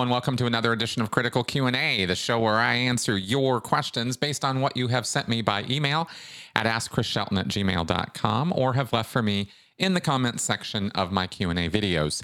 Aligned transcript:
And 0.00 0.10
welcome 0.10 0.36
to 0.36 0.46
another 0.46 0.72
edition 0.72 1.02
of 1.02 1.10
Critical 1.10 1.44
Q&A, 1.44 2.06
the 2.06 2.14
show 2.14 2.40
where 2.40 2.54
I 2.54 2.74
answer 2.74 3.18
your 3.18 3.60
questions 3.60 4.16
based 4.16 4.46
on 4.46 4.62
what 4.62 4.74
you 4.74 4.88
have 4.88 5.04
sent 5.04 5.28
me 5.28 5.42
by 5.42 5.64
email 5.68 6.08
at 6.56 6.64
askchrisshelton 6.64 7.38
at 7.38 7.48
gmail.com 7.48 8.52
or 8.56 8.72
have 8.72 8.94
left 8.94 9.10
for 9.10 9.20
me 9.20 9.50
in 9.76 9.92
the 9.92 10.00
comments 10.00 10.42
section 10.42 10.90
of 10.92 11.12
my 11.12 11.26
Q&A 11.26 11.68
videos. 11.68 12.22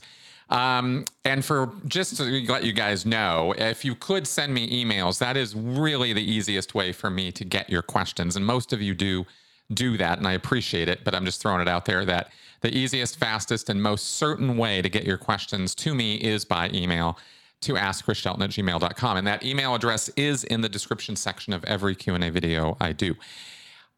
Um, 0.48 1.04
and 1.26 1.44
for 1.44 1.70
just 1.86 2.16
to 2.16 2.24
let 2.50 2.64
you 2.64 2.72
guys 2.72 3.04
know, 3.04 3.54
if 3.58 3.84
you 3.84 3.94
could 3.94 4.26
send 4.26 4.54
me 4.54 4.82
emails, 4.82 5.18
that 5.18 5.36
is 5.36 5.54
really 5.54 6.14
the 6.14 6.24
easiest 6.24 6.74
way 6.74 6.92
for 6.92 7.10
me 7.10 7.30
to 7.32 7.44
get 7.44 7.68
your 7.68 7.82
questions. 7.82 8.36
And 8.36 8.46
most 8.46 8.72
of 8.72 8.80
you 8.80 8.94
do 8.94 9.26
do 9.74 9.98
that, 9.98 10.16
and 10.16 10.26
I 10.26 10.32
appreciate 10.32 10.88
it, 10.88 11.04
but 11.04 11.14
I'm 11.14 11.26
just 11.26 11.42
throwing 11.42 11.60
it 11.60 11.68
out 11.68 11.84
there 11.84 12.06
that 12.06 12.30
the 12.62 12.74
easiest, 12.74 13.18
fastest, 13.18 13.68
and 13.68 13.82
most 13.82 14.16
certain 14.16 14.56
way 14.56 14.80
to 14.80 14.88
get 14.88 15.04
your 15.04 15.18
questions 15.18 15.74
to 15.74 15.94
me 15.94 16.14
is 16.16 16.44
by 16.44 16.70
email 16.72 17.18
to 17.62 17.74
askchrisshelton 17.74 18.42
at 18.42 18.50
gmail.com. 18.50 19.16
And 19.16 19.26
that 19.26 19.44
email 19.44 19.74
address 19.74 20.08
is 20.10 20.44
in 20.44 20.60
the 20.60 20.68
description 20.68 21.16
section 21.16 21.52
of 21.52 21.64
every 21.64 21.94
Q&A 21.94 22.30
video 22.30 22.76
I 22.80 22.92
do. 22.92 23.14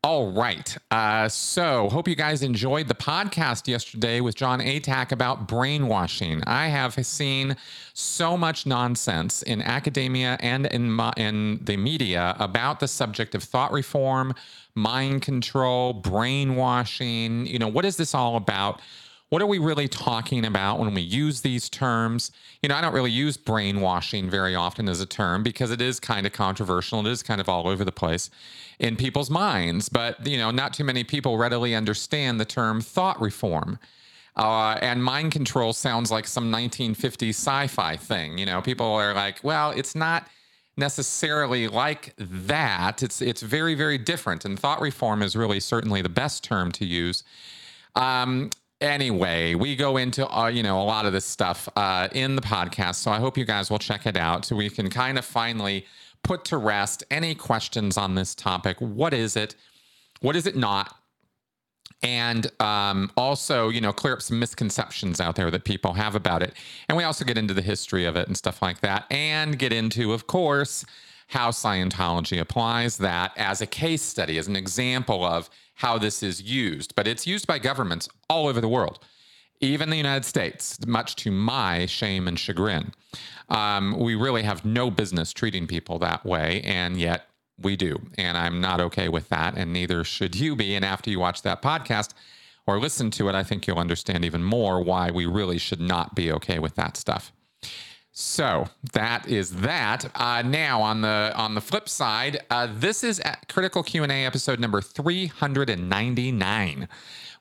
All 0.04 0.30
right. 0.30 0.76
Uh, 0.92 1.28
so, 1.28 1.88
hope 1.88 2.06
you 2.06 2.14
guys 2.14 2.44
enjoyed 2.44 2.86
the 2.86 2.94
podcast 2.94 3.66
yesterday 3.66 4.20
with 4.20 4.36
John 4.36 4.60
Atack 4.60 5.10
about 5.10 5.48
brainwashing. 5.48 6.40
I 6.46 6.68
have 6.68 6.94
seen 7.04 7.56
so 7.94 8.36
much 8.36 8.64
nonsense 8.64 9.42
in 9.42 9.60
academia 9.60 10.36
and 10.38 10.66
in, 10.66 10.92
my, 10.92 11.12
in 11.16 11.58
the 11.64 11.76
media 11.76 12.36
about 12.38 12.78
the 12.78 12.86
subject 12.86 13.34
of 13.34 13.42
thought 13.42 13.72
reform, 13.72 14.34
mind 14.76 15.22
control, 15.22 15.94
brainwashing. 15.94 17.46
You 17.46 17.58
know, 17.58 17.68
what 17.68 17.84
is 17.84 17.96
this 17.96 18.14
all 18.14 18.36
about? 18.36 18.80
What 19.30 19.42
are 19.42 19.46
we 19.46 19.58
really 19.58 19.88
talking 19.88 20.44
about 20.46 20.78
when 20.78 20.94
we 20.94 21.02
use 21.02 21.42
these 21.42 21.68
terms? 21.68 22.32
You 22.62 22.68
know, 22.68 22.76
I 22.76 22.80
don't 22.80 22.94
really 22.94 23.10
use 23.10 23.36
brainwashing 23.36 24.30
very 24.30 24.54
often 24.54 24.88
as 24.88 25.00
a 25.00 25.06
term 25.06 25.42
because 25.42 25.70
it 25.70 25.82
is 25.82 26.00
kind 26.00 26.26
of 26.26 26.32
controversial. 26.32 27.00
It 27.00 27.10
is 27.10 27.22
kind 27.22 27.40
of 27.40 27.48
all 27.48 27.68
over 27.68 27.84
the 27.84 27.92
place 27.92 28.30
in 28.78 28.96
people's 28.96 29.28
minds. 29.28 29.90
But, 29.90 30.26
you 30.26 30.38
know, 30.38 30.50
not 30.50 30.72
too 30.72 30.84
many 30.84 31.04
people 31.04 31.36
readily 31.36 31.74
understand 31.74 32.40
the 32.40 32.46
term 32.46 32.80
thought 32.80 33.20
reform. 33.20 33.78
Uh, 34.34 34.78
and 34.80 35.04
mind 35.04 35.32
control 35.32 35.72
sounds 35.72 36.10
like 36.10 36.26
some 36.26 36.50
1950s 36.50 37.30
sci 37.30 37.66
fi 37.66 37.96
thing. 37.96 38.38
You 38.38 38.46
know, 38.46 38.62
people 38.62 38.86
are 38.86 39.12
like, 39.12 39.40
well, 39.42 39.72
it's 39.72 39.94
not 39.94 40.26
necessarily 40.78 41.68
like 41.68 42.14
that. 42.18 43.02
It's, 43.02 43.20
it's 43.20 43.42
very, 43.42 43.74
very 43.74 43.98
different. 43.98 44.44
And 44.44 44.58
thought 44.58 44.80
reform 44.80 45.22
is 45.22 45.36
really 45.36 45.60
certainly 45.60 46.00
the 46.00 46.08
best 46.08 46.44
term 46.44 46.72
to 46.72 46.86
use. 46.86 47.24
Um, 47.96 48.50
anyway, 48.80 49.54
we 49.54 49.76
go 49.76 49.96
into 49.96 50.28
uh, 50.28 50.48
you 50.48 50.62
know 50.62 50.80
a 50.80 50.84
lot 50.84 51.06
of 51.06 51.12
this 51.12 51.24
stuff 51.24 51.68
uh, 51.76 52.08
in 52.12 52.36
the 52.36 52.42
podcast, 52.42 52.96
so 52.96 53.10
I 53.10 53.18
hope 53.18 53.36
you 53.36 53.44
guys 53.44 53.70
will 53.70 53.78
check 53.78 54.06
it 54.06 54.16
out 54.16 54.44
so 54.44 54.56
we 54.56 54.70
can 54.70 54.90
kind 54.90 55.18
of 55.18 55.24
finally 55.24 55.86
put 56.22 56.44
to 56.46 56.56
rest 56.56 57.04
any 57.10 57.34
questions 57.34 57.96
on 57.96 58.14
this 58.14 58.34
topic. 58.34 58.80
What 58.80 59.14
is 59.14 59.36
it? 59.36 59.54
What 60.20 60.36
is 60.36 60.46
it 60.46 60.56
not? 60.56 60.94
And 62.02 62.46
um, 62.60 63.10
also, 63.16 63.70
you 63.70 63.80
know, 63.80 63.92
clear 63.92 64.12
up 64.12 64.22
some 64.22 64.38
misconceptions 64.38 65.20
out 65.20 65.34
there 65.34 65.50
that 65.50 65.64
people 65.64 65.94
have 65.94 66.14
about 66.14 66.42
it. 66.42 66.54
And 66.88 66.96
we 66.96 67.02
also 67.02 67.24
get 67.24 67.36
into 67.36 67.54
the 67.54 67.62
history 67.62 68.04
of 68.04 68.14
it 68.14 68.28
and 68.28 68.36
stuff 68.36 68.62
like 68.62 68.80
that, 68.80 69.06
and 69.10 69.58
get 69.58 69.72
into, 69.72 70.12
of 70.12 70.26
course, 70.26 70.84
how 71.28 71.50
Scientology 71.50 72.40
applies 72.40 72.98
that 72.98 73.32
as 73.36 73.60
a 73.60 73.66
case 73.66 74.02
study, 74.02 74.38
as 74.38 74.48
an 74.48 74.56
example 74.56 75.24
of 75.24 75.48
how 75.74 75.98
this 75.98 76.22
is 76.22 76.42
used. 76.42 76.94
But 76.96 77.06
it's 77.06 77.26
used 77.26 77.46
by 77.46 77.58
governments 77.58 78.08
all 78.28 78.48
over 78.48 78.60
the 78.60 78.68
world, 78.68 78.98
even 79.60 79.90
the 79.90 79.96
United 79.96 80.24
States, 80.24 80.78
much 80.86 81.16
to 81.16 81.30
my 81.30 81.86
shame 81.86 82.26
and 82.28 82.38
chagrin. 82.38 82.92
Um, 83.50 83.98
we 83.98 84.14
really 84.14 84.42
have 84.42 84.64
no 84.64 84.90
business 84.90 85.32
treating 85.32 85.66
people 85.66 85.98
that 86.00 86.24
way, 86.24 86.62
and 86.64 86.96
yet 86.96 87.26
we 87.60 87.76
do. 87.76 88.00
And 88.16 88.36
I'm 88.36 88.60
not 88.60 88.80
okay 88.80 89.08
with 89.08 89.28
that, 89.28 89.54
and 89.56 89.72
neither 89.72 90.04
should 90.04 90.34
you 90.34 90.56
be. 90.56 90.74
And 90.74 90.84
after 90.84 91.10
you 91.10 91.20
watch 91.20 91.42
that 91.42 91.62
podcast, 91.62 92.14
or 92.66 92.78
listen 92.78 93.10
to 93.12 93.28
it, 93.28 93.34
I 93.34 93.42
think 93.42 93.66
you'll 93.66 93.78
understand 93.78 94.24
even 94.24 94.44
more 94.44 94.82
why 94.82 95.10
we 95.10 95.24
really 95.24 95.58
should 95.58 95.80
not 95.80 96.14
be 96.14 96.30
okay 96.32 96.58
with 96.58 96.74
that 96.74 96.98
stuff. 96.98 97.32
So 98.20 98.66
that 98.94 99.28
is 99.28 99.52
that. 99.60 100.10
Uh, 100.16 100.42
now 100.42 100.82
on 100.82 101.02
the 101.02 101.32
on 101.36 101.54
the 101.54 101.60
flip 101.60 101.88
side, 101.88 102.40
uh, 102.50 102.66
this 102.68 103.04
is 103.04 103.22
critical 103.48 103.84
Q 103.84 104.02
and 104.02 104.10
A 104.10 104.24
episode 104.24 104.58
number 104.58 104.80
three 104.80 105.28
hundred 105.28 105.70
and 105.70 105.88
ninety 105.88 106.32
nine, 106.32 106.88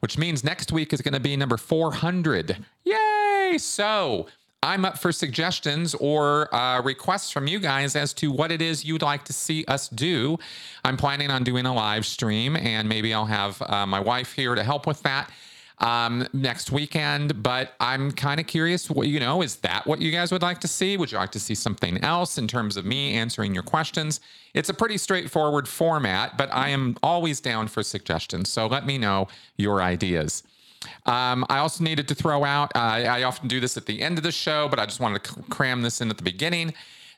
which 0.01 0.19
means 0.19 0.43
next 0.43 0.71
week 0.71 0.93
is 0.93 1.01
going 1.01 1.15
to 1.15 1.19
be 1.19 1.35
number 1.35 1.57
four 1.57 1.93
hundred. 1.93 2.63
Yay! 2.83 3.55
So 3.57 4.27
I'm 4.61 4.85
up 4.85 4.99
for 4.99 5.11
suggestions 5.11 5.95
or 5.95 6.53
uh, 6.53 6.83
requests 6.83 7.31
from 7.31 7.47
you 7.47 7.59
guys 7.59 7.95
as 7.95 8.13
to 8.13 8.31
what 8.31 8.51
it 8.51 8.61
is 8.61 8.85
you'd 8.85 9.01
like 9.01 9.25
to 9.25 9.33
see 9.33 9.65
us 9.65 9.89
do. 9.89 10.37
I'm 10.85 10.95
planning 10.95 11.31
on 11.31 11.43
doing 11.43 11.65
a 11.65 11.73
live 11.73 12.05
stream, 12.05 12.55
and 12.55 12.87
maybe 12.87 13.15
I'll 13.15 13.25
have 13.25 13.59
uh, 13.63 13.87
my 13.87 13.99
wife 13.99 14.31
here 14.31 14.53
to 14.53 14.63
help 14.63 14.85
with 14.85 15.01
that 15.01 15.31
um, 15.79 16.27
next 16.33 16.71
weekend. 16.71 17.43
But 17.43 17.73
I'm 17.79 18.11
kind 18.11 18.39
of 18.39 18.47
curious, 18.47 18.89
what 18.89 19.07
you 19.07 19.19
know, 19.19 19.41
is 19.41 19.57
that 19.57 19.85
what 19.85 20.01
you 20.01 20.11
guys 20.11 20.31
would 20.31 20.41
like 20.41 20.59
to 20.61 20.67
see? 20.67 20.97
Would 20.97 21.11
you 21.11 21.17
like 21.17 21.31
to 21.31 21.39
see 21.39 21.55
something 21.55 22.03
else 22.03 22.37
in 22.37 22.47
terms 22.47 22.77
of 22.77 22.85
me 22.85 23.13
answering 23.13 23.53
your 23.53 23.63
questions? 23.63 24.19
It's 24.53 24.69
a 24.69 24.73
pretty 24.73 24.97
straightforward 24.97 25.67
format, 25.67 26.37
but 26.37 26.53
I 26.53 26.69
am 26.69 26.97
always 27.03 27.39
down 27.39 27.67
for 27.67 27.83
suggestions. 27.83 28.49
So 28.49 28.67
let 28.67 28.85
me 28.85 28.97
know 28.97 29.27
your 29.57 29.81
ideas. 29.81 30.43
Um, 31.05 31.45
I 31.49 31.57
also 31.57 31.83
needed 31.83 32.07
to 32.07 32.15
throw 32.15 32.43
out, 32.43 32.71
uh, 32.75 32.79
I 32.79 33.23
often 33.23 33.47
do 33.47 33.59
this 33.59 33.77
at 33.77 33.85
the 33.85 34.01
end 34.01 34.17
of 34.17 34.23
the 34.23 34.31
show, 34.31 34.67
but 34.69 34.79
I 34.79 34.85
just 34.85 34.99
wanted 34.99 35.23
to 35.23 35.43
cram 35.49 35.81
this 35.81 36.01
in 36.01 36.09
at 36.09 36.17
the 36.17 36.23
beginning 36.23 36.73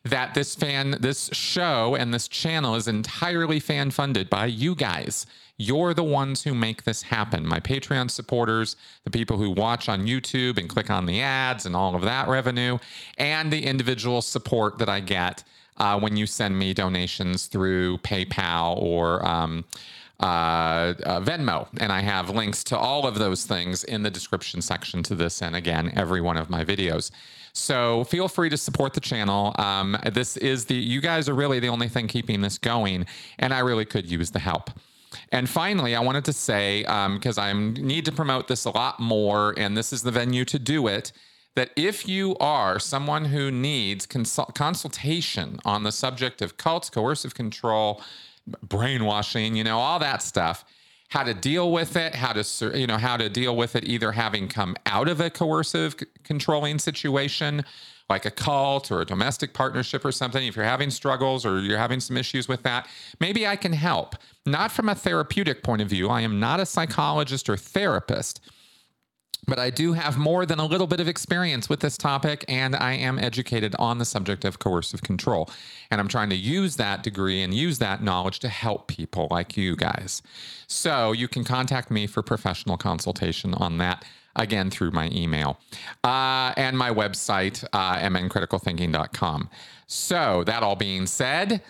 that 0.06 0.34
this 0.34 0.56
fan, 0.56 0.96
this 1.00 1.30
show 1.34 1.96
and 1.96 2.14
this 2.14 2.28
channel 2.28 2.76
is 2.76 2.88
entirely 2.88 3.60
fan 3.60 3.92
funded 3.92 4.30
by 4.30 4.46
you 4.46 4.76
guys. 4.76 5.26
You're 5.62 5.94
the 5.94 6.06
ones 6.06 6.42
who 6.44 6.56
make 6.56 6.86
this 6.86 7.02
happen. 7.02 7.46
My 7.46 7.60
Patreon 7.60 8.10
supporters, 8.10 8.78
the 9.04 9.12
people 9.12 9.38
who 9.38 9.52
watch 9.52 9.90
on 9.90 10.08
YouTube 10.08 10.58
and 10.58 10.70
click 10.70 10.90
on 10.90 11.06
the 11.06 11.22
ads 11.22 11.66
and 11.66 11.76
all 11.76 11.96
of 11.96 12.02
that 12.04 12.30
revenue, 12.30 12.78
and 13.18 13.52
the 13.52 13.66
individual 13.66 14.22
support 14.22 14.78
that 14.78 14.88
I 14.88 15.02
get 15.02 15.44
uh, 15.76 16.00
when 16.00 16.16
you 16.16 16.26
send 16.26 16.58
me 16.58 16.74
donations 16.74 17.48
through 17.48 17.98
PayPal 18.00 18.82
or 18.82 19.26
um, 19.28 19.66
uh, 20.22 20.94
uh, 21.04 21.20
Venmo. 21.20 21.68
And 21.78 21.92
I 21.92 22.00
have 22.00 22.30
links 22.30 22.64
to 22.66 22.78
all 22.78 23.06
of 23.06 23.20
those 23.20 23.46
things 23.46 23.84
in 23.84 24.02
the 24.04 24.10
description 24.10 24.62
section 24.62 25.04
to 25.04 25.16
this 25.16 25.42
and 25.42 25.58
again, 25.58 25.92
every 25.94 26.22
one 26.22 26.38
of 26.38 26.50
my 26.50 26.64
videos. 26.64 27.12
So 27.52 28.06
feel 28.06 28.30
free 28.30 28.50
to 28.50 28.58
support 28.58 28.94
the 28.94 29.02
channel. 29.02 29.54
Um, 29.58 29.98
this 30.14 30.38
is 30.38 30.66
the, 30.66 30.76
you 30.76 31.02
guys 31.02 31.28
are 31.28 31.34
really 31.34 31.60
the 31.60 31.68
only 31.68 31.90
thing 31.90 32.08
keeping 32.08 32.40
this 32.40 32.58
going, 32.58 33.06
and 33.40 33.54
I 33.54 33.60
really 33.60 33.86
could 33.86 34.10
use 34.10 34.32
the 34.32 34.40
help. 34.40 34.70
And 35.32 35.50
finally, 35.50 35.96
I 35.96 36.02
wanted 36.02 36.26
to 36.26 36.34
say, 36.34 36.82
because 36.82 37.38
um, 37.38 37.76
I 37.78 37.82
need 37.82 38.06
to 38.06 38.12
promote 38.12 38.48
this 38.48 38.66
a 38.66 38.70
lot 38.70 39.00
more, 39.00 39.54
and 39.58 39.76
this 39.76 39.92
is 39.92 40.04
the 40.04 40.12
venue 40.12 40.46
to 40.46 40.60
do 40.60 40.88
it, 40.88 41.12
that 41.56 41.72
if 41.76 42.08
you 42.08 42.36
are 42.38 42.80
someone 42.80 43.26
who 43.26 43.52
needs 43.52 44.06
consult- 44.06 44.56
consultation 44.56 45.60
on 45.66 45.84
the 45.84 45.92
subject 45.92 46.42
of 46.42 46.58
cults, 46.58 46.90
coercive 46.90 47.34
control, 47.34 48.02
brainwashing, 48.64 49.56
you 49.56 49.64
know, 49.64 49.80
all 49.80 50.00
that 50.00 50.22
stuff, 50.22 50.64
how 51.10 51.24
to 51.24 51.34
deal 51.34 51.72
with 51.72 51.96
it, 51.96 52.16
how 52.16 52.34
to, 52.34 52.78
you 52.78 52.88
know, 52.88 52.98
how 52.98 53.18
to 53.18 53.30
deal 53.30 53.56
with 53.56 53.76
it 53.76 53.84
either 53.84 54.12
having 54.12 54.48
come 54.48 54.76
out 54.86 55.10
of 55.10 55.20
a 55.20 55.30
coercive 55.30 55.96
controlling 56.24 56.78
situation 56.78 57.66
like 58.10 58.26
a 58.26 58.32
cult 58.32 58.92
or 58.92 59.02
a 59.02 59.06
domestic 59.06 59.54
partnership 59.54 60.04
or 60.04 60.12
something, 60.12 60.46
if 60.46 60.56
you're 60.56 60.66
having 60.66 60.90
struggles 60.90 61.46
or 61.46 61.60
you're 61.60 61.78
having 61.78 62.00
some 62.00 62.18
issues 62.18 62.48
with 62.48 62.64
that, 62.64 62.88
maybe 63.20 63.46
I 63.46 63.56
can 63.56 63.74
help. 63.74 64.16
Not 64.46 64.72
from 64.72 64.90
a 64.90 64.96
therapeutic 64.96 65.62
point 65.64 65.82
of 65.82 65.90
view. 65.90 66.10
I 66.10 66.22
am 66.22 66.40
not 66.40 66.60
a 66.60 66.66
psychologist 66.66 67.50
or 67.50 67.58
therapist, 67.58 68.42
but 69.48 69.60
I 69.60 69.70
do 69.70 69.94
have 69.94 70.18
more 70.18 70.46
than 70.46 70.60
a 70.60 70.66
little 70.66 70.88
bit 70.88 71.00
of 71.00 71.08
experience 71.08 71.70
with 71.70 71.80
this 71.80 71.98
topic, 71.98 72.46
and 72.48 72.76
I 72.76 72.94
am 72.94 73.20
educated 73.20 73.76
on 73.80 73.98
the 73.98 74.06
subject 74.06 74.44
of 74.44 74.60
coercive 74.60 75.02
control. 75.02 75.50
And 75.92 76.02
I'm 76.02 76.08
trying 76.08 76.30
to 76.32 76.36
use 76.36 76.76
that 76.78 77.04
degree 77.04 77.42
and 77.42 77.54
use 77.54 77.80
that 77.80 78.04
knowledge 78.04 78.40
to 78.40 78.50
help 78.50 78.88
people 78.88 79.28
like 79.32 79.56
you 79.56 79.76
guys. 79.76 80.22
So 80.68 81.12
you 81.12 81.28
can 81.28 81.44
contact 81.44 81.90
me 81.90 82.06
for 82.08 82.22
professional 82.22 82.78
consultation 82.78 83.54
on 83.54 83.78
that 83.78 84.04
again 84.40 84.70
through 84.72 84.92
my 84.92 85.10
email 85.12 85.60
uh, 86.04 86.54
and 86.58 86.78
my 86.78 86.90
website, 86.90 87.64
uh, 87.74 87.98
mncriticalthinking.com. 87.98 89.50
So, 89.86 90.44
that 90.46 90.64
all 90.64 90.76
being 90.76 91.06
said, 91.06 91.62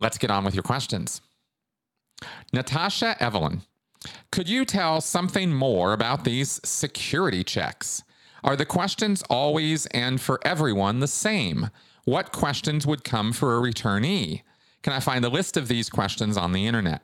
let's 0.00 0.18
get 0.18 0.30
on 0.30 0.44
with 0.44 0.54
your 0.54 0.62
questions. 0.62 1.20
Natasha 2.52 3.16
Evelyn, 3.22 3.62
could 4.32 4.48
you 4.48 4.64
tell 4.64 5.00
something 5.00 5.52
more 5.52 5.92
about 5.92 6.24
these 6.24 6.60
security 6.64 7.44
checks? 7.44 8.02
Are 8.42 8.56
the 8.56 8.66
questions 8.66 9.22
always 9.30 9.86
and 9.86 10.20
for 10.20 10.38
everyone 10.44 11.00
the 11.00 11.08
same? 11.08 11.70
What 12.04 12.32
questions 12.32 12.86
would 12.86 13.04
come 13.04 13.32
for 13.32 13.56
a 13.56 13.60
returnee? 13.60 14.42
Can 14.82 14.92
I 14.92 15.00
find 15.00 15.24
a 15.24 15.30
list 15.30 15.56
of 15.56 15.68
these 15.68 15.88
questions 15.88 16.36
on 16.36 16.52
the 16.52 16.66
internet? 16.66 17.02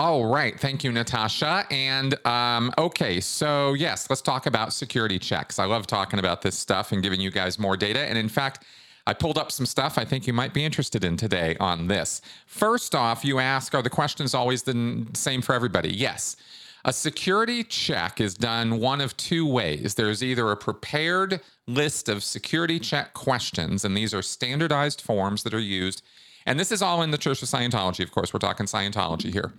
All 0.00 0.24
right. 0.24 0.58
Thank 0.58 0.82
you, 0.82 0.92
Natasha. 0.92 1.66
And 1.70 2.26
um, 2.26 2.72
okay, 2.78 3.20
so 3.20 3.74
yes, 3.74 4.08
let's 4.08 4.22
talk 4.22 4.46
about 4.46 4.72
security 4.72 5.18
checks. 5.18 5.58
I 5.58 5.66
love 5.66 5.86
talking 5.86 6.18
about 6.18 6.40
this 6.40 6.56
stuff 6.56 6.92
and 6.92 7.02
giving 7.02 7.20
you 7.20 7.30
guys 7.30 7.58
more 7.58 7.76
data. 7.76 8.00
And 8.00 8.16
in 8.16 8.30
fact, 8.30 8.64
I 9.06 9.12
pulled 9.12 9.36
up 9.36 9.52
some 9.52 9.66
stuff 9.66 9.98
I 9.98 10.06
think 10.06 10.26
you 10.26 10.32
might 10.32 10.54
be 10.54 10.64
interested 10.64 11.04
in 11.04 11.18
today 11.18 11.54
on 11.60 11.88
this. 11.88 12.22
First 12.46 12.94
off, 12.94 13.26
you 13.26 13.40
ask, 13.40 13.74
are 13.74 13.82
the 13.82 13.90
questions 13.90 14.32
always 14.32 14.62
the 14.62 15.06
same 15.12 15.42
for 15.42 15.54
everybody? 15.54 15.92
Yes. 15.92 16.34
A 16.86 16.94
security 16.94 17.62
check 17.62 18.22
is 18.22 18.34
done 18.34 18.80
one 18.80 19.02
of 19.02 19.14
two 19.18 19.46
ways. 19.46 19.96
There's 19.96 20.24
either 20.24 20.50
a 20.50 20.56
prepared 20.56 21.42
list 21.66 22.08
of 22.08 22.24
security 22.24 22.80
check 22.80 23.12
questions, 23.12 23.84
and 23.84 23.94
these 23.94 24.14
are 24.14 24.22
standardized 24.22 25.02
forms 25.02 25.42
that 25.42 25.52
are 25.52 25.60
used. 25.60 26.00
And 26.46 26.58
this 26.58 26.72
is 26.72 26.80
all 26.80 27.02
in 27.02 27.10
the 27.10 27.18
Church 27.18 27.42
of 27.42 27.48
Scientology, 27.48 28.02
of 28.02 28.12
course. 28.12 28.32
We're 28.32 28.38
talking 28.38 28.64
Scientology 28.64 29.30
here. 29.30 29.52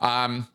Um, 0.00 0.48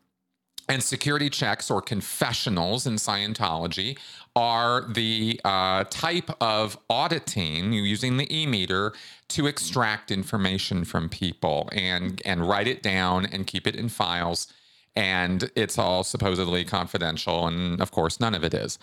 and 0.68 0.82
security 0.82 1.28
checks 1.28 1.70
or 1.70 1.82
confessionals 1.82 2.86
in 2.86 2.94
Scientology 2.94 3.98
are 4.34 4.86
the 4.92 5.40
uh, 5.44 5.84
type 5.90 6.30
of 6.40 6.78
auditing 6.88 7.72
using 7.72 8.16
the 8.16 8.34
e-meter 8.34 8.92
to 9.28 9.46
extract 9.46 10.10
information 10.10 10.84
from 10.84 11.08
people 11.08 11.68
and 11.72 12.22
and 12.24 12.48
write 12.48 12.66
it 12.66 12.82
down 12.82 13.26
and 13.26 13.46
keep 13.46 13.66
it 13.66 13.76
in 13.76 13.88
files. 13.88 14.52
And 14.96 15.50
it's 15.56 15.76
all 15.76 16.02
supposedly 16.04 16.64
confidential 16.64 17.46
and 17.46 17.80
of 17.80 17.90
course 17.90 18.18
none 18.18 18.34
of 18.34 18.42
it 18.42 18.54
is. 18.54 18.78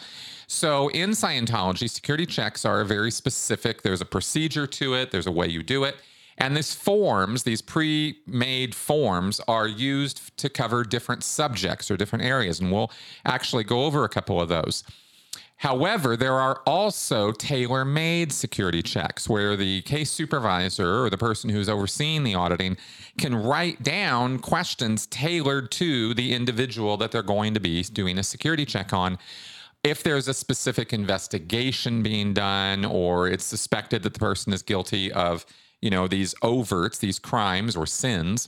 So 0.48 0.90
in 0.90 1.12
scientology 1.12 1.90
security 1.90 2.26
checks 2.26 2.64
are 2.64 2.84
very 2.84 3.12
specific. 3.12 3.82
There's 3.82 4.02
a 4.02 4.06
procedure 4.06 4.68
to 4.68 4.94
it. 4.94 5.12
There's 5.12 5.28
a 5.28 5.32
way 5.32 5.48
you 5.48 5.64
do 5.64 5.84
it 5.84 5.96
and 6.42 6.58
these 6.58 6.74
forms 6.74 7.44
these 7.44 7.62
pre-made 7.62 8.76
forms 8.76 9.40
are 9.48 9.68
used 9.68 10.36
to 10.38 10.50
cover 10.50 10.84
different 10.84 11.24
subjects 11.24 11.90
or 11.90 11.96
different 11.96 12.26
areas 12.26 12.60
and 12.60 12.72
we'll 12.72 12.92
actually 13.26 13.64
go 13.64 13.86
over 13.86 14.04
a 14.04 14.10
couple 14.10 14.42
of 14.42 14.50
those 14.50 14.84
However, 15.62 16.18
there 16.18 16.40
are 16.40 16.64
also 16.66 17.32
tailor 17.32 17.86
made 17.86 18.32
security 18.32 18.82
checks 18.82 19.30
where 19.30 19.56
the 19.56 19.84
case 19.84 20.10
supervisor 20.10 21.04
or 21.04 21.12
the 21.12 21.20
person 21.20 21.52
who's 21.52 21.70
overseeing 21.70 22.24
the 22.24 22.34
auditing 22.34 22.78
can 23.20 23.36
write 23.36 23.84
down 23.84 24.40
questions 24.40 25.06
tailored 25.06 25.70
to 25.74 26.16
the 26.16 26.34
individual 26.34 26.98
that 26.98 27.12
they're 27.12 27.22
going 27.22 27.54
to 27.54 27.60
be 27.60 27.84
doing 27.84 28.18
a 28.18 28.24
security 28.24 28.66
check 28.66 28.92
on. 28.92 29.20
If 29.84 30.02
there's 30.02 30.28
a 30.28 30.34
specific 30.34 30.94
investigation 30.94 32.02
being 32.02 32.34
done 32.34 32.84
or 32.84 33.28
it's 33.28 33.46
suspected 33.46 34.02
that 34.02 34.16
the 34.16 34.20
person 34.20 34.54
is 34.54 34.64
guilty 34.64 35.12
of, 35.12 35.46
you 35.82 35.90
know, 35.90 36.08
these 36.08 36.34
overts, 36.36 37.00
these 37.00 37.20
crimes 37.20 37.76
or 37.76 37.86
sins, 37.86 38.48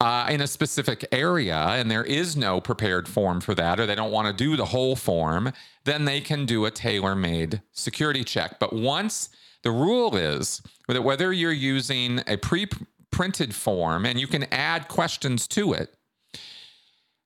uh, 0.00 0.26
in 0.30 0.40
a 0.40 0.46
specific 0.46 1.04
area 1.10 1.56
and 1.56 1.90
there 1.90 2.04
is 2.04 2.36
no 2.36 2.60
prepared 2.60 3.08
form 3.08 3.40
for 3.40 3.54
that, 3.54 3.80
or 3.80 3.86
they 3.86 3.94
don't 3.94 4.12
want 4.12 4.28
to 4.28 4.44
do 4.44 4.56
the 4.56 4.66
whole 4.66 4.94
form, 4.94 5.52
then 5.84 6.04
they 6.04 6.20
can 6.20 6.46
do 6.46 6.64
a 6.64 6.70
tailor 6.70 7.16
made 7.16 7.62
security 7.72 8.22
check. 8.22 8.58
But 8.58 8.72
once 8.72 9.30
the 9.62 9.70
rule 9.72 10.16
is 10.16 10.62
that 10.86 11.02
whether 11.02 11.32
you're 11.32 11.52
using 11.52 12.22
a 12.26 12.36
pre 12.36 12.68
printed 13.10 13.54
form 13.54 14.04
and 14.06 14.20
you 14.20 14.26
can 14.26 14.44
add 14.52 14.86
questions 14.86 15.48
to 15.48 15.72
it, 15.72 15.94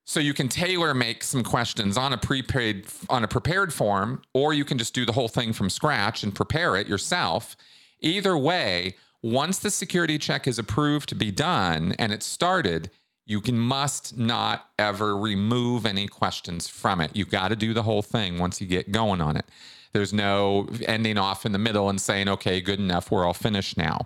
so 0.05 0.19
you 0.19 0.33
can 0.33 0.49
tailor 0.49 0.93
make 0.93 1.23
some 1.23 1.43
questions 1.43 1.95
on 1.95 2.11
a 2.11 2.17
prepaid 2.17 2.87
on 3.09 3.23
a 3.23 3.27
prepared 3.27 3.73
form, 3.73 4.21
or 4.33 4.53
you 4.53 4.65
can 4.65 4.77
just 4.77 4.93
do 4.93 5.05
the 5.05 5.13
whole 5.13 5.27
thing 5.27 5.53
from 5.53 5.69
scratch 5.69 6.23
and 6.23 6.35
prepare 6.35 6.75
it 6.75 6.87
yourself. 6.87 7.55
Either 8.01 8.37
way, 8.37 8.95
once 9.23 9.57
the 9.57 9.71
security 9.71 10.19
check 10.19 10.47
is 10.47 10.59
approved 10.59 11.09
to 11.09 11.15
be 11.15 11.31
done 11.31 11.95
and 11.97 12.11
it's 12.11 12.25
started, 12.25 12.91
you 13.25 13.39
can 13.39 13.57
must 13.57 14.17
not 14.17 14.69
ever 14.77 15.17
remove 15.17 15.85
any 15.85 16.07
questions 16.07 16.67
from 16.67 16.99
it. 16.99 17.15
You've 17.15 17.29
got 17.29 17.47
to 17.47 17.55
do 17.55 17.73
the 17.73 17.83
whole 17.83 18.01
thing 18.01 18.37
once 18.37 18.59
you 18.59 18.67
get 18.67 18.91
going 18.91 19.21
on 19.21 19.37
it. 19.37 19.45
There's 19.93 20.11
no 20.11 20.67
ending 20.85 21.17
off 21.17 21.45
in 21.45 21.53
the 21.53 21.57
middle 21.57 21.89
and 21.89 22.01
saying, 22.01 22.27
okay, 22.27 22.59
good 22.59 22.79
enough, 22.79 23.11
we're 23.11 23.25
all 23.25 23.33
finished 23.33 23.77
now. 23.77 24.01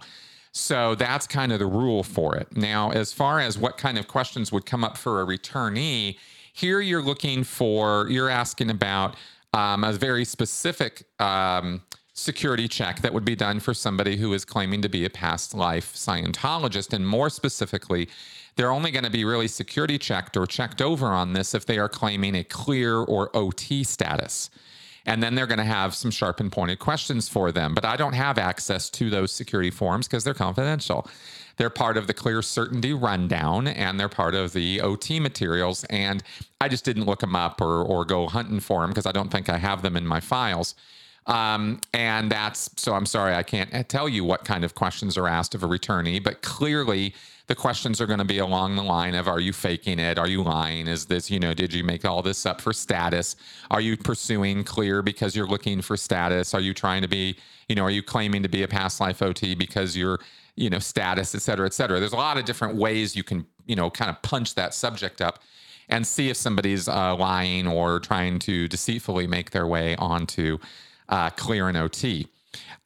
So 0.52 0.96
that's 0.96 1.26
kind 1.26 1.52
of 1.52 1.60
the 1.60 1.66
rule 1.66 2.04
for 2.04 2.36
it. 2.36 2.56
Now, 2.56 2.92
as 2.92 3.12
far 3.12 3.40
as 3.40 3.58
what 3.58 3.78
kind 3.78 3.98
of 3.98 4.08
questions 4.08 4.52
would 4.52 4.66
come 4.66 4.84
up 4.84 4.98
for 4.98 5.22
a 5.22 5.26
returnee, 5.26 6.18
here 6.54 6.80
you're 6.80 7.02
looking 7.02 7.44
for, 7.44 8.08
you're 8.10 8.30
asking 8.30 8.70
about 8.70 9.16
um, 9.54 9.84
a 9.84 9.94
very 9.94 10.26
specific 10.26 11.06
um, 11.20 11.82
security 12.18 12.68
check 12.68 13.02
that 13.02 13.14
would 13.14 13.24
be 13.24 13.36
done 13.36 13.60
for 13.60 13.76
somebody 13.76 14.18
who 14.18 14.34
is 14.34 14.44
claiming 14.44 14.82
to 14.82 14.90
be 14.90 15.06
a 15.06 15.10
past 15.10 15.54
life 15.54 15.94
Scientologist. 15.94 16.92
And 16.92 17.08
more 17.08 17.30
specifically, 17.30 18.10
they're 18.56 18.72
only 18.72 18.90
going 18.90 19.04
to 19.04 19.12
be 19.12 19.24
really 19.24 19.48
security 19.48 20.00
checked 20.00 20.36
or 20.36 20.48
checked 20.48 20.82
over 20.82 21.08
on 21.08 21.34
this 21.34 21.54
if 21.54 21.68
they 21.68 21.78
are 21.78 21.88
claiming 21.88 22.36
a 22.36 22.44
clear 22.44 22.98
or 22.98 23.30
OT 23.38 23.84
status. 23.84 24.50
And 25.06 25.22
then 25.22 25.36
they're 25.36 25.48
going 25.48 25.60
to 25.60 25.64
have 25.64 25.94
some 25.94 26.10
sharp 26.10 26.40
and 26.40 26.52
pointed 26.52 26.80
questions 26.80 27.30
for 27.30 27.52
them. 27.52 27.76
But 27.76 27.86
I 27.86 27.96
don't 27.96 28.14
have 28.14 28.40
access 28.40 28.90
to 28.90 29.12
those 29.12 29.32
security 29.32 29.72
forms 29.72 30.08
because 30.08 30.24
they're 30.24 30.34
confidential. 30.34 31.08
They're 31.58 31.70
part 31.70 31.98
of 31.98 32.08
the 32.08 32.14
clear 32.16 32.42
certainty 32.42 32.94
rundown 32.94 33.68
and 33.68 34.00
they're 34.00 34.10
part 34.10 34.34
of 34.34 34.54
the 34.54 34.82
OT 34.82 35.20
materials. 35.20 35.84
And 35.86 36.24
I 36.60 36.68
just 36.68 36.84
didn't 36.84 37.06
look 37.06 37.20
them 37.20 37.36
up 37.36 37.62
or, 37.62 37.84
or 37.84 38.06
go 38.06 38.28
hunting 38.28 38.60
for 38.60 38.82
them 38.82 38.90
because 38.90 39.06
I 39.06 39.12
don't 39.12 39.30
think 39.30 39.50
I 39.50 39.58
have 39.58 39.84
them 39.84 39.96
in 39.96 40.06
my 40.06 40.20
files. 40.20 40.74
Um, 41.28 41.82
and 41.94 42.32
that's 42.32 42.70
so 42.78 42.94
I'm 42.94 43.06
sorry, 43.06 43.36
I 43.36 43.44
can't 43.44 43.88
tell 43.90 44.08
you 44.08 44.24
what 44.24 44.46
kind 44.46 44.64
of 44.64 44.76
questions 44.76 45.18
are 45.18 45.28
asked 45.28 45.54
of 45.56 45.64
a 45.64 45.68
returnee, 45.68 46.24
but 46.24 46.42
clearly 46.42 47.14
the 47.48 47.56
questions 47.56 48.02
are 48.02 48.06
going 48.06 48.20
to 48.20 48.26
be 48.26 48.40
along 48.40 48.76
the 48.76 48.84
line 48.84 49.16
of 49.16 49.28
Are 49.28 49.40
you 49.40 49.54
faking 49.54 50.00
it? 50.00 50.18
Are 50.18 50.28
you 50.28 50.44
lying? 50.44 50.88
Is 50.88 51.06
this, 51.06 51.32
you 51.32 51.40
know, 51.40 51.54
did 51.54 51.74
you 51.74 51.84
make 51.84 52.06
all 52.06 52.22
this 52.22 52.46
up 52.46 52.60
for 52.60 52.74
status? 52.74 53.38
Are 53.72 53.82
you 53.82 53.96
pursuing 53.98 54.64
clear 54.64 55.02
because 55.02 55.36
you're 55.36 55.48
looking 55.48 55.82
for 55.82 55.96
status? 55.96 56.54
Are 56.54 56.60
you 56.60 56.74
trying 56.74 57.02
to 57.02 57.08
be, 57.08 57.38
you 57.70 57.76
know, 57.76 57.84
are 57.84 57.92
you 57.92 58.04
claiming 58.04 58.44
to 58.44 58.50
be 58.50 58.64
a 58.64 58.68
past 58.68 59.00
life 59.00 59.22
OT 59.22 59.56
because 59.56 59.96
you're, 59.96 60.20
you 60.56 60.70
know, 60.70 60.80
status, 60.80 61.36
et 61.36 61.42
cetera, 61.42 61.66
et 61.66 61.74
cetera? 61.74 62.00
There's 62.00 62.14
a 62.14 62.18
lot 62.18 62.38
of 62.38 62.44
different 62.44 62.76
ways 62.76 63.16
you 63.16 63.24
can, 63.24 63.46
you 63.66 63.78
know, 63.78 63.90
kind 63.90 64.10
of 64.12 64.22
punch 64.22 64.56
that 64.56 64.74
subject 64.74 65.22
up 65.22 65.40
and 65.90 66.06
see 66.06 66.30
if 66.30 66.36
somebody's 66.36 66.90
uh, 66.90 67.16
lying 67.16 67.66
or 67.66 68.02
trying 68.02 68.40
to 68.40 68.68
deceitfully 68.68 69.26
make 69.26 69.52
their 69.52 69.68
way 69.68 69.96
onto 69.96 70.58
uh, 71.10 71.30
clear 71.32 71.68
and 71.70 71.78
OT. 71.78 72.28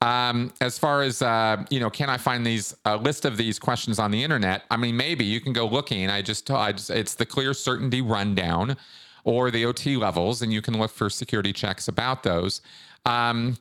Um, 0.02 0.52
as 0.62 0.80
far 0.80 1.04
as 1.04 1.22
uh, 1.22 1.64
you 1.70 1.80
know, 1.80 1.90
can 1.90 2.10
I 2.10 2.18
find 2.18 2.46
these 2.46 2.76
a 2.86 2.98
list 2.98 3.26
of 3.26 3.38
these 3.38 3.60
questions 3.60 4.00
on 4.00 4.10
the 4.10 4.24
internet? 4.24 4.64
I 4.72 4.78
mean, 4.78 4.98
maybe 4.98 5.24
you 5.24 5.40
can 5.40 5.54
go 5.54 5.68
looking. 5.68 6.10
I 6.10 6.22
just, 6.22 6.50
I 6.50 6.72
just 6.72 6.90
it's 6.90 7.14
the 7.14 7.26
clear 7.26 7.54
certainty 7.54 8.02
rundown 8.02 8.78
or 9.24 9.52
the 9.52 9.66
OT 9.66 9.98
levels, 9.98 10.42
and 10.42 10.52
you 10.52 10.62
can 10.62 10.78
look 10.80 10.92
for 10.92 11.10
security 11.10 11.54
checks 11.54 11.88
about 11.88 12.24
those. 12.24 12.62
Um, 13.06 13.58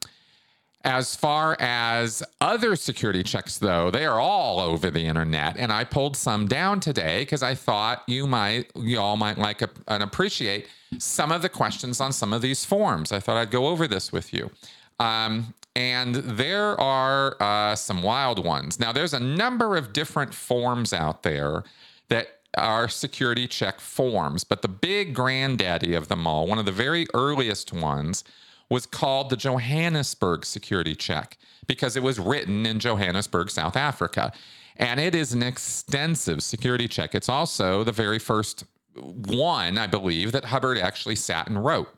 as 0.83 1.15
far 1.15 1.59
as 1.61 2.23
other 2.41 2.75
security 2.75 3.23
checks, 3.23 3.59
though, 3.59 3.91
they 3.91 4.07
are 4.07 4.19
all 4.19 4.61
over 4.61 4.91
the 4.91 5.05
internet, 5.05 5.59
and 5.59 5.71
I 5.71 5.85
pulled 5.85 6.17
some 6.17 6.49
down 6.49 6.81
today 6.81 7.21
because 7.21 7.43
I 7.43 7.55
thought 7.55 8.03
you 8.07 8.27
might, 8.27 8.71
you 8.75 8.99
all 8.99 9.19
might 9.19 9.37
like 9.37 9.61
a, 9.61 9.69
and 9.89 10.03
appreciate 10.03 10.69
some 10.99 11.33
of 11.33 11.43
the 11.43 11.49
questions 11.49 12.01
on 12.01 12.13
some 12.13 12.33
of 12.33 12.43
these 12.43 12.65
forms. 12.65 13.13
I 13.13 13.21
thought 13.21 13.37
I'd 13.37 13.51
go 13.51 13.69
over 13.69 13.87
this 13.87 14.13
with 14.13 14.33
you. 14.33 14.51
Um, 14.99 15.55
and 15.77 16.17
there 16.17 16.79
are 16.81 17.37
uh, 17.41 17.77
some 17.77 18.03
wild 18.03 18.45
ones. 18.45 18.81
Now, 18.81 18.93
there's 18.93 19.15
a 19.15 19.21
number 19.21 19.77
of 19.77 19.93
different 19.93 20.35
forms 20.35 20.93
out 20.93 21.23
there 21.23 21.65
that 22.09 22.41
are 22.57 22.89
security 22.89 23.47
check 23.47 23.81
forms, 23.81 24.43
but 24.43 24.63
the 24.63 24.69
big 24.69 25.15
granddaddy 25.15 25.95
of 25.95 26.09
them 26.09 26.27
all, 26.27 26.47
one 26.47 26.59
of 26.59 26.67
the 26.67 26.73
very 26.73 27.07
earliest 27.15 27.73
ones, 27.73 28.25
was 28.69 28.87
called 28.87 29.31
the 29.31 29.37
Johannesburg 29.37 30.45
security 30.45 30.95
check 30.95 31.39
because 31.67 31.97
it 31.97 32.03
was 32.03 32.19
written 32.19 32.67
in 32.67 32.81
Johannesburg, 32.81 33.51
South 33.51 33.77
Africa. 33.77 34.33
And 34.77 34.99
it 34.99 35.15
is 35.15 35.33
an 35.33 35.43
extensive 35.43 36.43
security 36.43 36.89
check. 36.89 37.15
It's 37.15 37.29
also 37.29 37.85
the 37.85 37.93
very 37.93 38.19
first 38.19 38.65
one, 38.95 39.79
I 39.79 39.87
believe, 39.87 40.33
that 40.33 40.47
Hubbard 40.47 40.79
actually 40.79 41.17
sat 41.17 41.49
and 41.49 41.65
wrote. 41.65 41.89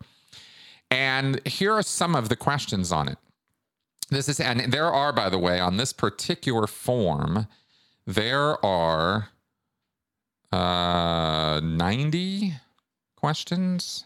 And 0.90 1.46
here 1.46 1.72
are 1.72 1.82
some 1.82 2.14
of 2.14 2.28
the 2.28 2.37
questions 2.37 2.92
on 2.92 3.08
it. 3.08 3.18
This 4.11 4.28
is, 4.28 4.40
and 4.40 4.72
there 4.72 4.92
are, 4.92 5.12
by 5.12 5.30
the 5.30 5.38
way, 5.38 5.58
on 5.58 5.78
this 5.78 5.92
particular 5.92 6.66
form, 6.66 7.46
there 8.06 8.62
are 8.64 9.30
uh, 10.52 11.61
90 11.62 12.54
questions. 13.16 14.04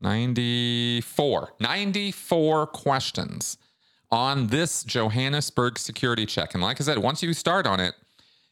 94. 0.00 1.54
94 1.60 2.66
questions 2.68 3.58
on 4.10 4.48
this 4.48 4.84
Johannesburg 4.84 5.78
security 5.78 6.26
check. 6.26 6.54
And 6.54 6.62
like 6.62 6.80
I 6.80 6.84
said, 6.84 6.98
once 6.98 7.22
you 7.22 7.32
start 7.32 7.66
on 7.66 7.80
it, 7.80 7.94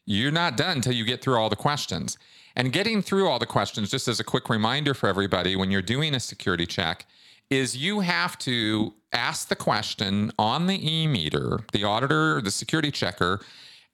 you're 0.05 0.31
not 0.31 0.57
done 0.57 0.77
until 0.77 0.93
you 0.93 1.05
get 1.05 1.21
through 1.21 1.35
all 1.37 1.49
the 1.49 1.55
questions. 1.55 2.17
And 2.55 2.73
getting 2.73 3.01
through 3.01 3.27
all 3.27 3.39
the 3.39 3.45
questions, 3.45 3.91
just 3.91 4.07
as 4.07 4.19
a 4.19 4.23
quick 4.23 4.49
reminder 4.49 4.93
for 4.93 5.07
everybody, 5.07 5.55
when 5.55 5.71
you're 5.71 5.81
doing 5.81 6.13
a 6.13 6.19
security 6.19 6.65
check, 6.65 7.05
is 7.49 7.75
you 7.75 7.99
have 7.99 8.37
to 8.39 8.93
ask 9.11 9.49
the 9.49 9.55
question 9.55 10.31
on 10.39 10.67
the 10.67 10.89
e 10.89 11.07
meter, 11.07 11.59
the 11.73 11.83
auditor, 11.83 12.41
the 12.41 12.51
security 12.51 12.91
checker 12.91 13.41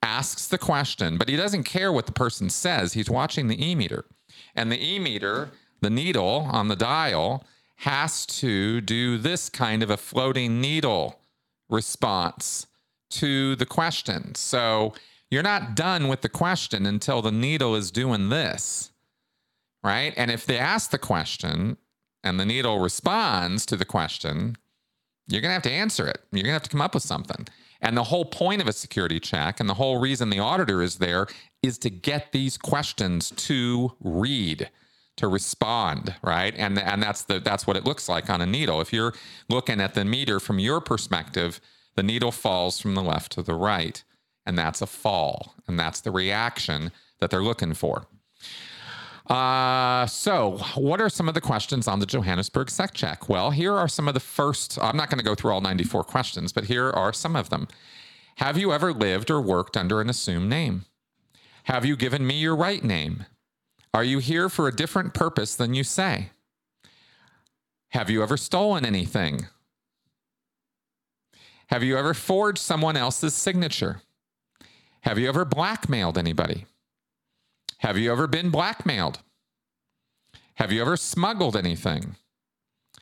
asks 0.03 0.47
the 0.47 0.57
question, 0.57 1.17
but 1.17 1.27
he 1.27 1.35
doesn't 1.35 1.63
care 1.63 1.91
what 1.91 2.05
the 2.05 2.11
person 2.11 2.49
says. 2.49 2.93
He's 2.93 3.09
watching 3.09 3.47
the 3.47 3.63
e 3.63 3.73
meter. 3.75 4.05
And 4.55 4.71
the 4.71 4.83
e 4.83 4.99
meter, 4.99 5.51
the 5.81 5.89
needle 5.89 6.47
on 6.51 6.67
the 6.67 6.75
dial, 6.75 7.43
has 7.77 8.25
to 8.25 8.81
do 8.81 9.17
this 9.17 9.49
kind 9.49 9.83
of 9.83 9.89
a 9.89 9.97
floating 9.97 10.59
needle 10.61 11.19
response 11.69 12.67
to 13.09 13.55
the 13.55 13.65
question. 13.65 14.35
So 14.35 14.93
you're 15.29 15.43
not 15.43 15.75
done 15.75 16.07
with 16.07 16.21
the 16.21 16.29
question 16.29 16.85
until 16.85 17.21
the 17.21 17.31
needle 17.31 17.75
is 17.75 17.91
doing 17.91 18.29
this, 18.29 18.91
right? 19.83 20.13
And 20.15 20.31
if 20.31 20.45
they 20.45 20.57
ask 20.57 20.91
the 20.91 20.97
question 20.97 21.77
and 22.23 22.39
the 22.39 22.45
needle 22.45 22.79
responds 22.79 23.65
to 23.67 23.75
the 23.75 23.85
question, 23.85 24.57
you're 25.27 25.41
going 25.41 25.49
to 25.49 25.53
have 25.53 25.63
to 25.63 25.71
answer 25.71 26.07
it. 26.07 26.21
You're 26.31 26.43
going 26.43 26.51
to 26.51 26.53
have 26.53 26.63
to 26.63 26.69
come 26.69 26.81
up 26.81 26.93
with 26.93 27.03
something. 27.03 27.47
And 27.81 27.95
the 27.95 28.05
whole 28.05 28.25
point 28.25 28.61
of 28.61 28.67
a 28.67 28.73
security 28.73 29.19
check 29.19 29.59
and 29.59 29.69
the 29.69 29.75
whole 29.75 29.99
reason 29.99 30.29
the 30.29 30.39
auditor 30.39 30.81
is 30.81 30.97
there 30.97 31.27
is 31.61 31.77
to 31.79 31.89
get 31.89 32.31
these 32.31 32.57
questions 32.57 33.31
to 33.31 33.91
read 33.99 34.69
to 35.17 35.27
respond 35.27 36.13
right 36.21 36.53
and 36.57 36.77
and 36.77 37.01
that's 37.01 37.23
the 37.23 37.39
that's 37.39 37.65
what 37.65 37.75
it 37.75 37.83
looks 37.83 38.07
like 38.07 38.29
on 38.29 38.39
a 38.39 38.45
needle 38.45 38.79
if 38.79 38.93
you're 38.93 39.13
looking 39.49 39.81
at 39.81 39.95
the 39.95 40.05
meter 40.05 40.39
from 40.39 40.59
your 40.59 40.79
perspective 40.79 41.59
the 41.95 42.03
needle 42.03 42.31
falls 42.31 42.79
from 42.79 42.93
the 42.93 43.01
left 43.01 43.31
to 43.31 43.41
the 43.41 43.55
right 43.55 44.03
and 44.47 44.57
that's 44.57 44.81
a 44.81 44.87
fall 44.87 45.53
and 45.67 45.79
that's 45.79 46.01
the 46.01 46.11
reaction 46.11 46.91
that 47.19 47.29
they're 47.29 47.43
looking 47.43 47.73
for 47.73 48.07
uh, 49.29 50.07
so, 50.07 50.57
what 50.75 51.01
are 51.01 51.09
some 51.09 51.27
of 51.27 51.33
the 51.33 51.41
questions 51.41 51.85
on 51.85 51.99
the 51.99 52.05
Johannesburg 52.05 52.69
Sec 52.69 52.93
Check? 52.93 53.27
Well, 53.27 53.51
here 53.51 53.73
are 53.73 53.89
some 53.89 54.07
of 54.07 54.13
the 54.13 54.21
first. 54.21 54.79
I'm 54.81 54.95
not 54.95 55.09
going 55.09 55.19
to 55.19 55.25
go 55.25 55.35
through 55.35 55.51
all 55.51 55.59
94 55.59 56.05
questions, 56.05 56.53
but 56.53 56.65
here 56.65 56.89
are 56.91 57.11
some 57.11 57.35
of 57.35 57.49
them. 57.49 57.67
Have 58.37 58.57
you 58.57 58.71
ever 58.71 58.93
lived 58.93 59.29
or 59.29 59.41
worked 59.41 59.75
under 59.75 59.99
an 59.99 60.09
assumed 60.09 60.49
name? 60.49 60.85
Have 61.63 61.83
you 61.83 61.97
given 61.97 62.25
me 62.25 62.35
your 62.35 62.55
right 62.55 62.81
name? 62.81 63.25
Are 63.93 64.03
you 64.03 64.19
here 64.19 64.47
for 64.47 64.67
a 64.67 64.75
different 64.75 65.13
purpose 65.13 65.55
than 65.55 65.73
you 65.73 65.83
say? 65.83 66.29
Have 67.89 68.09
you 68.09 68.23
ever 68.23 68.37
stolen 68.37 68.85
anything? 68.85 69.47
Have 71.69 71.83
you 71.83 71.97
ever 71.97 72.13
forged 72.13 72.59
someone 72.59 72.95
else's 72.95 73.33
signature? 73.33 74.01
Have 75.07 75.17
you 75.17 75.29
ever 75.29 75.45
blackmailed 75.45 76.17
anybody? 76.17 76.65
Have 77.77 77.97
you 77.97 78.11
ever 78.11 78.27
been 78.27 78.49
blackmailed? 78.49 79.19
Have 80.55 80.73
you 80.73 80.81
ever 80.81 80.97
smuggled 80.97 81.55
anything? 81.55 82.17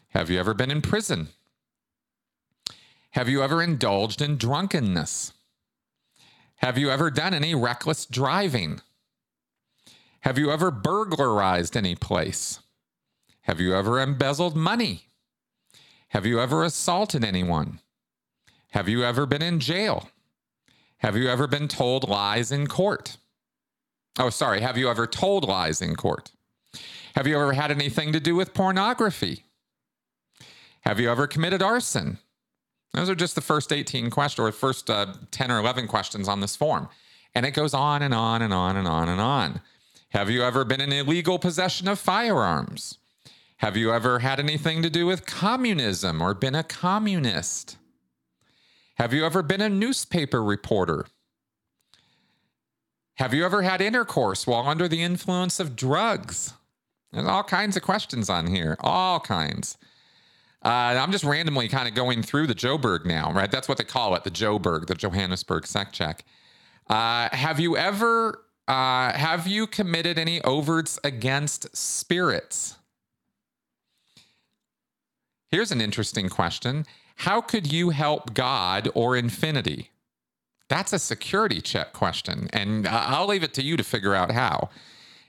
Have 0.09 0.29
you 0.29 0.39
ever 0.39 0.53
been 0.53 0.69
in 0.69 0.83
prison? 0.83 1.29
Have 3.09 3.27
you 3.27 3.41
ever 3.41 3.59
indulged 3.59 4.21
in 4.21 4.37
drunkenness? 4.37 5.33
Have 6.57 6.77
you 6.77 6.91
ever 6.91 7.09
done 7.09 7.33
any 7.33 7.55
reckless 7.55 8.05
driving? 8.05 8.81
Have 10.19 10.37
you 10.37 10.51
ever 10.51 10.69
burglarized 10.69 11.75
any 11.75 11.95
place? 11.95 12.59
Have 13.41 13.59
you 13.59 13.73
ever 13.73 13.99
embezzled 13.99 14.55
money? 14.55 15.07
Have 16.09 16.27
you 16.27 16.39
ever 16.39 16.63
assaulted 16.63 17.25
anyone? 17.25 17.79
Have 18.73 18.87
you 18.87 19.03
ever 19.03 19.25
been 19.25 19.41
in 19.41 19.59
jail? 19.59 20.11
Have 20.99 21.15
you 21.15 21.27
ever 21.27 21.47
been 21.47 21.67
told 21.67 22.07
lies 22.07 22.51
in 22.51 22.67
court? 22.67 23.17
Oh, 24.17 24.29
sorry. 24.29 24.61
Have 24.61 24.77
you 24.77 24.89
ever 24.89 25.05
told 25.05 25.45
lies 25.45 25.81
in 25.81 25.95
court? 25.95 26.31
Have 27.15 27.27
you 27.27 27.39
ever 27.39 27.53
had 27.53 27.71
anything 27.71 28.11
to 28.13 28.19
do 28.19 28.35
with 28.35 28.53
pornography? 28.53 29.43
Have 30.81 30.99
you 30.99 31.09
ever 31.09 31.27
committed 31.27 31.61
arson? 31.61 32.19
Those 32.93 33.09
are 33.09 33.15
just 33.15 33.35
the 33.35 33.41
first 33.41 33.73
18 33.73 34.09
questions 34.09 34.47
or 34.47 34.51
first 34.51 34.89
uh, 34.89 35.13
10 35.31 35.51
or 35.51 35.59
11 35.59 35.87
questions 35.87 36.27
on 36.27 36.39
this 36.39 36.55
form. 36.55 36.87
And 37.33 37.45
it 37.45 37.51
goes 37.51 37.73
on 37.73 38.01
and 38.01 38.13
on 38.13 38.41
and 38.41 38.53
on 38.53 38.77
and 38.77 38.87
on 38.87 39.09
and 39.09 39.19
on. 39.19 39.61
Have 40.09 40.29
you 40.29 40.43
ever 40.43 40.63
been 40.63 40.79
in 40.79 40.93
illegal 40.93 41.37
possession 41.37 41.89
of 41.89 41.99
firearms? 41.99 42.99
Have 43.57 43.75
you 43.75 43.91
ever 43.91 44.19
had 44.19 44.39
anything 44.39 44.81
to 44.81 44.89
do 44.89 45.05
with 45.05 45.25
communism 45.25 46.21
or 46.21 46.33
been 46.33 46.55
a 46.55 46.63
communist? 46.63 47.77
Have 48.95 49.13
you 49.13 49.25
ever 49.25 49.43
been 49.43 49.61
a 49.61 49.69
newspaper 49.69 50.43
reporter? 50.43 51.05
Have 53.15 53.33
you 53.33 53.45
ever 53.45 53.61
had 53.61 53.81
intercourse 53.81 54.45
while 54.47 54.67
under 54.67 54.87
the 54.87 55.01
influence 55.01 55.59
of 55.59 55.75
drugs? 55.75 56.53
There's 57.11 57.27
all 57.27 57.43
kinds 57.43 57.77
of 57.77 57.83
questions 57.83 58.29
on 58.29 58.47
here, 58.47 58.75
all 58.81 59.19
kinds. 59.19 59.77
Uh, 60.63 60.97
I'm 60.99 61.11
just 61.11 61.23
randomly 61.23 61.67
kind 61.67 61.87
of 61.87 61.93
going 61.93 62.23
through 62.23 62.47
the 62.47 62.55
Joburg 62.55 63.05
now, 63.05 63.31
right? 63.31 63.51
That's 63.51 63.67
what 63.67 63.77
they 63.77 63.83
call 63.83 64.15
it, 64.15 64.23
the 64.23 64.31
Joburg, 64.31 64.87
the 64.87 64.95
Johannesburg 64.95 65.67
Sec 65.67 65.91
Check. 65.91 66.25
Uh, 66.89 67.29
have 67.31 67.59
you 67.59 67.77
ever 67.77 68.41
uh, 68.67 69.13
have 69.13 69.47
you 69.47 69.67
committed 69.67 70.17
any 70.17 70.41
overts 70.41 70.97
against 71.03 71.75
spirits? 71.75 72.77
Here's 75.49 75.71
an 75.71 75.81
interesting 75.81 76.29
question. 76.29 76.85
How 77.15 77.41
could 77.41 77.71
you 77.71 77.89
help 77.89 78.33
God 78.33 78.89
or 78.93 79.15
infinity? 79.15 79.91
That's 80.67 80.93
a 80.93 80.99
security 80.99 81.61
check 81.61 81.93
question, 81.93 82.49
and 82.51 82.87
I'll 82.87 83.27
leave 83.27 83.43
it 83.43 83.53
to 83.55 83.63
you 83.63 83.77
to 83.77 83.83
figure 83.83 84.15
out 84.15 84.31
how. 84.31 84.69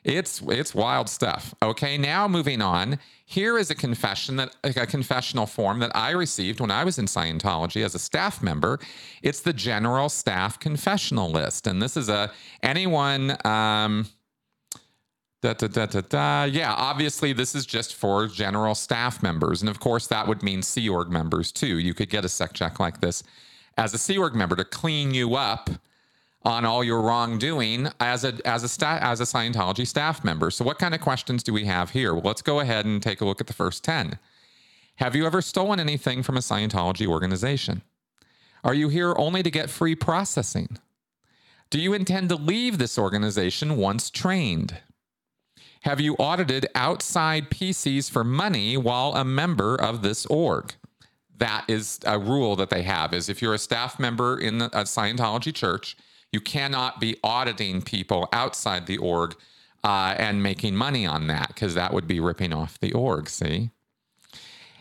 It's 0.02 0.40
it's 0.42 0.72
wild 0.72 1.08
stuff. 1.08 1.52
Okay, 1.60 1.98
now 1.98 2.28
moving 2.28 2.62
on. 2.62 3.00
Here 3.24 3.58
is 3.58 3.72
a 3.72 3.74
confession 3.74 4.36
that 4.36 4.54
a 4.62 4.86
confessional 4.86 5.46
form 5.46 5.80
that 5.80 5.90
I 5.96 6.12
received 6.12 6.60
when 6.60 6.70
I 6.70 6.84
was 6.84 6.98
in 6.98 7.06
Scientology 7.06 7.84
as 7.84 7.96
a 7.96 7.98
staff 7.98 8.40
member. 8.40 8.78
It's 9.20 9.40
the 9.40 9.52
general 9.52 10.08
staff 10.08 10.60
confessional 10.60 11.28
list, 11.30 11.66
and 11.66 11.82
this 11.82 11.96
is 11.96 12.08
a 12.08 12.30
anyone. 12.62 13.36
Um, 13.44 14.06
Da, 15.52 15.86
da, 15.86 16.00
da. 16.00 16.44
Yeah, 16.44 16.72
obviously, 16.72 17.32
this 17.32 17.54
is 17.54 17.66
just 17.66 17.94
for 17.94 18.26
general 18.26 18.74
staff 18.74 19.22
members. 19.22 19.62
And 19.62 19.68
of 19.68 19.78
course, 19.78 20.06
that 20.08 20.26
would 20.26 20.42
mean 20.42 20.62
Sea 20.62 20.88
Org 20.88 21.10
members 21.10 21.52
too. 21.52 21.78
You 21.78 21.94
could 21.94 22.10
get 22.10 22.24
a 22.24 22.28
sec 22.28 22.52
check 22.52 22.80
like 22.80 23.00
this 23.00 23.22
as 23.76 23.94
a 23.94 23.98
Sea 23.98 24.18
Org 24.18 24.34
member 24.34 24.56
to 24.56 24.64
clean 24.64 25.14
you 25.14 25.36
up 25.36 25.70
on 26.42 26.64
all 26.64 26.82
your 26.82 27.00
wrongdoing 27.00 27.88
as 28.00 28.24
a 28.24 28.34
as 28.44 28.64
a 28.64 28.68
sta- 28.68 28.98
as 29.00 29.20
a 29.20 29.24
Scientology 29.24 29.86
staff 29.86 30.24
member. 30.24 30.50
So 30.50 30.64
what 30.64 30.78
kind 30.78 30.94
of 30.94 31.00
questions 31.00 31.42
do 31.42 31.52
we 31.52 31.64
have 31.64 31.90
here? 31.90 32.14
Well, 32.14 32.22
let's 32.24 32.42
go 32.42 32.60
ahead 32.60 32.84
and 32.84 33.02
take 33.02 33.20
a 33.20 33.24
look 33.24 33.40
at 33.40 33.46
the 33.46 33.52
first 33.52 33.84
10. 33.84 34.18
Have 34.96 35.14
you 35.14 35.26
ever 35.26 35.42
stolen 35.42 35.78
anything 35.78 36.22
from 36.22 36.36
a 36.36 36.40
Scientology 36.40 37.06
organization? 37.06 37.82
Are 38.64 38.74
you 38.74 38.88
here 38.88 39.14
only 39.16 39.42
to 39.42 39.50
get 39.50 39.70
free 39.70 39.94
processing? 39.94 40.78
Do 41.70 41.80
you 41.80 41.94
intend 41.94 42.30
to 42.30 42.36
leave 42.36 42.78
this 42.78 42.98
organization 42.98 43.76
once 43.76 44.10
trained? 44.10 44.78
Have 45.86 46.00
you 46.00 46.16
audited 46.16 46.66
outside 46.74 47.48
PCs 47.48 48.10
for 48.10 48.24
money 48.24 48.76
while 48.76 49.14
a 49.14 49.24
member 49.24 49.76
of 49.76 50.02
this 50.02 50.26
org? 50.26 50.74
that 51.38 51.64
is 51.68 52.00
a 52.04 52.18
rule 52.18 52.56
that 52.56 52.70
they 52.70 52.82
have 52.82 53.14
is 53.14 53.28
if 53.28 53.40
you're 53.40 53.54
a 53.54 53.58
staff 53.58 54.00
member 54.00 54.36
in 54.36 54.62
a 54.62 54.82
Scientology 54.82 55.54
church, 55.54 55.96
you 56.32 56.40
cannot 56.40 56.98
be 56.98 57.16
auditing 57.22 57.82
people 57.82 58.28
outside 58.32 58.88
the 58.88 58.98
org 58.98 59.36
uh, 59.84 60.14
and 60.18 60.42
making 60.42 60.74
money 60.74 61.06
on 61.06 61.28
that 61.28 61.48
because 61.48 61.74
that 61.74 61.92
would 61.92 62.08
be 62.08 62.18
ripping 62.18 62.52
off 62.52 62.80
the 62.80 62.92
org. 62.92 63.28
See? 63.28 63.70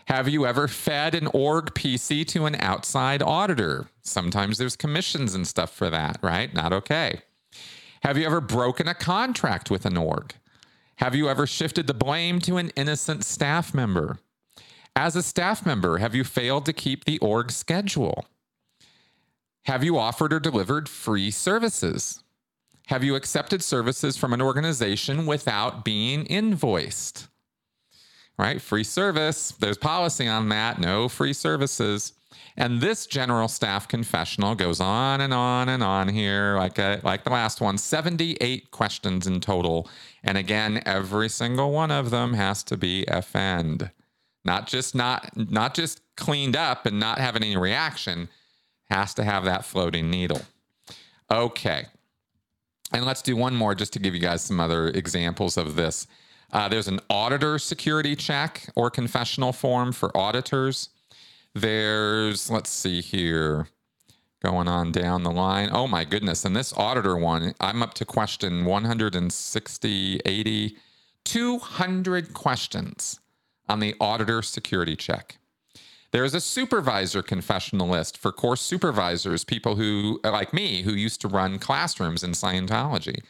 Have 0.07 0.27
you 0.27 0.47
ever 0.47 0.67
fed 0.67 1.13
an 1.13 1.27
org 1.27 1.75
PC 1.75 2.25
to 2.29 2.47
an 2.47 2.55
outside 2.55 3.21
auditor? 3.21 3.89
Sometimes 4.01 4.57
there's 4.57 4.75
commissions 4.75 5.35
and 5.35 5.47
stuff 5.47 5.71
for 5.71 5.91
that, 5.91 6.17
right? 6.23 6.51
Not 6.51 6.73
okay. 6.73 7.21
Have 8.01 8.17
you 8.17 8.25
ever 8.25 8.41
broken 8.41 8.87
a 8.87 8.95
contract 8.95 9.69
with 9.69 9.85
an 9.85 9.97
org? 9.97 10.33
Have 10.97 11.13
you 11.15 11.29
ever 11.29 11.45
shifted 11.45 11.87
the 11.87 11.93
blame 11.93 12.39
to 12.41 12.57
an 12.57 12.71
innocent 12.75 13.25
staff 13.25 13.73
member? 13.73 14.17
As 14.95 15.15
a 15.15 15.23
staff 15.23 15.65
member, 15.65 15.97
have 15.97 16.15
you 16.15 16.23
failed 16.23 16.65
to 16.65 16.73
keep 16.73 17.03
the 17.03 17.19
org 17.19 17.51
schedule? 17.51 18.25
Have 19.65 19.83
you 19.83 19.97
offered 19.97 20.31
or 20.31 20.39
delivered 20.39 20.87
free 20.87 21.31
services? 21.31 22.23
Have 22.87 23.03
you 23.03 23.15
accepted 23.15 23.63
services 23.63 24.15
from 24.15 24.31
an 24.31 24.41
organization 24.41 25.25
without 25.25 25.83
being 25.83 26.25
invoiced? 26.25 27.27
Right? 28.37 28.61
Free 28.61 28.83
service. 28.83 29.51
There's 29.59 29.77
policy 29.77 30.27
on 30.27 30.49
that. 30.49 30.79
No 30.79 31.09
free 31.09 31.33
services. 31.33 32.13
And 32.57 32.79
this 32.79 33.05
general 33.05 33.47
staff 33.47 33.87
confessional 33.87 34.55
goes 34.55 34.79
on 34.79 35.19
and 35.21 35.33
on 35.33 35.67
and 35.67 35.83
on 35.83 36.07
here, 36.07 36.55
like 36.57 36.79
a, 36.79 37.01
like 37.03 37.25
the 37.25 37.29
last 37.29 37.59
one. 37.59 37.77
78 37.77 38.71
questions 38.71 39.27
in 39.27 39.41
total. 39.41 39.89
And 40.23 40.37
again, 40.37 40.81
every 40.85 41.27
single 41.27 41.71
one 41.71 41.91
of 41.91 42.11
them 42.11 42.33
has 42.33 42.63
to 42.63 42.77
be 42.77 43.05
FN 43.09 43.91
not 44.45 44.67
just 44.67 44.95
not 44.95 45.29
not 45.35 45.73
just 45.73 46.01
cleaned 46.15 46.55
up 46.55 46.85
and 46.85 46.99
not 46.99 47.17
having 47.17 47.43
any 47.43 47.57
reaction 47.57 48.29
has 48.89 49.13
to 49.15 49.23
have 49.23 49.43
that 49.43 49.65
floating 49.65 50.09
needle 50.09 50.41
okay 51.29 51.87
and 52.93 53.03
let's 53.03 53.23
do 53.23 53.35
one 53.35 53.55
more 53.55 53.75
just 53.75 53.91
to 53.91 53.99
give 53.99 54.13
you 54.13 54.21
guys 54.21 54.43
some 54.43 54.59
other 54.59 54.87
examples 54.89 55.57
of 55.57 55.75
this 55.75 56.07
uh, 56.53 56.69
there's 56.69 56.87
an 56.87 56.99
auditor 57.09 57.57
security 57.57 58.15
check 58.15 58.69
or 58.75 58.89
confessional 58.89 59.51
form 59.51 59.91
for 59.91 60.15
auditors 60.15 60.89
there's 61.55 62.51
let's 62.51 62.69
see 62.69 63.01
here 63.01 63.67
going 64.43 64.67
on 64.67 64.91
down 64.91 65.23
the 65.23 65.31
line. 65.31 65.69
Oh 65.71 65.87
my 65.87 66.03
goodness. 66.03 66.45
And 66.45 66.55
this 66.55 66.73
auditor 66.73 67.17
one, 67.17 67.55
I'm 67.59 67.81
up 67.81 67.95
to 67.95 68.05
question 68.05 68.65
160, 68.65 70.21
80, 70.23 70.77
200 71.23 72.33
questions 72.33 73.19
on 73.67 73.79
the 73.79 73.95
auditor 73.99 74.43
security 74.43 74.95
check. 74.95 75.37
There 76.11 76.23
is 76.23 76.35
a 76.35 76.41
supervisor 76.41 77.23
confessional 77.23 77.87
list 77.87 78.17
for 78.17 78.31
course 78.31 78.61
supervisors, 78.61 79.43
people 79.43 79.75
who, 79.75 80.19
like 80.23 80.53
me, 80.53 80.83
who 80.83 80.93
used 80.93 81.21
to 81.21 81.27
run 81.27 81.57
classrooms 81.57 82.23
in 82.23 82.31
Scientology. 82.31 83.21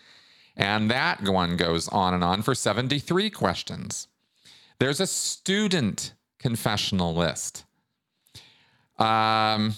And 0.57 0.91
that 0.91 1.21
one 1.23 1.57
goes 1.57 1.87
on 1.87 2.13
and 2.13 2.23
on 2.23 2.41
for 2.41 2.53
73 2.53 3.29
questions. 3.29 4.07
There's 4.79 4.99
a 4.99 5.07
student 5.07 6.13
confessional 6.39 7.15
list. 7.15 7.64
Um, 8.97 9.75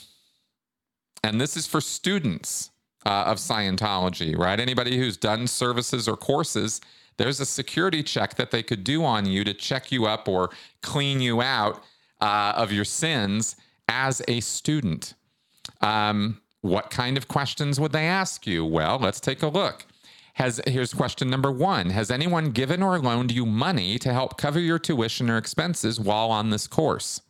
and 1.24 1.42
this 1.42 1.58
is 1.58 1.68
for 1.68 1.82
students 1.82 2.72
uh, 3.06 3.24
of 3.28 3.38
Scientology, 3.38 4.38
right? 4.38 4.60
Anybody 4.60 4.98
who's 4.98 5.18
done 5.18 5.48
services 5.48 6.08
or 6.08 6.18
courses, 6.18 6.82
there's 7.18 7.40
a 7.40 7.46
security 7.46 8.04
check 8.04 8.36
that 8.36 8.52
they 8.52 8.64
could 8.64 8.84
do 8.84 9.04
on 9.04 9.26
you 9.26 9.44
to 9.44 9.54
check 9.54 9.92
you 9.92 10.06
up 10.06 10.28
or 10.28 10.50
clean 10.82 11.20
you 11.20 11.42
out 11.42 11.82
uh, 12.22 12.54
of 12.56 12.72
your 12.72 12.86
sins 12.86 13.56
as 13.90 14.22
a 14.28 14.40
student. 14.40 15.14
Um, 15.82 16.42
what 16.62 16.90
kind 16.90 17.18
of 17.18 17.28
questions 17.28 17.80
would 17.80 17.92
they 17.92 18.08
ask 18.08 18.46
you? 18.46 18.66
Well, 18.66 19.00
let's 19.00 19.20
take 19.20 19.42
a 19.42 19.48
look. 19.48 19.86
Has 20.34 20.62
here's 20.68 20.94
question 20.94 21.30
number 21.30 21.52
one: 21.52 21.90
Has 21.90 22.12
anyone 22.12 22.52
given 22.52 22.84
or 22.84 23.00
loaned 23.00 23.32
you 23.32 23.46
money 23.46 23.98
to 24.00 24.14
help 24.14 24.38
cover 24.38 24.60
your 24.60 24.78
tuition 24.78 25.30
or 25.30 25.38
expenses 25.38 26.00
while 26.00 26.30
on 26.30 26.52
this 26.52 26.68
course? 26.68 27.22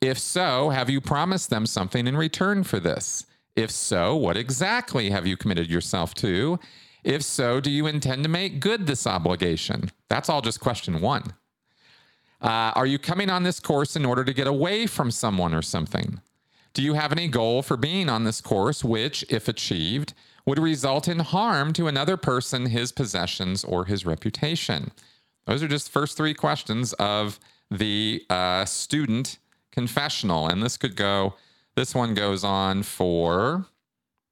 If 0.00 0.18
so, 0.18 0.70
have 0.70 0.88
you 0.88 1.00
promised 1.00 1.50
them 1.50 1.66
something 1.66 2.06
in 2.06 2.16
return 2.16 2.64
for 2.64 2.80
this? 2.80 3.26
If 3.54 3.70
so, 3.70 4.16
what 4.16 4.36
exactly 4.36 5.10
have 5.10 5.26
you 5.26 5.36
committed 5.36 5.68
yourself 5.70 6.14
to? 6.14 6.58
If 7.04 7.22
so, 7.22 7.60
do 7.60 7.70
you 7.70 7.86
intend 7.86 8.22
to 8.22 8.28
make 8.30 8.60
good 8.60 8.86
this 8.86 9.06
obligation? 9.06 9.90
That's 10.08 10.30
all 10.30 10.40
just 10.40 10.60
question 10.60 11.00
one. 11.02 11.34
Uh, 12.40 12.72
are 12.74 12.86
you 12.86 12.98
coming 12.98 13.28
on 13.28 13.42
this 13.42 13.60
course 13.60 13.96
in 13.96 14.06
order 14.06 14.24
to 14.24 14.32
get 14.32 14.46
away 14.46 14.86
from 14.86 15.10
someone 15.10 15.52
or 15.52 15.60
something? 15.60 16.22
Do 16.72 16.82
you 16.82 16.94
have 16.94 17.12
any 17.12 17.28
goal 17.28 17.62
for 17.62 17.76
being 17.76 18.08
on 18.08 18.24
this 18.24 18.40
course 18.40 18.82
which, 18.82 19.24
if 19.28 19.48
achieved, 19.48 20.14
would 20.46 20.58
result 20.58 21.08
in 21.08 21.18
harm 21.18 21.74
to 21.74 21.88
another 21.88 22.16
person, 22.16 22.66
his 22.66 22.92
possessions, 22.92 23.64
or 23.64 23.84
his 23.84 24.06
reputation? 24.06 24.92
Those 25.46 25.62
are 25.62 25.68
just 25.68 25.90
first 25.90 26.16
three 26.16 26.32
questions 26.32 26.94
of 26.94 27.38
the 27.70 28.24
uh, 28.30 28.64
student 28.64 29.38
confessional. 29.72 30.48
And 30.48 30.62
this 30.62 30.76
could 30.76 30.96
go, 30.96 31.34
this 31.76 31.94
one 31.94 32.14
goes 32.14 32.44
on 32.44 32.82
for, 32.82 33.66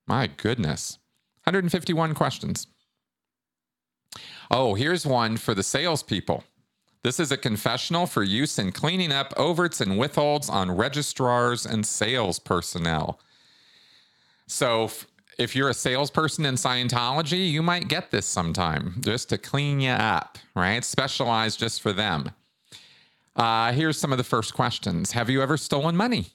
my 0.07 0.26
goodness, 0.26 0.99
151 1.45 2.14
questions. 2.14 2.66
Oh, 4.50 4.75
here's 4.75 5.07
one 5.07 5.37
for 5.37 5.54
the 5.54 5.62
salespeople. 5.62 6.45
This 7.02 7.21
is 7.21 7.30
a 7.30 7.37
confessional 7.37 8.07
for 8.07 8.23
use 8.23 8.59
in 8.59 8.73
cleaning 8.73 9.12
up 9.12 9.33
overts 9.37 9.80
and 9.80 9.99
withholds 9.99 10.50
on 10.50 10.76
registrars 10.76 11.64
and 11.64 11.87
sales 11.87 12.38
personnel. 12.38 13.21
So, 14.47 14.90
if 15.38 15.54
you're 15.54 15.68
a 15.68 15.75
salesperson 15.75 16.45
in 16.45 16.57
Scientology, 16.57 17.49
you 17.49 17.62
might 17.62 17.87
get 17.87 18.11
this 18.11 18.26
sometime 18.26 18.97
just 19.00 19.28
to 19.28 19.38
clean 19.38 19.78
you 19.78 19.90
up, 19.90 20.37
right? 20.57 20.85
Specialized 20.85 21.61
just 21.61 21.80
for 21.80 21.92
them. 21.92 22.33
Uh, 23.38 23.73
here's 23.73 23.97
some 23.97 24.11
of 24.11 24.18
the 24.18 24.25
first 24.25 24.52
questions 24.52 25.12
Have 25.12 25.30
you 25.30 25.40
ever 25.40 25.57
stolen 25.57 25.97
money? 25.97 26.26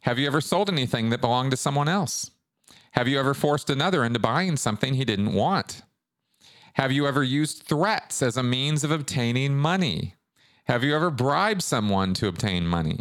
Have 0.00 0.18
you 0.18 0.26
ever 0.26 0.40
sold 0.40 0.70
anything 0.70 1.10
that 1.10 1.20
belonged 1.20 1.50
to 1.50 1.56
someone 1.56 1.88
else? 1.88 2.30
Have 2.92 3.08
you 3.08 3.18
ever 3.18 3.34
forced 3.34 3.68
another 3.68 4.04
into 4.04 4.18
buying 4.18 4.56
something 4.56 4.94
he 4.94 5.04
didn't 5.04 5.34
want? 5.34 5.82
Have 6.74 6.92
you 6.92 7.06
ever 7.06 7.22
used 7.22 7.64
threats 7.64 8.22
as 8.22 8.36
a 8.36 8.42
means 8.42 8.84
of 8.84 8.90
obtaining 8.90 9.56
money? 9.56 10.14
Have 10.64 10.82
you 10.82 10.94
ever 10.94 11.10
bribed 11.10 11.62
someone 11.62 12.14
to 12.14 12.26
obtain 12.26 12.66
money? 12.66 13.00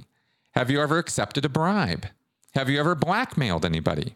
Have 0.53 0.69
you 0.69 0.81
ever 0.81 0.97
accepted 0.97 1.45
a 1.45 1.49
bribe? 1.49 2.07
Have 2.53 2.69
you 2.69 2.79
ever 2.79 2.93
blackmailed 2.93 3.65
anybody? 3.65 4.15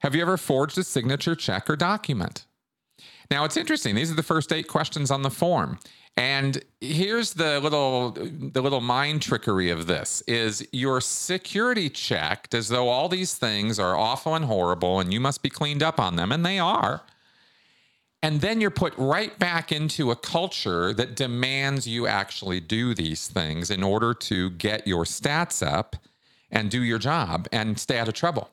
Have 0.00 0.14
you 0.14 0.22
ever 0.22 0.36
forged 0.36 0.78
a 0.78 0.84
signature 0.84 1.34
check 1.34 1.68
or 1.68 1.76
document? 1.76 2.45
Now 3.30 3.44
it's 3.44 3.56
interesting. 3.56 3.94
These 3.94 4.10
are 4.10 4.16
the 4.16 4.22
first 4.22 4.52
eight 4.52 4.68
questions 4.68 5.10
on 5.10 5.22
the 5.22 5.30
form. 5.30 5.78
And 6.16 6.64
here's 6.80 7.34
the 7.34 7.60
little 7.60 8.12
the 8.12 8.62
little 8.62 8.80
mind 8.80 9.20
trickery 9.20 9.68
of 9.70 9.86
this 9.86 10.22
is 10.26 10.66
your 10.72 11.00
security 11.00 11.90
checked 11.90 12.54
as 12.54 12.68
though 12.68 12.88
all 12.88 13.08
these 13.08 13.34
things 13.34 13.78
are 13.78 13.96
awful 13.96 14.34
and 14.34 14.46
horrible 14.46 14.98
and 14.98 15.12
you 15.12 15.20
must 15.20 15.42
be 15.42 15.50
cleaned 15.50 15.82
up 15.82 16.00
on 16.00 16.16
them 16.16 16.32
and 16.32 16.44
they 16.44 16.58
are. 16.58 17.02
And 18.22 18.40
then 18.40 18.62
you're 18.62 18.70
put 18.70 18.94
right 18.96 19.38
back 19.38 19.70
into 19.70 20.10
a 20.10 20.16
culture 20.16 20.94
that 20.94 21.16
demands 21.16 21.86
you 21.86 22.06
actually 22.06 22.60
do 22.60 22.94
these 22.94 23.28
things 23.28 23.70
in 23.70 23.82
order 23.82 24.14
to 24.14 24.50
get 24.50 24.86
your 24.86 25.04
stats 25.04 25.64
up 25.64 25.96
and 26.50 26.70
do 26.70 26.82
your 26.82 26.98
job 26.98 27.46
and 27.52 27.78
stay 27.78 27.98
out 27.98 28.08
of 28.08 28.14
trouble. 28.14 28.50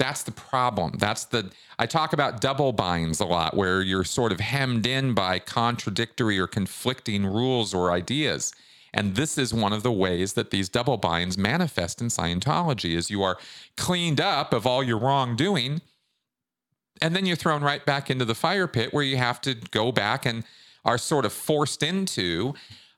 That's 0.00 0.22
the 0.22 0.32
problem. 0.32 0.94
That's 0.96 1.26
the, 1.26 1.52
I 1.78 1.84
talk 1.84 2.14
about 2.14 2.40
double 2.40 2.72
binds 2.72 3.20
a 3.20 3.26
lot, 3.26 3.54
where 3.54 3.82
you're 3.82 4.02
sort 4.02 4.32
of 4.32 4.40
hemmed 4.40 4.86
in 4.86 5.12
by 5.12 5.38
contradictory 5.38 6.38
or 6.38 6.46
conflicting 6.46 7.26
rules 7.26 7.74
or 7.74 7.92
ideas. 7.92 8.54
And 8.94 9.14
this 9.14 9.36
is 9.36 9.52
one 9.52 9.74
of 9.74 9.82
the 9.82 9.92
ways 9.92 10.32
that 10.32 10.52
these 10.52 10.70
double 10.70 10.96
binds 10.96 11.36
manifest 11.36 12.00
in 12.00 12.08
Scientology 12.08 12.96
is 12.96 13.10
you 13.10 13.22
are 13.22 13.36
cleaned 13.76 14.22
up 14.22 14.54
of 14.54 14.66
all 14.66 14.82
your 14.82 14.98
wrongdoing 14.98 15.82
and 17.02 17.14
then 17.14 17.26
you're 17.26 17.36
thrown 17.36 17.62
right 17.62 17.84
back 17.84 18.10
into 18.10 18.24
the 18.24 18.34
fire 18.34 18.66
pit 18.66 18.94
where 18.94 19.04
you 19.04 19.18
have 19.18 19.38
to 19.42 19.54
go 19.54 19.92
back 19.92 20.24
and 20.24 20.44
are 20.82 20.98
sort 20.98 21.26
of 21.26 21.32
forced 21.32 21.82
into 21.82 22.54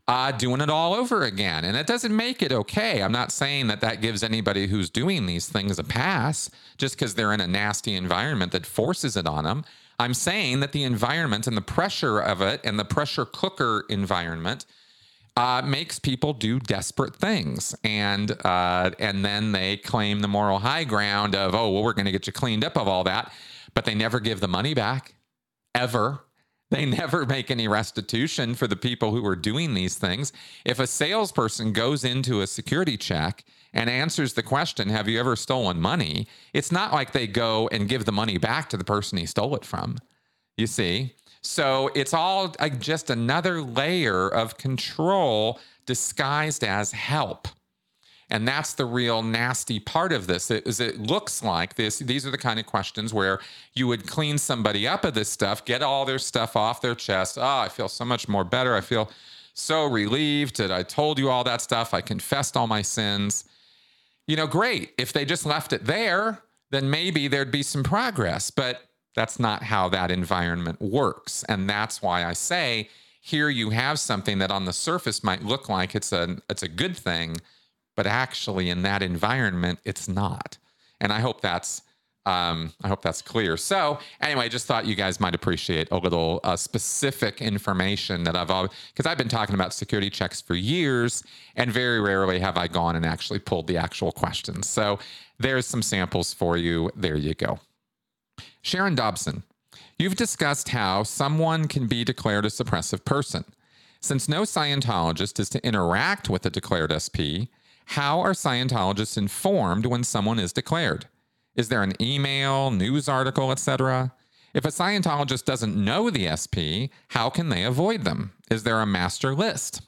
uh, 0.09 0.33
doing 0.33 0.61
it 0.61 0.71
all 0.71 0.95
over 0.95 1.23
again. 1.23 1.65
And 1.65 1.77
it 1.77 1.87
doesn't 1.87 2.15
make 2.15 2.43
it 2.43 2.53
okay. 2.53 3.03
I'm 3.03 3.13
not 3.13 3.33
saying 3.33 3.69
that 3.69 3.81
that 3.81 4.01
gives 4.01 4.23
anybody 4.23 4.67
who's 4.67 4.91
doing 4.91 5.27
these 5.27 5.49
things 5.49 5.79
a 5.79 5.85
pass 5.85 6.51
just 6.77 6.97
because 6.97 7.15
they're 7.15 7.33
in 7.33 7.41
a 7.41 7.47
nasty 7.47 7.95
environment 7.95 8.53
that 8.53 8.67
forces 8.67 9.17
it 9.17 9.27
on 9.27 9.45
them. 9.45 9.65
I'm 9.99 10.15
saying 10.15 10.61
that 10.61 10.73
the 10.73 10.85
environment 10.85 11.47
and 11.47 11.57
the 11.57 11.63
pressure 11.63 12.19
of 12.19 12.41
it 12.41 12.61
and 12.65 12.79
the 12.79 12.85
pressure 12.85 13.25
cooker 13.25 13.85
environment 13.89 14.67
uh, 15.37 15.63
makes 15.65 15.99
people 15.99 16.35
do 16.35 16.59
desperate 16.59 17.17
things, 17.17 17.75
and 17.85 18.33
uh, 18.45 18.91
and 18.99 19.25
then 19.25 19.53
they 19.53 19.79
claim 19.79 20.21
the 20.21 20.29
moral 20.29 20.59
high 20.59 20.85
ground 20.85 21.35
of 21.35 21.55
oh 21.55 21.71
well 21.71 21.83
we're 21.83 21.95
going 21.95 22.05
to 22.05 22.13
get 22.13 22.27
you 22.27 22.35
cleaned 22.35 22.63
up 22.63 22.77
of 22.77 22.87
all 22.87 23.03
that 23.05 23.33
but 23.75 23.85
they 23.85 23.95
never 23.95 24.21
give 24.21 24.41
the 24.41 24.49
money 24.49 24.75
back 24.75 25.15
ever. 25.75 26.21
They 26.73 26.87
never 26.87 27.27
make 27.27 27.51
any 27.51 27.69
restitution 27.69 28.55
for 28.55 28.67
the 28.67 28.77
people 28.77 29.11
who 29.11 29.27
are 29.27 29.37
doing 29.37 29.75
these 29.75 29.99
things. 29.99 30.33
If 30.65 30.81
a 30.81 30.87
salesperson 30.87 31.75
goes 31.75 32.03
into 32.03 32.41
a 32.41 32.47
security 32.47 32.97
check 32.97 33.45
and 33.75 33.91
answers 33.91 34.33
the 34.33 34.43
question, 34.43 34.89
Have 34.89 35.07
you 35.07 35.21
ever 35.21 35.37
stolen 35.37 35.79
money? 35.79 36.27
It's 36.55 36.73
not 36.73 36.95
like 36.95 37.13
they 37.13 37.27
go 37.27 37.69
and 37.71 37.91
give 37.91 38.07
the 38.07 38.11
money 38.11 38.39
back 38.39 38.71
to 38.71 38.79
the 38.79 38.85
person 38.85 39.19
he 39.19 39.27
stole 39.27 39.55
it 39.55 39.67
from. 39.67 39.99
You 40.57 40.67
see? 40.67 41.13
So 41.43 41.91
it's 41.95 42.15
all 42.15 42.55
just 42.79 43.11
another 43.11 43.61
layer 43.61 44.27
of 44.27 44.57
control 44.57 45.61
disguised 45.85 46.65
as 46.65 46.93
help. 46.93 47.49
And 48.33 48.49
that's 48.49 48.73
the 48.73 48.87
real 48.87 49.23
nasty 49.23 49.79
part 49.79 50.11
of 50.11 50.27
this 50.27 50.51
is 50.51 50.81
it 50.81 50.99
looks 50.99 51.45
like 51.45 51.75
this 51.75 51.99
these 51.99 52.27
are 52.27 52.31
the 52.31 52.39
kind 52.39 52.59
of 52.59 52.65
questions 52.65 53.13
where 53.13 53.41
you 53.75 53.87
would 53.87 54.07
clean 54.07 54.39
somebody 54.39 54.89
up 54.89 55.05
of 55.05 55.13
this 55.13 55.29
stuff, 55.29 55.67
get 55.67 55.83
all 55.83 56.07
their 56.07 56.19
stuff 56.19 56.57
off 56.57 56.81
their 56.81 56.95
chest. 56.95 57.37
Oh, 57.39 57.59
I 57.59 57.69
feel 57.69 57.89
so 57.89 58.07
much 58.07 58.29
more 58.29 58.43
better. 58.43 58.75
I 58.75 58.81
feel 58.81 59.11
so 59.53 59.85
relieved 59.85 60.57
that 60.57 60.73
I 60.73 60.83
told 60.83 61.19
you 61.19 61.29
all 61.29 61.45
that 61.45 61.61
stuff. 61.61 61.93
I 61.93 62.01
confessed 62.01 62.57
all 62.57 62.67
my 62.67 62.81
sins. 62.81 63.45
You 64.27 64.37
know, 64.37 64.47
great. 64.47 64.95
If 64.97 65.13
they 65.13 65.27
just 65.27 65.45
left 65.45 65.75
it 65.75 65.85
there, 65.85 66.43
then 66.71 66.89
maybe 66.89 67.29
there'd 67.29 67.51
be 67.51 67.63
some 67.63 67.83
progress, 67.83 68.51
but 68.51 68.89
that's 69.15 69.39
not 69.39 69.65
how 69.65 69.91
that 69.91 70.11
environment 70.11 70.81
works. 70.81 71.45
And 71.51 71.69
that's 71.69 72.01
why 72.01 72.25
I 72.25 72.33
say 72.33 72.89
here 73.21 73.51
you 73.51 73.71
have 73.71 73.99
something 73.99 74.39
that 74.39 74.51
on 74.51 74.65
the 74.65 74.73
surface 74.73 75.23
might 75.23 75.45
look 75.45 75.69
like 75.69 75.95
it's 75.95 76.13
a 76.13 76.39
it's 76.49 76.63
a 76.63 76.69
good 76.69 76.97
thing, 76.97 77.37
but 78.03 78.11
actually 78.11 78.69
in 78.69 78.83
that 78.83 79.01
environment 79.01 79.79
it's 79.85 80.09
not. 80.09 80.59
And 81.01 81.13
i 81.13 81.21
hope 81.21 81.41
that's 81.41 81.83
um, 82.27 82.73
i 82.83 82.89
hope 82.89 83.01
that's 83.01 83.23
clear. 83.23 83.57
So 83.57 84.01
anyway 84.21 84.47
I 84.47 84.49
just 84.49 84.67
thought 84.67 84.87
you 84.87 84.97
guys 84.97 85.21
might 85.21 85.37
appreciate 85.37 85.87
a 85.93 85.99
little 85.99 86.41
uh, 86.43 86.57
specific 86.57 87.41
information 87.41 88.25
that 88.25 88.35
i've 88.35 88.51
all 88.51 88.69
because 88.93 89.07
i've 89.07 89.19
been 89.19 89.29
talking 89.29 89.55
about 89.55 89.73
security 89.73 90.11
checks 90.11 90.41
for 90.41 90.57
years 90.57 91.23
and 91.55 91.71
very 91.71 92.01
rarely 92.01 92.41
have 92.41 92.57
i 92.57 92.67
gone 92.67 92.97
and 92.97 93.07
actually 93.07 93.39
pulled 93.39 93.69
the 93.69 93.77
actual 93.77 94.11
questions. 94.11 94.69
So 94.69 94.99
there's 95.39 95.67
some 95.67 95.83
samples 95.83 96.35
for 96.35 96.57
you. 96.57 96.91
There 96.97 97.17
you 97.17 97.35
go. 97.35 97.61
Sharon 98.63 98.97
dobson 98.97 99.45
you've 99.97 100.17
discussed 100.17 100.71
how 100.71 101.05
someone 101.05 101.69
can 101.69 101.87
be 101.87 102.03
declared 102.03 102.45
a 102.47 102.49
suppressive 102.49 103.05
person. 103.05 103.45
Since 104.03 104.29
no 104.29 104.43
Scientologist 104.43 105.39
is 105.39 105.49
to 105.51 105.65
interact 105.65 106.29
with 106.29 106.45
a 106.45 106.51
declared 106.51 106.91
SP, 106.91 107.47
how 107.87 108.21
are 108.21 108.33
Scientologists 108.33 109.17
informed 109.17 109.87
when 109.87 110.05
someone 110.05 110.39
is 110.39 110.53
declared? 110.53 111.07
Is 111.55 111.69
there 111.69 111.83
an 111.83 112.01
email, 112.01 112.71
news 112.71 113.09
article, 113.09 113.53
etc.? 113.53 114.13
If 114.55 114.65
a 114.65 114.69
Scientologist 114.69 115.45
doesn't 115.45 115.77
know 115.77 116.11
the 116.11 116.29
SP, 116.29 116.93
how 117.09 117.31
can 117.31 117.49
they 117.49 117.65
avoid 117.65 118.03
them? 118.03 118.33
Is 118.51 118.63
there 118.63 118.81
a 118.81 118.87
master 118.87 119.35
list? 119.35 119.83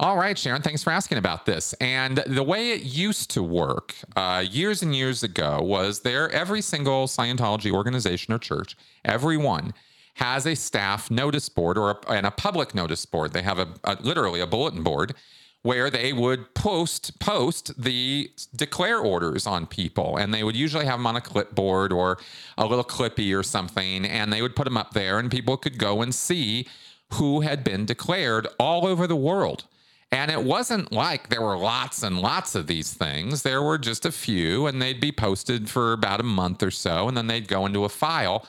All 0.00 0.16
right, 0.16 0.38
Sharon, 0.38 0.62
thanks 0.62 0.84
for 0.84 0.90
asking 0.90 1.18
about 1.18 1.44
this. 1.44 1.72
And 1.80 2.18
the 2.18 2.44
way 2.44 2.70
it 2.70 2.82
used 2.82 3.30
to 3.32 3.42
work 3.42 3.96
uh, 4.14 4.44
years 4.48 4.80
and 4.80 4.94
years 4.94 5.24
ago 5.24 5.60
was 5.60 6.00
there 6.00 6.30
every 6.30 6.62
single 6.62 7.08
Scientology 7.08 7.72
organization 7.72 8.32
or 8.32 8.38
church, 8.38 8.76
every 9.04 9.36
one, 9.36 9.74
has 10.14 10.46
a 10.46 10.54
staff 10.54 11.10
notice 11.10 11.48
board 11.48 11.76
or 11.76 11.90
a, 11.90 12.12
and 12.12 12.26
a 12.26 12.30
public 12.30 12.76
notice 12.76 13.04
board. 13.06 13.32
They 13.32 13.42
have 13.42 13.58
a, 13.58 13.68
a 13.82 13.96
literally 14.00 14.40
a 14.40 14.46
bulletin 14.46 14.84
board 14.84 15.14
where 15.62 15.90
they 15.90 16.12
would 16.12 16.54
post 16.54 17.18
post 17.18 17.82
the 17.82 18.30
declare 18.54 18.98
orders 18.98 19.46
on 19.46 19.66
people. 19.66 20.16
And 20.16 20.32
they 20.32 20.44
would 20.44 20.56
usually 20.56 20.86
have 20.86 20.98
them 20.98 21.06
on 21.06 21.16
a 21.16 21.20
clipboard 21.20 21.92
or 21.92 22.18
a 22.56 22.66
little 22.66 22.84
clippy 22.84 23.36
or 23.38 23.42
something 23.42 24.04
and 24.04 24.32
they 24.32 24.42
would 24.42 24.56
put 24.56 24.64
them 24.64 24.76
up 24.76 24.92
there 24.92 25.18
and 25.18 25.30
people 25.30 25.56
could 25.56 25.78
go 25.78 26.00
and 26.00 26.14
see 26.14 26.66
who 27.14 27.40
had 27.40 27.64
been 27.64 27.86
declared 27.86 28.46
all 28.58 28.86
over 28.86 29.06
the 29.06 29.16
world. 29.16 29.64
And 30.10 30.30
it 30.30 30.42
wasn't 30.42 30.90
like 30.90 31.28
there 31.28 31.42
were 31.42 31.58
lots 31.58 32.02
and 32.02 32.18
lots 32.18 32.54
of 32.54 32.66
these 32.66 32.94
things. 32.94 33.42
There 33.42 33.62
were 33.62 33.76
just 33.76 34.06
a 34.06 34.12
few 34.12 34.66
and 34.66 34.80
they'd 34.80 35.00
be 35.00 35.12
posted 35.12 35.68
for 35.68 35.92
about 35.92 36.20
a 36.20 36.24
month 36.24 36.62
or 36.62 36.70
so 36.70 37.08
and 37.08 37.16
then 37.16 37.26
they'd 37.26 37.48
go 37.48 37.66
into 37.66 37.84
a 37.84 37.88
file 37.88 38.46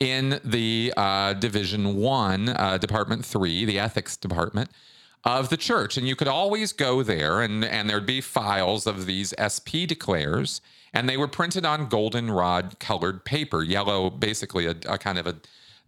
in 0.00 0.40
the 0.44 0.92
uh, 0.96 1.34
division 1.34 1.96
one 1.96 2.50
uh, 2.50 2.78
department 2.78 3.24
three 3.24 3.64
the 3.64 3.78
ethics 3.78 4.16
department 4.16 4.70
of 5.24 5.48
the 5.48 5.56
church. 5.56 5.96
And 5.96 6.08
you 6.08 6.16
could 6.16 6.28
always 6.28 6.72
go 6.72 7.02
there, 7.02 7.40
and, 7.40 7.64
and 7.64 7.88
there'd 7.88 8.06
be 8.06 8.20
files 8.20 8.86
of 8.86 9.06
these 9.06 9.34
SP 9.38 9.86
declares, 9.86 10.60
and 10.92 11.08
they 11.08 11.16
were 11.16 11.28
printed 11.28 11.64
on 11.64 11.88
goldenrod 11.88 12.78
colored 12.78 13.24
paper, 13.24 13.62
yellow, 13.62 14.10
basically 14.10 14.66
a, 14.66 14.74
a 14.88 14.98
kind 14.98 15.18
of 15.18 15.26
a 15.26 15.36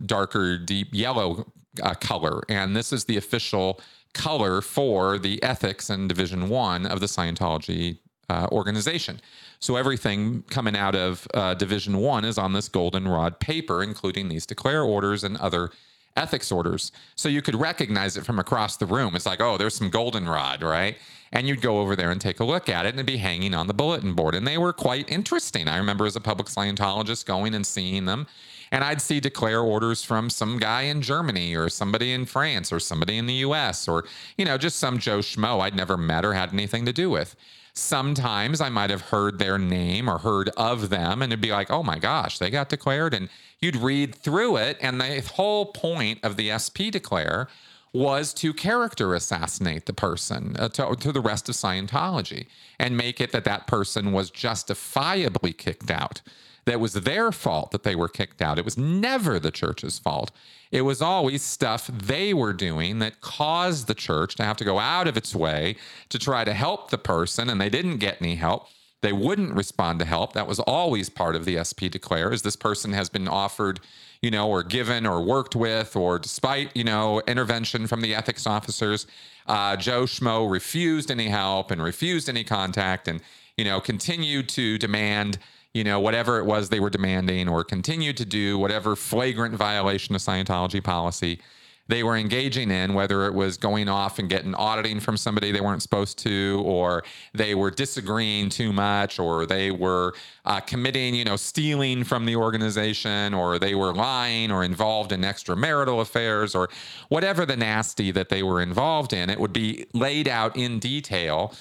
darker, 0.05 0.59
deep 0.59 0.88
yellow 0.93 1.51
uh, 1.83 1.95
color. 1.95 2.43
And 2.49 2.77
this 2.77 2.93
is 2.93 3.05
the 3.05 3.16
official 3.16 3.81
color 4.12 4.61
for 4.61 5.19
the 5.19 5.43
ethics 5.43 5.88
and 5.88 6.09
division 6.09 6.49
one 6.49 6.87
of 6.87 7.01
the 7.01 7.07
Scientology 7.07 7.99
uh, 8.29 8.47
organization. 8.51 9.21
So 9.59 9.77
everything 9.77 10.43
coming 10.51 10.77
out 10.77 10.95
of 10.95 11.27
uh, 11.35 11.55
division 11.55 11.99
one 11.99 12.25
is 12.25 12.38
on 12.38 12.53
this 12.53 12.69
goldenrod 12.69 13.40
paper, 13.40 13.83
including 13.83 14.29
these 14.29 14.47
declare 14.47 14.83
orders 14.83 15.25
and 15.25 15.37
other 15.37 15.71
ethics 16.16 16.51
orders. 16.51 16.92
So 17.14 17.29
you 17.29 17.42
could 17.42 17.55
recognize 17.55 18.16
it 18.16 18.27
from 18.27 18.38
across 18.38 18.77
the 18.77 18.87
room. 18.87 19.14
It's 19.14 19.27
like, 19.27 19.40
oh, 19.40 19.57
there's 19.57 19.75
some 19.75 19.90
goldenrod, 19.90 20.62
right? 20.62 20.96
And 21.33 21.46
you'd 21.46 21.62
go 21.62 21.81
over 21.81 21.94
there 21.94 22.11
and 22.11 22.20
take 22.20 22.40
a 22.40 22.44
look 22.44 22.68
at 22.68 22.87
it 22.87 22.90
and 22.90 22.99
it'd 22.99 23.07
be 23.07 23.18
hanging 23.18 23.55
on 23.55 23.68
the 23.68 23.75
bulletin 23.75 24.14
board. 24.14 24.35
And 24.35 24.46
they 24.46 24.59
were 24.59 24.73
quite 24.73 25.11
interesting. 25.11 25.68
I 25.68 25.77
remember 25.77 26.07
as 26.07 26.16
a 26.16 26.20
public 26.20 26.49
Scientologist 26.49 27.25
going 27.25 27.55
and 27.55 27.64
seeing 27.64 28.05
them. 28.05 28.27
And 28.73 28.85
I'd 28.85 29.01
see 29.01 29.18
declare 29.20 29.61
orders 29.61 30.05
from 30.05 30.31
some 30.31 30.59
guy 30.59 30.83
in 30.83 31.03
Germany 31.03 31.57
or 31.57 31.68
somebody 31.68 32.12
in 32.12 32.25
France 32.25 32.73
or 32.73 32.79
somebody 32.79 33.18
in 33.18 33.27
the 33.27 33.35
US 33.35 33.88
or, 33.88 34.05
you 34.37 34.44
know, 34.44 34.59
just 34.59 34.79
some 34.79 34.99
Joe 34.99 35.18
Schmo 35.18 35.61
I'd 35.61 35.75
never 35.75 35.96
met 35.96 36.25
or 36.25 36.35
had 36.35 36.53
anything 36.53 36.85
to 36.87 36.92
do 36.92 37.11
with. 37.11 37.35
Sometimes 37.73 38.61
I 38.61 38.68
might 38.68 38.90
have 38.90 39.01
heard 39.01 39.38
their 39.38 39.59
name 39.59 40.09
or 40.09 40.18
heard 40.18 40.51
of 40.51 40.90
them 40.90 41.23
and 41.23 41.33
it'd 41.33 41.40
be 41.40 41.53
like, 41.53 41.70
oh 41.70 41.83
my 41.83 41.99
gosh, 41.99 42.38
they 42.38 42.51
got 42.51 42.68
declared. 42.68 43.14
And 43.14 43.29
you'd 43.61 43.77
read 43.77 44.14
through 44.14 44.57
it. 44.57 44.79
And 44.81 45.01
the 45.01 45.20
whole 45.35 45.66
point 45.66 46.20
of 46.23 46.37
the 46.37 46.57
SP 46.57 46.90
declare 46.90 47.49
was 47.92 48.33
to 48.35 48.55
character 48.55 49.14
assassinate 49.14 49.87
the 49.87 49.92
person 49.92 50.57
uh, 50.59 50.68
to, 50.68 50.94
to, 50.94 51.12
the 51.12 51.20
rest 51.20 51.49
of 51.49 51.57
Scientology 51.57 52.46
and 52.79 52.96
make 52.96 53.20
it 53.20 53.33
that 53.33 53.44
that 53.44 53.66
person 53.66 54.12
was 54.12 54.31
justifiably 54.31 55.53
kicked 55.53 55.90
out. 55.90 56.23
That 56.66 56.79
was 56.79 56.92
their 56.92 57.33
fault 57.33 57.73
that 57.73 57.83
they 57.83 57.96
were 57.96 58.09
kicked 58.09 58.40
out. 58.40 58.59
It 58.59 58.64
was 58.64 58.79
never 58.79 59.40
the 59.40 59.51
church's 59.51 59.99
fault. 59.99 60.31
It 60.70 60.83
was 60.83 61.03
always 61.03 61.42
stuff 61.42 61.88
they 61.88 62.33
were 62.33 62.53
doing 62.53 63.01
that 63.01 63.20
caused 63.20 63.88
the 63.88 63.94
church 63.94 64.37
to 64.37 64.44
have 64.44 64.59
to 64.59 64.64
go 64.64 64.79
out 64.79 65.09
of 65.09 65.16
its 65.16 65.35
way 65.35 65.77
to 66.11 66.18
try 66.18 66.44
to 66.44 66.53
help 66.53 66.90
the 66.90 66.99
person, 66.99 67.51
and 67.51 67.61
they 67.61 67.70
didn't 67.70 67.96
get 67.96 68.18
any 68.20 68.37
help. 68.37 68.68
They 69.03 69.13
wouldn't 69.13 69.55
respond 69.55 69.99
to 70.01 70.05
help. 70.05 70.35
That 70.35 70.47
was 70.47 70.61
always 70.61 71.09
part 71.09 71.35
of 71.35 71.45
the 71.45 71.63
SP 71.65 71.89
declare 71.91 72.33
is 72.33 72.43
this 72.43 72.57
person 72.57 72.93
has 72.93 73.09
been 73.09 73.29
offered, 73.29 73.81
you 74.21 74.31
know, 74.31 74.49
or 74.49 74.63
given 74.63 75.07
or 75.07 75.23
worked 75.23 75.57
with, 75.57 75.97
or 75.97 76.19
despite, 76.19 76.75
you 76.77 76.85
know, 76.85 77.23
intervention 77.27 77.87
from 77.87 78.03
the 78.03 78.15
ethics 78.15 78.47
officers, 78.47 79.07
uh, 79.47 79.77
Joe 79.77 80.03
Schmo 80.03 80.51
refused 80.51 81.11
any 81.11 81.29
help 81.29 81.71
and 81.71 81.83
refused 81.83 82.29
any 82.29 82.45
contact 82.45 83.09
and, 83.09 83.23
you 83.57 83.65
know, 83.65 83.81
continued 83.81 84.49
to 84.51 84.77
demand, 84.77 85.39
you 85.73 85.83
know, 85.83 85.99
whatever 85.99 86.39
it 86.39 86.45
was 86.45 86.69
they 86.69 86.81
were 86.81 86.91
demanding 86.91 87.49
or 87.49 87.65
continued 87.65 88.19
to 88.19 88.27
do 88.27 88.59
whatever 88.59 88.97
flagrant 88.97 89.55
violation 89.55 90.15
of 90.15 90.21
Scientology 90.21 90.85
policy 90.85 91.41
they 91.90 92.03
were 92.03 92.16
engaging 92.16 92.70
in, 92.70 92.94
whether 92.94 93.26
it 93.26 93.35
was 93.35 93.57
going 93.57 93.88
off 93.88 94.18
and 94.18 94.29
getting 94.29 94.55
auditing 94.55 95.00
from 95.00 95.16
somebody 95.16 95.50
they 95.50 95.61
weren't 95.61 95.83
supposed 95.83 96.18
to, 96.18 96.62
or 96.64 97.03
they 97.35 97.55
were 97.55 97.70
disagreeing 97.70 98.48
too 98.48 98.72
much, 98.72 99.18
or 99.18 99.44
they 99.44 99.70
were 99.70 100.14
uh, 100.44 100.61
committing, 100.61 101.14
you 101.14 101.24
know, 101.24 101.37
stealing 101.37 102.05
from 102.05 102.24
the 102.24 102.37
organization, 102.37 103.35
or 103.35 103.59
they 103.59 103.74
were 103.74 103.92
lying 103.92 104.50
or 104.50 104.62
involved 104.64 105.12
in 105.12 105.22
extramarital 105.22 106.00
affairs, 106.00 106.55
or 106.55 106.68
whatever 107.09 107.44
the 107.44 107.57
nasty 107.57 108.11
that 108.11 108.29
they 108.29 108.42
were 108.42 108.62
involved 108.62 109.12
in, 109.12 109.29
it 109.29 109.40
would 109.40 109.53
be 109.53 109.87
laid 109.92 110.29
out 110.29 110.57
in 110.57 110.79
detail 110.79 111.53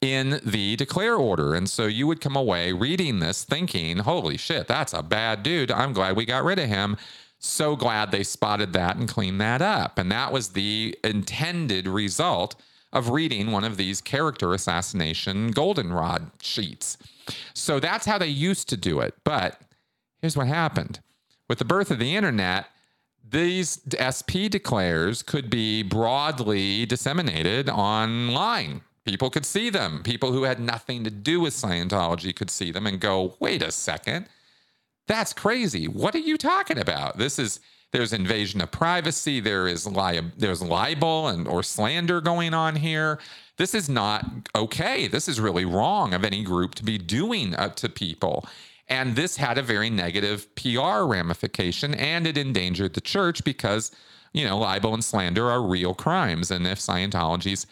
in 0.00 0.40
the 0.44 0.76
declare 0.76 1.16
order. 1.16 1.54
And 1.54 1.68
so 1.68 1.86
you 1.86 2.06
would 2.06 2.20
come 2.20 2.36
away 2.36 2.72
reading 2.72 3.18
this 3.18 3.42
thinking, 3.44 3.98
holy 3.98 4.36
shit, 4.36 4.68
that's 4.68 4.92
a 4.92 5.02
bad 5.02 5.42
dude. 5.42 5.72
I'm 5.72 5.92
glad 5.92 6.14
we 6.14 6.24
got 6.24 6.44
rid 6.44 6.58
of 6.58 6.68
him 6.68 6.96
so 7.38 7.76
glad 7.76 8.10
they 8.10 8.24
spotted 8.24 8.72
that 8.72 8.96
and 8.96 9.08
cleaned 9.08 9.40
that 9.40 9.62
up. 9.62 9.98
And 9.98 10.10
that 10.10 10.32
was 10.32 10.50
the 10.50 10.96
intended 11.04 11.86
result 11.86 12.56
of 12.92 13.10
reading 13.10 13.52
one 13.52 13.64
of 13.64 13.76
these 13.76 14.00
character 14.00 14.54
assassination 14.54 15.50
goldenrod 15.50 16.30
sheets. 16.40 16.96
So 17.54 17.78
that's 17.78 18.06
how 18.06 18.18
they 18.18 18.28
used 18.28 18.68
to 18.70 18.76
do 18.76 19.00
it. 19.00 19.14
But 19.24 19.60
here's 20.20 20.36
what 20.36 20.46
happened 20.46 21.00
with 21.48 21.58
the 21.58 21.64
birth 21.64 21.90
of 21.90 21.98
the 21.98 22.16
internet. 22.16 22.66
These 23.30 23.82
SP 24.00 24.48
declares 24.48 25.22
could 25.22 25.50
be 25.50 25.82
broadly 25.82 26.86
disseminated 26.86 27.68
online. 27.68 28.80
People 29.04 29.28
could 29.30 29.44
see 29.44 29.70
them. 29.70 30.02
People 30.02 30.32
who 30.32 30.44
had 30.44 30.58
nothing 30.58 31.04
to 31.04 31.10
do 31.10 31.40
with 31.40 31.54
Scientology 31.54 32.34
could 32.34 32.50
see 32.50 32.70
them 32.70 32.86
and 32.86 32.98
go, 33.00 33.36
wait 33.38 33.62
a 33.62 33.70
second 33.70 34.28
that's 35.08 35.32
crazy. 35.32 35.88
What 35.88 36.14
are 36.14 36.20
you 36.20 36.36
talking 36.36 36.78
about? 36.78 37.18
This 37.18 37.38
is 37.38 37.60
there's 37.92 38.12
invasion 38.12 38.60
of 38.60 38.70
privacy. 38.70 39.40
There 39.40 39.66
is 39.66 39.86
li- 39.86 40.20
there's 40.36 40.62
libel 40.62 41.28
and 41.28 41.48
or 41.48 41.62
slander 41.62 42.20
going 42.20 42.52
on 42.54 42.76
here. 42.76 43.18
This 43.56 43.74
is 43.74 43.88
not 43.88 44.24
okay. 44.54 45.08
This 45.08 45.26
is 45.26 45.40
really 45.40 45.64
wrong 45.64 46.14
of 46.14 46.24
any 46.24 46.44
group 46.44 46.74
to 46.76 46.84
be 46.84 46.98
doing 46.98 47.54
uh, 47.54 47.70
to 47.70 47.88
people. 47.88 48.46
And 48.88 49.16
this 49.16 49.36
had 49.36 49.58
a 49.58 49.62
very 49.62 49.90
negative 49.90 50.54
PR 50.54 51.02
ramification, 51.04 51.94
and 51.94 52.26
it 52.26 52.38
endangered 52.38 52.94
the 52.94 53.00
church 53.00 53.42
because 53.44 53.90
you 54.32 54.44
know 54.44 54.58
libel 54.58 54.94
and 54.94 55.02
slander 55.02 55.50
are 55.50 55.62
real 55.62 55.94
crimes. 55.94 56.50
And 56.50 56.66
if 56.66 56.78
Scientology's 56.78 57.66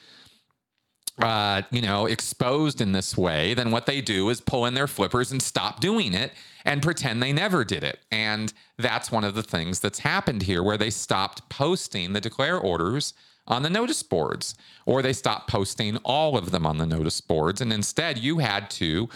uh, 1.18 1.62
you 1.70 1.80
know, 1.80 2.06
exposed 2.06 2.80
in 2.80 2.92
this 2.92 3.16
way, 3.16 3.54
then 3.54 3.70
what 3.70 3.86
they 3.86 4.00
do 4.00 4.28
is 4.28 4.40
pull 4.40 4.66
in 4.66 4.74
their 4.74 4.86
flippers 4.86 5.32
and 5.32 5.42
stop 5.42 5.80
doing 5.80 6.12
it 6.12 6.32
and 6.64 6.82
pretend 6.82 7.22
they 7.22 7.32
never 7.32 7.64
did 7.64 7.82
it. 7.82 8.00
And 8.10 8.52
that's 8.76 9.10
one 9.10 9.24
of 9.24 9.34
the 9.34 9.42
things 9.42 9.80
that's 9.80 10.00
happened 10.00 10.42
here 10.42 10.62
where 10.62 10.76
they 10.76 10.90
stopped 10.90 11.48
posting 11.48 12.12
the 12.12 12.20
declare 12.20 12.58
orders 12.58 13.14
on 13.46 13.62
the 13.62 13.70
notice 13.70 14.02
boards 14.02 14.56
or 14.84 15.00
they 15.00 15.12
stopped 15.12 15.48
posting 15.48 15.96
all 15.98 16.36
of 16.36 16.50
them 16.50 16.66
on 16.66 16.78
the 16.78 16.86
notice 16.86 17.20
boards. 17.20 17.60
And 17.60 17.72
instead, 17.72 18.18
you 18.18 18.38
had 18.38 18.68
to 18.70 19.08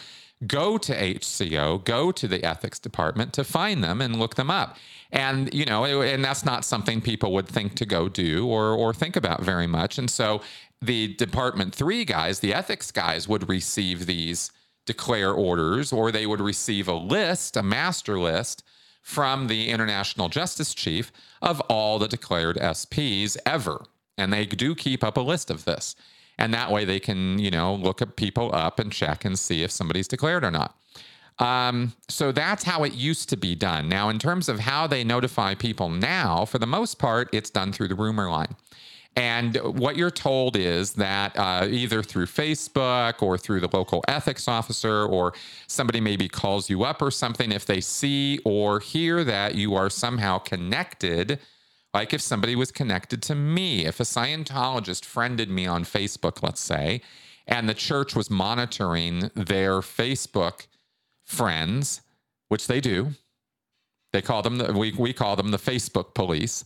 go 0.47 0.79
to 0.79 0.95
HCO, 0.95 1.85
go 1.85 2.13
to 2.13 2.27
the 2.27 2.43
ethics 2.45 2.79
department 2.79 3.33
to 3.35 3.45
find 3.45 3.85
them 3.85 4.01
and 4.01 4.19
look 4.19 4.37
them 4.37 4.51
up. 4.51 4.77
And 5.13 5.53
you 5.53 5.65
know, 5.65 5.85
and 5.85 6.25
that's 6.25 6.45
not 6.45 6.65
something 6.65 7.01
people 7.01 7.33
would 7.33 7.49
think 7.49 7.75
to 7.77 7.85
go 7.85 8.09
do 8.09 8.47
or 8.47 8.69
or 8.71 8.95
think 8.95 9.17
about 9.17 9.43
very 9.43 9.67
much. 9.67 9.99
And 9.99 10.09
so 10.11 10.41
the 10.83 11.15
department 11.15 11.75
3 11.75 12.05
guys, 12.05 12.41
the 12.41 12.55
ethics 12.55 12.91
guys 12.91 13.29
would 13.29 13.49
receive 13.49 14.07
these 14.07 14.51
declare 14.87 15.33
orders 15.33 15.93
or 15.93 16.11
they 16.11 16.27
would 16.27 16.41
receive 16.41 16.89
a 16.89 16.95
list, 16.95 17.57
a 17.57 17.63
master 17.63 18.19
list 18.19 18.65
from 19.03 19.47
the 19.47 19.69
international 19.69 20.29
justice 20.29 20.75
chief 20.75 21.13
of 21.41 21.61
all 21.63 21.99
the 21.99 22.09
declared 22.09 22.57
SPs 22.57 23.37
ever. 23.47 23.85
And 24.19 24.33
they 24.33 24.47
do 24.47 24.75
keep 24.75 25.03
up 25.03 25.17
a 25.17 25.21
list 25.21 25.51
of 25.51 25.65
this. 25.65 25.95
And 26.39 26.53
that 26.55 26.71
way 26.71 26.85
they 26.85 27.01
can, 27.01 27.39
you 27.39 27.51
know, 27.51 27.75
look 27.75 28.01
at 28.01 28.17
people 28.17 28.55
up 28.55 28.79
and 28.79 28.91
check 28.91 29.25
and 29.25 29.39
see 29.39 29.63
if 29.63 29.71
somebody's 29.71 30.09
declared 30.09 30.45
or 30.45 30.51
not. 30.51 30.77
Um, 31.39 31.95
so 32.09 32.33
that's 32.33 32.65
how 32.65 32.85
it 32.85 32.93
used 32.93 33.29
to 33.31 33.37
be 33.37 33.55
done. 33.55 33.89
Now, 33.89 34.11
in 34.11 34.19
terms 34.19 34.49
of 34.49 34.61
how 34.61 34.87
they 34.87 35.05
notify 35.05 35.55
people 35.55 35.89
now, 35.89 36.45
for 36.45 36.59
the 36.59 36.67
most 36.67 36.99
part, 36.99 37.29
it's 37.33 37.51
done 37.51 37.73
through 37.73 37.89
the 37.89 37.95
rumor 37.95 38.31
line. 38.31 38.57
And 39.17 39.57
what 39.57 39.97
you're 39.97 40.11
told 40.11 40.57
is 40.57 40.93
that 40.93 41.37
uh, 41.37 41.67
either 41.69 42.03
through 42.03 42.27
Facebook 42.27 43.23
or 43.23 43.37
through 43.37 43.61
the 43.61 43.69
local 43.73 44.05
ethics 44.07 44.47
officer, 44.47 45.05
or 45.05 45.35
somebody 45.67 46.01
maybe 46.01 46.29
calls 46.29 46.71
you 46.71 46.85
up 46.85 47.03
or 47.03 47.11
something, 47.11 47.51
if 47.51 47.67
they 47.67 47.81
see 47.81 48.39
or 48.45 48.79
hear 48.79 49.25
that 49.25 49.57
you 49.57 49.75
are 49.75 49.91
somehow 49.91 50.39
connected, 50.39 51.41
like 51.93 52.15
if 52.15 52.21
somebody 52.21 52.55
was 52.55 52.71
connected 52.71 53.21
to 53.23 53.35
me, 53.35 53.85
if 53.85 53.99
a 53.99 54.05
Scientologist 54.05 55.05
friended 55.05 55.51
me 55.51 55.67
on 55.67 55.85
Facebook, 55.85 56.43
let's 56.43 56.61
say, 56.61 57.03
and 57.47 57.69
the 57.69 57.75
church 57.75 58.15
was 58.15 58.31
monitoring 58.31 59.31
their 59.35 59.81
Facebook 59.81 60.67
friends, 61.25 62.01
which 62.49 62.69
they 62.69 62.81
do. 62.81 63.11
They 64.13 64.23
call 64.23 64.43
them 64.43 64.59
the, 64.59 64.73
we 64.73 64.93
we 64.93 65.13
call 65.13 65.37
them 65.37 65.51
the 65.51 65.59
Facebook 65.59 66.15
police. 66.15 66.65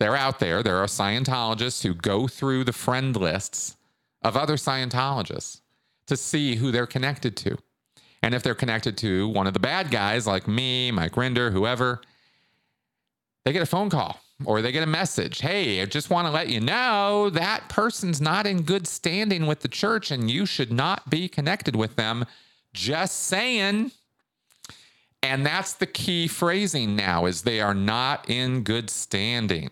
They're 0.00 0.16
out 0.16 0.38
there. 0.40 0.62
There 0.62 0.78
are 0.78 0.86
Scientologists 0.86 1.82
who 1.82 1.92
go 1.92 2.26
through 2.26 2.64
the 2.64 2.72
friend 2.72 3.14
lists 3.14 3.76
of 4.22 4.34
other 4.34 4.56
Scientologists 4.56 5.60
to 6.06 6.16
see 6.16 6.56
who 6.56 6.72
they're 6.72 6.86
connected 6.86 7.36
to. 7.36 7.58
And 8.22 8.34
if 8.34 8.42
they're 8.42 8.54
connected 8.54 8.96
to 8.98 9.28
one 9.28 9.46
of 9.46 9.52
the 9.52 9.60
bad 9.60 9.90
guys 9.90 10.26
like 10.26 10.48
me, 10.48 10.90
Mike 10.90 11.12
Rinder, 11.12 11.52
whoever, 11.52 12.00
they 13.44 13.52
get 13.52 13.62
a 13.62 13.66
phone 13.66 13.90
call 13.90 14.18
or 14.46 14.62
they 14.62 14.72
get 14.72 14.82
a 14.82 14.86
message. 14.86 15.40
Hey, 15.40 15.82
I 15.82 15.84
just 15.84 16.08
want 16.08 16.26
to 16.26 16.32
let 16.32 16.48
you 16.48 16.60
know 16.60 17.28
that 17.30 17.68
person's 17.68 18.22
not 18.22 18.46
in 18.46 18.62
good 18.62 18.86
standing 18.86 19.46
with 19.46 19.60
the 19.60 19.68
church 19.68 20.10
and 20.10 20.30
you 20.30 20.46
should 20.46 20.72
not 20.72 21.10
be 21.10 21.28
connected 21.28 21.76
with 21.76 21.96
them. 21.96 22.24
Just 22.72 23.24
saying. 23.24 23.92
And 25.22 25.44
that's 25.44 25.74
the 25.74 25.86
key 25.86 26.26
phrasing 26.26 26.96
now 26.96 27.26
is 27.26 27.42
they 27.42 27.60
are 27.60 27.74
not 27.74 28.30
in 28.30 28.62
good 28.62 28.88
standing. 28.88 29.70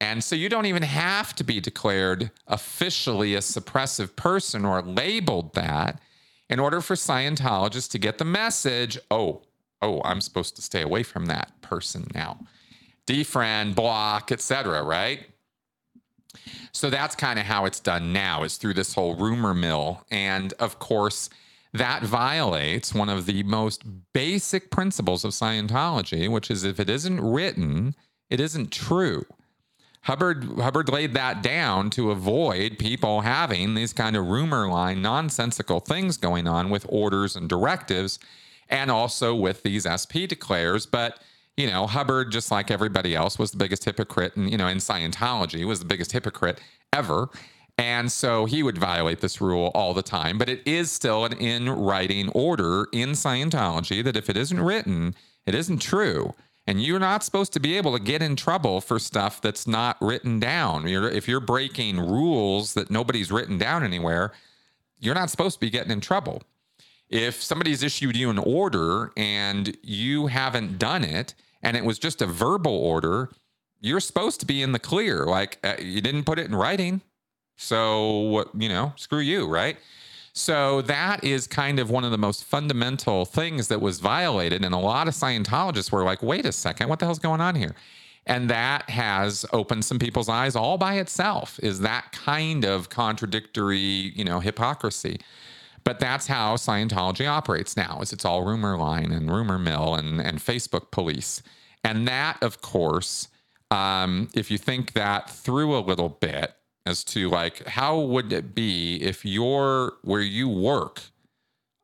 And 0.00 0.22
so 0.22 0.36
you 0.36 0.48
don't 0.48 0.66
even 0.66 0.82
have 0.82 1.34
to 1.36 1.44
be 1.44 1.60
declared 1.60 2.30
officially 2.46 3.34
a 3.34 3.38
suppressive 3.38 4.14
person 4.14 4.64
or 4.64 4.82
labeled 4.82 5.54
that 5.54 6.00
in 6.48 6.60
order 6.60 6.80
for 6.80 6.94
Scientologists 6.94 7.90
to 7.90 7.98
get 7.98 8.18
the 8.18 8.24
message, 8.24 8.98
oh, 9.10 9.42
oh, 9.82 10.02
I'm 10.04 10.20
supposed 10.20 10.54
to 10.56 10.62
stay 10.62 10.82
away 10.82 11.02
from 11.02 11.26
that 11.26 11.50
person 11.62 12.06
now. 12.14 12.38
Defriend, 13.06 13.74
block, 13.74 14.30
etc., 14.32 14.82
right? 14.82 15.26
So 16.72 16.90
that's 16.90 17.16
kind 17.16 17.38
of 17.38 17.46
how 17.46 17.64
it's 17.64 17.80
done 17.80 18.12
now 18.12 18.42
is 18.42 18.56
through 18.58 18.74
this 18.74 18.94
whole 18.94 19.14
rumor 19.14 19.54
mill. 19.54 20.04
And 20.10 20.52
of 20.54 20.78
course, 20.78 21.30
that 21.72 22.02
violates 22.02 22.94
one 22.94 23.08
of 23.08 23.26
the 23.26 23.42
most 23.44 23.82
basic 24.12 24.70
principles 24.70 25.24
of 25.24 25.32
Scientology, 25.32 26.30
which 26.30 26.50
is 26.50 26.64
if 26.64 26.78
it 26.78 26.90
isn't 26.90 27.20
written, 27.20 27.94
it 28.28 28.40
isn't 28.40 28.70
true. 28.70 29.24
Hubbard 30.06 30.44
Hubbard 30.60 30.88
laid 30.88 31.14
that 31.14 31.42
down 31.42 31.90
to 31.90 32.12
avoid 32.12 32.78
people 32.78 33.22
having 33.22 33.74
these 33.74 33.92
kind 33.92 34.14
of 34.14 34.28
rumor 34.28 34.68
line 34.68 35.02
nonsensical 35.02 35.80
things 35.80 36.16
going 36.16 36.46
on 36.46 36.70
with 36.70 36.86
orders 36.88 37.34
and 37.34 37.48
directives 37.48 38.20
and 38.68 38.88
also 38.88 39.34
with 39.34 39.64
these 39.64 39.82
SP 39.82 40.28
declares. 40.28 40.86
But 40.86 41.18
you 41.56 41.68
know 41.68 41.88
Hubbard 41.88 42.30
just 42.30 42.52
like 42.52 42.70
everybody 42.70 43.16
else 43.16 43.36
was 43.36 43.50
the 43.50 43.56
biggest 43.56 43.84
hypocrite 43.84 44.36
and 44.36 44.48
you 44.48 44.56
know 44.56 44.68
in 44.68 44.78
Scientology 44.78 45.66
was 45.66 45.80
the 45.80 45.86
biggest 45.86 46.12
hypocrite 46.12 46.60
ever. 46.92 47.28
And 47.76 48.10
so 48.10 48.44
he 48.44 48.62
would 48.62 48.78
violate 48.78 49.20
this 49.20 49.40
rule 49.40 49.72
all 49.74 49.92
the 49.92 50.02
time. 50.02 50.38
But 50.38 50.48
it 50.48 50.62
is 50.64 50.90
still 50.90 51.24
an 51.24 51.32
in 51.32 51.68
writing 51.68 52.28
order 52.28 52.86
in 52.92 53.10
Scientology 53.10 54.04
that 54.04 54.16
if 54.16 54.30
it 54.30 54.36
isn't 54.36 54.60
written 54.60 55.16
it 55.46 55.54
isn't 55.56 55.78
true 55.78 56.32
and 56.66 56.82
you're 56.82 56.98
not 56.98 57.22
supposed 57.22 57.52
to 57.52 57.60
be 57.60 57.76
able 57.76 57.96
to 57.96 58.02
get 58.02 58.22
in 58.22 58.34
trouble 58.34 58.80
for 58.80 58.98
stuff 58.98 59.40
that's 59.40 59.66
not 59.66 59.96
written 60.00 60.40
down. 60.40 60.88
You're, 60.88 61.08
if 61.08 61.28
you're 61.28 61.40
breaking 61.40 62.00
rules 62.00 62.74
that 62.74 62.90
nobody's 62.90 63.30
written 63.30 63.56
down 63.56 63.84
anywhere, 63.84 64.32
you're 64.98 65.14
not 65.14 65.30
supposed 65.30 65.54
to 65.54 65.60
be 65.60 65.70
getting 65.70 65.92
in 65.92 66.00
trouble. 66.00 66.42
If 67.08 67.40
somebody's 67.42 67.82
issued 67.84 68.16
you 68.16 68.30
an 68.30 68.38
order 68.38 69.12
and 69.16 69.76
you 69.82 70.26
haven't 70.26 70.78
done 70.78 71.04
it, 71.04 71.34
and 71.62 71.76
it 71.76 71.84
was 71.84 71.98
just 71.98 72.20
a 72.20 72.26
verbal 72.26 72.76
order, 72.76 73.30
you're 73.80 74.00
supposed 74.00 74.40
to 74.40 74.46
be 74.46 74.62
in 74.62 74.72
the 74.72 74.78
clear. 74.78 75.24
Like 75.24 75.58
uh, 75.62 75.76
you 75.78 76.00
didn't 76.00 76.24
put 76.24 76.38
it 76.38 76.46
in 76.46 76.54
writing. 76.54 77.00
So, 77.56 78.18
what, 78.18 78.48
you 78.54 78.68
know, 78.68 78.92
screw 78.96 79.20
you, 79.20 79.48
right? 79.48 79.78
So 80.38 80.82
that 80.82 81.24
is 81.24 81.46
kind 81.46 81.78
of 81.78 81.88
one 81.88 82.04
of 82.04 82.10
the 82.10 82.18
most 82.18 82.44
fundamental 82.44 83.24
things 83.24 83.68
that 83.68 83.80
was 83.80 84.00
violated. 84.00 84.66
And 84.66 84.74
a 84.74 84.78
lot 84.78 85.08
of 85.08 85.14
Scientologists 85.14 85.90
were 85.90 86.04
like, 86.04 86.22
wait 86.22 86.44
a 86.44 86.52
second, 86.52 86.90
what 86.90 86.98
the 86.98 87.06
hell's 87.06 87.18
going 87.18 87.40
on 87.40 87.54
here? 87.54 87.74
And 88.26 88.50
that 88.50 88.90
has 88.90 89.46
opened 89.54 89.86
some 89.86 89.98
people's 89.98 90.28
eyes 90.28 90.54
all 90.54 90.76
by 90.76 90.98
itself, 90.98 91.58
is 91.62 91.80
that 91.80 92.12
kind 92.12 92.66
of 92.66 92.90
contradictory, 92.90 93.78
you 94.14 94.24
know, 94.24 94.40
hypocrisy. 94.40 95.20
But 95.84 96.00
that's 96.00 96.26
how 96.26 96.56
Scientology 96.56 97.26
operates 97.26 97.74
now, 97.74 98.00
is 98.02 98.12
it's 98.12 98.26
all 98.26 98.44
rumor 98.44 98.76
line 98.76 99.12
and 99.12 99.30
rumor 99.30 99.58
mill 99.58 99.94
and, 99.94 100.20
and 100.20 100.38
Facebook 100.38 100.90
police. 100.90 101.42
And 101.82 102.06
that, 102.08 102.42
of 102.42 102.60
course, 102.60 103.28
um, 103.70 104.28
if 104.34 104.50
you 104.50 104.58
think 104.58 104.92
that 104.92 105.30
through 105.30 105.74
a 105.74 105.80
little 105.80 106.10
bit, 106.10 106.52
as 106.86 107.04
to 107.04 107.28
like 107.28 107.66
how 107.66 107.98
would 107.98 108.32
it 108.32 108.54
be 108.54 108.96
if 109.02 109.24
your 109.24 109.94
where 110.02 110.20
you 110.20 110.48
work 110.48 111.02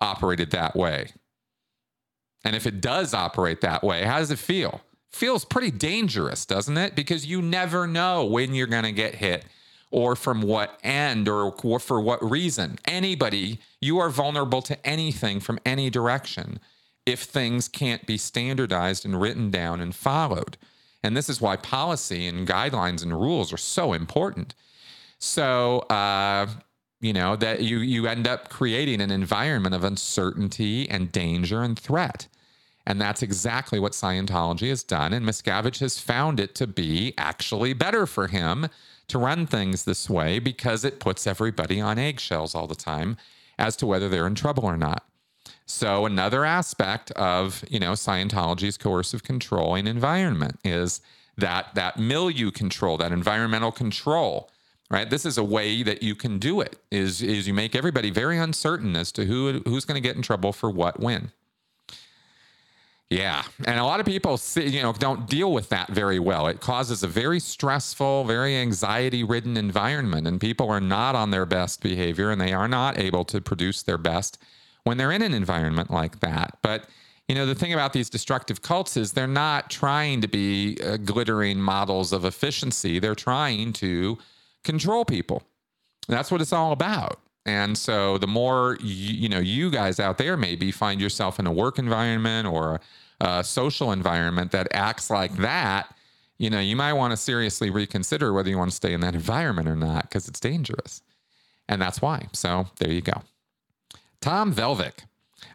operated 0.01 0.51
that 0.53 0.75
way? 0.77 1.11
And 2.45 2.57
if 2.57 2.67
it 2.67 2.81
does 2.81 3.13
operate 3.13 3.61
that 3.61 3.83
way 3.83 4.05
how 4.05 4.19
does 4.19 4.31
it 4.31 4.39
feel? 4.39 4.81
Feels 5.11 5.45
pretty 5.45 5.71
dangerous 5.71 6.47
doesn't 6.47 6.79
it? 6.79 6.95
Because 6.95 7.27
you 7.27 7.43
never 7.43 7.87
know 7.87 8.25
when 8.25 8.55
you're 8.55 8.67
going 8.67 8.85
to 8.85 8.93
get 8.93 9.17
hit 9.17 9.45
or 9.91 10.17
from 10.17 10.41
what 10.41 10.81
end 10.83 11.29
or 11.29 11.53
for 11.79 12.01
what 12.01 12.29
reason. 12.29 12.79
Anybody 12.87 13.59
you 13.81 13.99
are 13.99 14.09
vulnerable 14.09 14.63
to 14.63 14.87
anything 14.87 15.41
from 15.41 15.59
any 15.67 15.91
direction 15.91 16.59
if 17.05 17.23
things 17.23 17.69
can't 17.69 18.07
be 18.07 18.17
standardized 18.17 19.05
and 19.05 19.21
written 19.21 19.51
down 19.51 19.81
and 19.81 19.95
followed. 19.95 20.57
And 21.03 21.17
this 21.17 21.29
is 21.29 21.41
why 21.41 21.57
policy 21.57 22.27
and 22.27 22.47
guidelines 22.47 23.03
and 23.03 23.13
rules 23.13 23.53
are 23.53 23.59
so 23.59 23.93
important 23.93 24.55
so, 25.23 25.79
uh, 25.89 26.49
you 27.01 27.13
know, 27.13 27.37
that 27.37 27.63
you, 27.63 27.79
you 27.79 28.09
end 28.09 28.27
up 28.27 28.49
creating 28.49 29.01
an 29.01 29.13
environment 29.13 29.73
of 29.73 29.85
uncertainty 29.85 30.91
and 30.91 31.13
danger 31.13 31.63
and 31.63 31.79
threat. 31.79 32.27
And 32.87 33.01
that's 33.01 33.23
exactly 33.23 33.79
what 33.79 33.93
Scientology 33.93 34.69
has 34.69 34.83
done. 34.83 35.13
And 35.13 35.25
Miscavige 35.25 35.79
has 35.79 36.01
found 36.01 36.41
it 36.41 36.57
to 36.57 36.67
be 36.67 37.15
actually 37.17 37.73
better 37.73 38.05
for 38.05 38.27
him 38.27 38.67
to 39.07 39.19
run 39.19 39.47
things 39.47 39.85
this 39.85 40.11
way 40.11 40.41
because 40.41 40.85
it 40.85 40.99
puts 40.99 41.25
everybody 41.25 41.81
on 41.81 42.01
eggshells 42.01 42.57
all 42.57 42.67
the 42.67 42.75
time 42.75 43.17
as 43.61 43.77
to 43.77 43.87
whether 43.87 44.09
they're 44.09 44.27
in 44.27 44.35
trouble 44.35 44.65
or 44.65 44.77
not. 44.77 45.05
So 45.67 46.05
another 46.05 46.45
aspect 46.45 47.13
of, 47.13 47.65
you 47.71 47.79
know, 47.79 47.93
Scientology's 47.93 48.77
coercive 48.77 49.23
controlling 49.23 49.87
environment 49.87 50.59
is 50.65 51.01
that 51.37 51.77
that 51.77 51.97
milieu 51.97 52.51
control, 52.51 52.97
that 52.97 53.13
environmental 53.13 53.71
control 53.71 54.51
right? 54.93 55.09
This 55.09 55.25
is 55.25 55.39
a 55.39 55.43
way 55.43 55.83
that 55.83 56.03
you 56.03 56.15
can 56.15 56.39
do 56.39 56.61
it 56.61 56.77
is 56.93 57.23
is 57.23 57.49
you 57.49 57.55
make 57.55 57.75
everybody 57.75 58.11
very 58.11 58.39
uncertain 58.39 58.95
as 58.95 59.11
to 59.13 59.25
who 59.25 59.63
who's 59.65 59.85
going 59.85 60.01
to 60.01 60.07
get 60.07 60.15
in 60.15 60.23
trouble 60.23 60.53
for 60.53 60.71
what 60.71 61.01
when. 61.01 61.33
Yeah 63.09 63.43
and 63.67 63.79
a 63.79 63.85
lot 63.85 64.01
of 64.01 64.07
people 64.07 64.37
see, 64.37 64.69
you 64.69 64.83
know 64.83 64.93
don't 64.93 65.27
deal 65.29 65.53
with 65.53 65.71
that 65.71 65.89
very 65.89 66.19
well. 66.19 66.47
It 66.47 66.61
causes 66.61 67.03
a 67.03 67.09
very 67.09 67.41
stressful 67.41 68.25
very 68.25 68.57
anxiety 68.57 69.25
ridden 69.25 69.57
environment 69.57 70.29
and 70.29 70.41
people 70.41 70.71
are 70.71 70.81
not 70.81 71.15
on 71.15 71.31
their 71.31 71.47
best 71.47 71.83
behavior 71.83 72.31
and 72.31 72.41
they 72.41 72.53
are 72.53 72.69
not 72.69 72.99
able 72.99 73.25
to 73.25 73.41
produce 73.41 73.83
their 73.83 73.99
best 73.99 74.39
when 74.85 74.99
they're 74.99 75.13
in 75.13 75.23
an 75.23 75.33
environment 75.33 75.91
like 75.91 76.21
that. 76.21 76.59
But 76.61 76.85
you 77.29 77.35
know 77.35 77.47
the 77.47 77.55
thing 77.55 77.73
about 77.73 77.95
these 77.95 78.11
destructive 78.11 78.61
cults 78.61 78.99
is 78.99 79.13
they're 79.13 79.27
not 79.27 79.71
trying 79.71 80.21
to 80.21 80.29
be 80.29 80.77
uh, 80.85 80.99
glittering 80.99 81.59
models 81.59 82.13
of 82.13 82.27
efficiency. 82.27 82.99
They're 82.99 83.15
trying 83.15 83.73
to 83.75 84.19
control 84.65 85.05
people. 85.05 85.43
That's 86.09 86.31
what 86.31 86.41
it's 86.41 86.53
all 86.53 86.73
about. 86.73 87.21
And 87.45 87.77
so 87.77 88.19
the 88.19 88.27
more 88.27 88.77
you, 88.81 89.15
you 89.15 89.29
know, 89.29 89.41
you 89.41 89.71
guys 89.71 89.99
out 89.99 90.19
there 90.19 90.37
maybe 90.37 90.71
find 90.71 91.01
yourself 91.01 91.39
in 91.39 91.47
a 91.47 91.53
work 91.53 91.79
environment 91.79 92.47
or 92.47 92.81
a, 93.21 93.39
a 93.39 93.45
social 93.45 93.93
environment 93.93 94.53
that 94.53 94.69
acts 94.73 95.11
like 95.11 95.37
that, 95.39 95.95
you 96.39 96.51
know, 96.51 96.61
you 96.61 96.77
might 96.77 96.93
want 96.93 97.13
to 97.13 97.17
seriously 97.17 97.71
reconsider 97.71 98.33
whether 98.33 98.49
you 98.49 98.59
want 98.59 98.71
to 98.71 98.77
stay 98.77 98.93
in 98.93 99.01
that 99.01 99.15
environment 99.15 99.69
or 99.69 99.77
not 99.77 100.03
because 100.03 100.29
it's 100.29 100.41
dangerous. 100.41 101.03
And 101.69 101.81
that's 101.81 102.03
why. 102.03 102.27
So 102.33 102.67
there 102.79 102.91
you 102.91 103.01
go. 103.01 103.23
Tom 104.21 104.55
Velvick. 104.55 105.05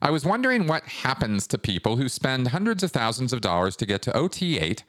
I 0.01 0.11
was 0.11 0.25
wondering 0.25 0.67
what 0.67 0.83
happens 0.83 1.47
to 1.47 1.57
people 1.57 1.95
who 1.95 2.09
spend 2.09 2.49
hundreds 2.49 2.83
of 2.83 2.91
thousands 2.91 3.31
of 3.31 3.41
dollars 3.41 3.75
to 3.77 3.85
get 3.85 4.01
to 4.03 4.11
OT8 4.11 4.83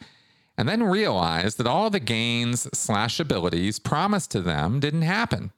and 0.58 0.68
then 0.68 0.82
realize 0.82 1.54
that 1.54 1.68
all 1.68 1.88
the 1.88 2.00
gains 2.00 2.68
slash 2.76 3.20
abilities 3.20 3.78
promised 3.78 4.32
to 4.32 4.40
them 4.40 4.80
didn't 4.80 5.02
happen. 5.02 5.52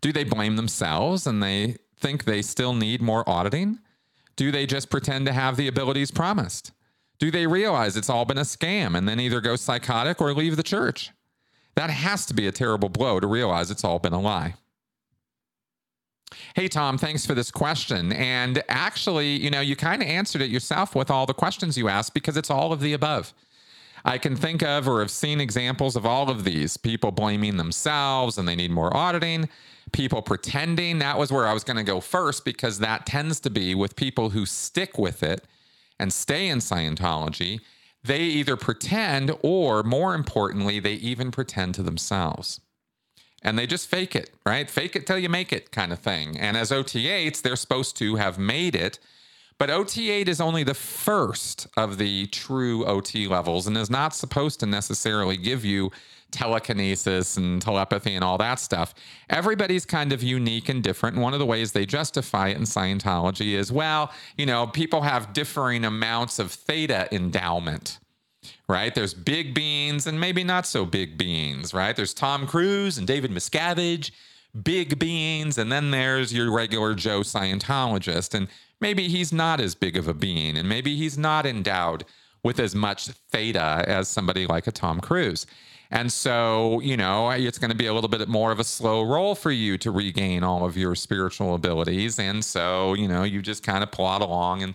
Do 0.00 0.12
they 0.12 0.22
blame 0.22 0.54
themselves 0.54 1.26
and 1.26 1.42
they 1.42 1.76
think 1.98 2.24
they 2.24 2.40
still 2.40 2.72
need 2.72 3.02
more 3.02 3.28
auditing? 3.28 3.80
Do 4.36 4.52
they 4.52 4.66
just 4.66 4.88
pretend 4.88 5.26
to 5.26 5.32
have 5.32 5.56
the 5.56 5.66
abilities 5.66 6.12
promised? 6.12 6.70
Do 7.18 7.32
they 7.32 7.46
realize 7.46 7.96
it's 7.96 8.08
all 8.08 8.24
been 8.24 8.38
a 8.38 8.42
scam 8.42 8.96
and 8.96 9.08
then 9.08 9.18
either 9.18 9.40
go 9.40 9.56
psychotic 9.56 10.20
or 10.20 10.32
leave 10.32 10.56
the 10.56 10.62
church? 10.62 11.10
That 11.74 11.90
has 11.90 12.24
to 12.26 12.34
be 12.34 12.46
a 12.46 12.52
terrible 12.52 12.88
blow 12.88 13.18
to 13.18 13.26
realize 13.26 13.70
it's 13.70 13.84
all 13.84 13.98
been 13.98 14.12
a 14.12 14.20
lie. 14.20 14.54
Hey, 16.54 16.68
Tom, 16.68 16.96
thanks 16.96 17.26
for 17.26 17.34
this 17.34 17.50
question. 17.50 18.12
And 18.12 18.62
actually, 18.68 19.42
you 19.42 19.50
know, 19.50 19.60
you 19.60 19.74
kind 19.74 20.00
of 20.02 20.08
answered 20.08 20.40
it 20.40 20.50
yourself 20.50 20.94
with 20.94 21.10
all 21.10 21.26
the 21.26 21.34
questions 21.34 21.76
you 21.76 21.88
asked 21.88 22.14
because 22.14 22.36
it's 22.36 22.50
all 22.50 22.72
of 22.72 22.80
the 22.80 22.92
above. 22.92 23.34
I 24.04 24.18
can 24.18 24.36
think 24.36 24.62
of 24.62 24.88
or 24.88 25.00
have 25.00 25.10
seen 25.10 25.40
examples 25.40 25.96
of 25.96 26.06
all 26.06 26.30
of 26.30 26.44
these 26.44 26.76
people 26.76 27.10
blaming 27.10 27.56
themselves 27.56 28.38
and 28.38 28.46
they 28.46 28.56
need 28.56 28.70
more 28.70 28.94
auditing, 28.96 29.48
people 29.92 30.22
pretending. 30.22 30.98
That 30.98 31.18
was 31.18 31.32
where 31.32 31.46
I 31.46 31.52
was 31.52 31.64
going 31.64 31.76
to 31.76 31.82
go 31.82 32.00
first 32.00 32.44
because 32.44 32.78
that 32.78 33.06
tends 33.06 33.40
to 33.40 33.50
be 33.50 33.74
with 33.74 33.96
people 33.96 34.30
who 34.30 34.46
stick 34.46 34.98
with 34.98 35.22
it 35.22 35.44
and 35.98 36.12
stay 36.12 36.48
in 36.48 36.58
Scientology. 36.58 37.60
They 38.02 38.22
either 38.22 38.56
pretend 38.56 39.32
or, 39.42 39.82
more 39.82 40.14
importantly, 40.14 40.80
they 40.80 40.94
even 40.94 41.30
pretend 41.30 41.74
to 41.74 41.82
themselves 41.82 42.60
and 43.42 43.58
they 43.58 43.66
just 43.66 43.88
fake 43.88 44.14
it, 44.14 44.30
right? 44.44 44.70
Fake 44.70 44.96
it 44.96 45.06
till 45.06 45.18
you 45.18 45.28
make 45.28 45.52
it 45.52 45.70
kind 45.70 45.92
of 45.92 45.98
thing. 45.98 46.38
And 46.38 46.56
as 46.56 46.70
OT8s, 46.70 47.42
they're 47.42 47.56
supposed 47.56 47.96
to 47.98 48.16
have 48.16 48.38
made 48.38 48.74
it. 48.74 48.98
But 49.60 49.68
OT8 49.68 50.26
is 50.26 50.40
only 50.40 50.64
the 50.64 50.72
first 50.72 51.66
of 51.76 51.98
the 51.98 52.24
true 52.28 52.86
OT 52.86 53.28
levels 53.28 53.66
and 53.66 53.76
is 53.76 53.90
not 53.90 54.14
supposed 54.14 54.58
to 54.60 54.66
necessarily 54.66 55.36
give 55.36 55.66
you 55.66 55.90
telekinesis 56.30 57.36
and 57.36 57.60
telepathy 57.60 58.14
and 58.14 58.24
all 58.24 58.38
that 58.38 58.58
stuff. 58.58 58.94
Everybody's 59.28 59.84
kind 59.84 60.14
of 60.14 60.22
unique 60.22 60.70
and 60.70 60.82
different. 60.82 61.16
And 61.16 61.22
one 61.22 61.34
of 61.34 61.40
the 61.40 61.44
ways 61.44 61.72
they 61.72 61.84
justify 61.84 62.48
it 62.48 62.56
in 62.56 62.62
Scientology 62.62 63.52
is 63.52 63.70
well, 63.70 64.10
you 64.38 64.46
know, 64.46 64.66
people 64.66 65.02
have 65.02 65.34
differing 65.34 65.84
amounts 65.84 66.38
of 66.38 66.50
theta 66.50 67.14
endowment 67.14 67.98
right? 68.68 68.94
There's 68.94 69.12
big 69.12 69.52
beans 69.52 70.06
and 70.06 70.18
maybe 70.18 70.44
not 70.44 70.64
so 70.64 70.86
big 70.86 71.18
beans, 71.18 71.74
right? 71.74 71.94
There's 71.94 72.14
Tom 72.14 72.46
Cruise 72.46 72.96
and 72.96 73.06
David 73.06 73.32
Miscavige, 73.32 74.12
big 74.62 74.98
beans, 74.98 75.58
and 75.58 75.70
then 75.70 75.90
there's 75.90 76.32
your 76.32 76.52
regular 76.52 76.94
Joe 76.94 77.20
Scientologist. 77.20 78.34
And 78.34 78.48
maybe 78.80 79.08
he's 79.08 79.32
not 79.32 79.60
as 79.60 79.74
big 79.74 79.96
of 79.96 80.08
a 80.08 80.14
bean, 80.14 80.56
and 80.56 80.68
maybe 80.68 80.96
he's 80.96 81.18
not 81.18 81.46
endowed 81.46 82.04
with 82.42 82.58
as 82.58 82.74
much 82.74 83.08
theta 83.08 83.84
as 83.86 84.08
somebody 84.08 84.46
like 84.46 84.66
a 84.66 84.72
Tom 84.72 85.00
Cruise. 85.00 85.46
And 85.90 86.12
so, 86.12 86.80
you 86.80 86.96
know, 86.96 87.30
it's 87.30 87.58
going 87.58 87.72
to 87.72 87.76
be 87.76 87.86
a 87.86 87.92
little 87.92 88.08
bit 88.08 88.28
more 88.28 88.52
of 88.52 88.60
a 88.60 88.64
slow 88.64 89.02
roll 89.02 89.34
for 89.34 89.50
you 89.50 89.76
to 89.78 89.90
regain 89.90 90.44
all 90.44 90.64
of 90.64 90.76
your 90.76 90.94
spiritual 90.94 91.54
abilities. 91.54 92.18
And 92.18 92.44
so, 92.44 92.94
you 92.94 93.08
know, 93.08 93.24
you 93.24 93.42
just 93.42 93.64
kind 93.64 93.82
of 93.82 93.90
plod 93.90 94.22
along 94.22 94.62
and 94.62 94.74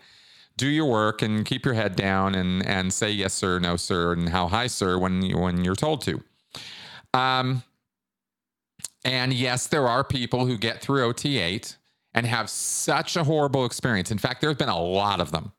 do 0.57 0.67
your 0.67 0.85
work 0.85 1.21
and 1.21 1.45
keep 1.45 1.65
your 1.65 1.73
head 1.73 1.95
down 1.95 2.35
and 2.35 2.65
and 2.65 2.93
say 2.93 3.11
yes 3.11 3.33
sir, 3.33 3.59
no 3.59 3.77
sir, 3.77 4.13
and 4.13 4.29
how 4.29 4.47
high 4.47 4.67
sir 4.67 4.97
when 4.97 5.21
you 5.21 5.37
when 5.37 5.63
you're 5.63 5.75
told 5.75 6.01
to. 6.01 6.21
Um, 7.13 7.63
and 9.05 9.33
yes, 9.33 9.67
there 9.67 9.87
are 9.87 10.03
people 10.03 10.45
who 10.45 10.57
get 10.57 10.81
through 10.81 11.13
OT8 11.13 11.77
and 12.13 12.25
have 12.25 12.49
such 12.49 13.15
a 13.15 13.23
horrible 13.23 13.65
experience. 13.65 14.11
In 14.11 14.17
fact, 14.17 14.41
there's 14.41 14.57
been 14.57 14.69
a 14.69 14.79
lot 14.79 15.21
of 15.21 15.31
them 15.31 15.53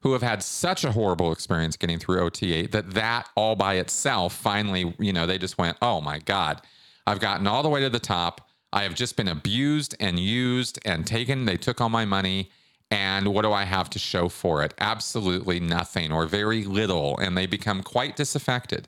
who 0.00 0.12
have 0.12 0.22
had 0.22 0.42
such 0.42 0.84
a 0.84 0.92
horrible 0.92 1.32
experience 1.32 1.76
getting 1.76 1.98
through 1.98 2.18
OT8 2.20 2.70
that 2.72 2.92
that 2.92 3.28
all 3.36 3.56
by 3.56 3.74
itself 3.74 4.34
finally, 4.34 4.94
you 4.98 5.12
know, 5.12 5.26
they 5.26 5.38
just 5.38 5.58
went, 5.58 5.76
"Oh 5.82 6.00
my 6.00 6.18
god, 6.20 6.62
I've 7.06 7.20
gotten 7.20 7.46
all 7.46 7.62
the 7.62 7.68
way 7.68 7.80
to 7.80 7.90
the 7.90 7.98
top. 7.98 8.48
I 8.72 8.84
have 8.84 8.94
just 8.94 9.16
been 9.16 9.28
abused 9.28 9.94
and 9.98 10.18
used 10.18 10.78
and 10.84 11.06
taken. 11.06 11.44
They 11.44 11.56
took 11.56 11.80
all 11.80 11.88
my 11.88 12.04
money 12.04 12.50
and 12.92 13.28
what 13.28 13.42
do 13.42 13.52
I 13.52 13.64
have 13.64 13.88
to 13.90 13.98
show 13.98 14.28
for 14.28 14.62
it? 14.62 14.74
Absolutely 14.78 15.60
nothing 15.60 16.12
or 16.12 16.26
very 16.26 16.64
little. 16.64 17.16
And 17.18 17.36
they 17.36 17.46
become 17.46 17.82
quite 17.82 18.16
disaffected 18.16 18.86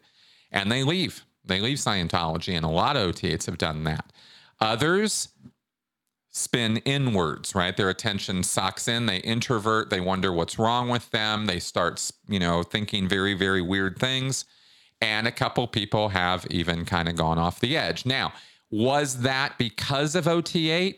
and 0.53 0.71
they 0.71 0.85
leave. 0.85 1.25
They 1.45 1.61
leave 1.61 1.79
Scientology, 1.79 2.57
and 2.57 2.65
a 2.65 2.71
lot 2.71 2.97
of 2.97 3.15
OT8s 3.15 3.47
have 3.47 3.59
done 3.59 3.85
that. 3.85 4.13
Others 4.61 5.29
spin 6.31 6.79
inwards, 6.79 7.55
right? 7.55 7.77
Their 7.77 7.91
attention 7.91 8.43
sucks 8.43 8.89
in, 8.89 9.07
they 9.07 9.19
introvert, 9.19 9.91
they 9.91 10.01
wonder 10.01 10.33
what's 10.33 10.59
wrong 10.59 10.89
with 10.89 11.11
them, 11.13 11.47
they 11.47 11.61
start, 11.61 12.11
you 12.29 12.41
know, 12.41 12.65
thinking 12.65 13.09
very, 13.09 13.35
very 13.35 13.63
weird 13.63 13.99
things. 13.99 14.45
And 15.01 15.29
a 15.29 15.33
couple 15.33 15.67
people 15.69 16.09
have 16.09 16.47
even 16.51 16.85
kind 16.87 17.09
of 17.09 17.15
gone 17.15 17.39
off 17.39 17.61
the 17.61 17.77
edge. 17.77 18.05
Now, 18.05 18.33
was 18.71 19.21
that 19.21 19.59
because 19.59 20.17
of 20.17 20.25
OT8? 20.25 20.97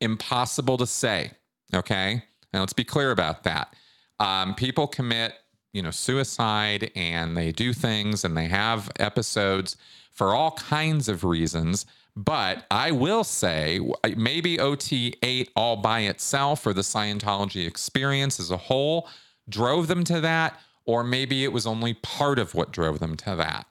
Impossible 0.00 0.78
to 0.78 0.86
say. 0.86 1.32
Okay. 1.74 2.22
And 2.52 2.60
let's 2.60 2.72
be 2.72 2.84
clear 2.84 3.10
about 3.10 3.44
that. 3.44 3.74
Um, 4.20 4.54
people 4.54 4.86
commit, 4.86 5.34
you 5.72 5.82
know, 5.82 5.90
suicide 5.90 6.90
and 6.94 7.36
they 7.36 7.52
do 7.52 7.72
things 7.72 8.24
and 8.24 8.36
they 8.36 8.46
have 8.46 8.90
episodes 8.98 9.76
for 10.12 10.34
all 10.34 10.52
kinds 10.52 11.08
of 11.08 11.24
reasons. 11.24 11.86
But 12.16 12.66
I 12.70 12.90
will 12.90 13.22
say 13.22 13.80
maybe 14.16 14.56
OT8 14.56 15.50
all 15.54 15.76
by 15.76 16.00
itself 16.00 16.66
or 16.66 16.72
the 16.72 16.80
Scientology 16.80 17.66
experience 17.66 18.40
as 18.40 18.50
a 18.50 18.56
whole 18.56 19.08
drove 19.48 19.86
them 19.86 20.04
to 20.04 20.20
that, 20.20 20.58
or 20.84 21.04
maybe 21.04 21.44
it 21.44 21.52
was 21.52 21.66
only 21.66 21.94
part 21.94 22.38
of 22.38 22.54
what 22.54 22.72
drove 22.72 22.98
them 22.98 23.16
to 23.18 23.36
that. 23.36 23.66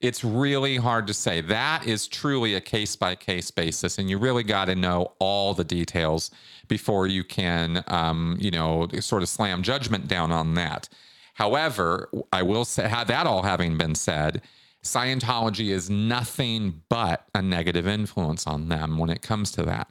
It's 0.00 0.24
really 0.24 0.76
hard 0.76 1.06
to 1.06 1.14
say. 1.14 1.40
That 1.40 1.86
is 1.86 2.08
truly 2.08 2.54
a 2.54 2.60
case 2.60 2.96
by 2.96 3.14
case 3.14 3.50
basis, 3.50 3.96
and 3.96 4.10
you 4.10 4.18
really 4.18 4.42
got 4.42 4.66
to 4.66 4.74
know 4.74 5.12
all 5.18 5.54
the 5.54 5.64
details 5.64 6.30
before 6.68 7.06
you 7.06 7.24
can, 7.24 7.84
um, 7.86 8.36
you 8.40 8.50
know, 8.50 8.88
sort 9.00 9.22
of 9.22 9.28
slam 9.28 9.62
judgment 9.62 10.08
down 10.08 10.32
on 10.32 10.54
that. 10.54 10.88
However, 11.34 12.08
I 12.32 12.42
will 12.42 12.64
say, 12.64 12.88
that 12.88 13.26
all 13.26 13.42
having 13.42 13.76
been 13.76 13.94
said, 13.94 14.42
Scientology 14.82 15.70
is 15.70 15.88
nothing 15.88 16.82
but 16.88 17.26
a 17.34 17.40
negative 17.40 17.86
influence 17.86 18.46
on 18.46 18.68
them 18.68 18.98
when 18.98 19.10
it 19.10 19.22
comes 19.22 19.50
to 19.52 19.62
that. 19.62 19.90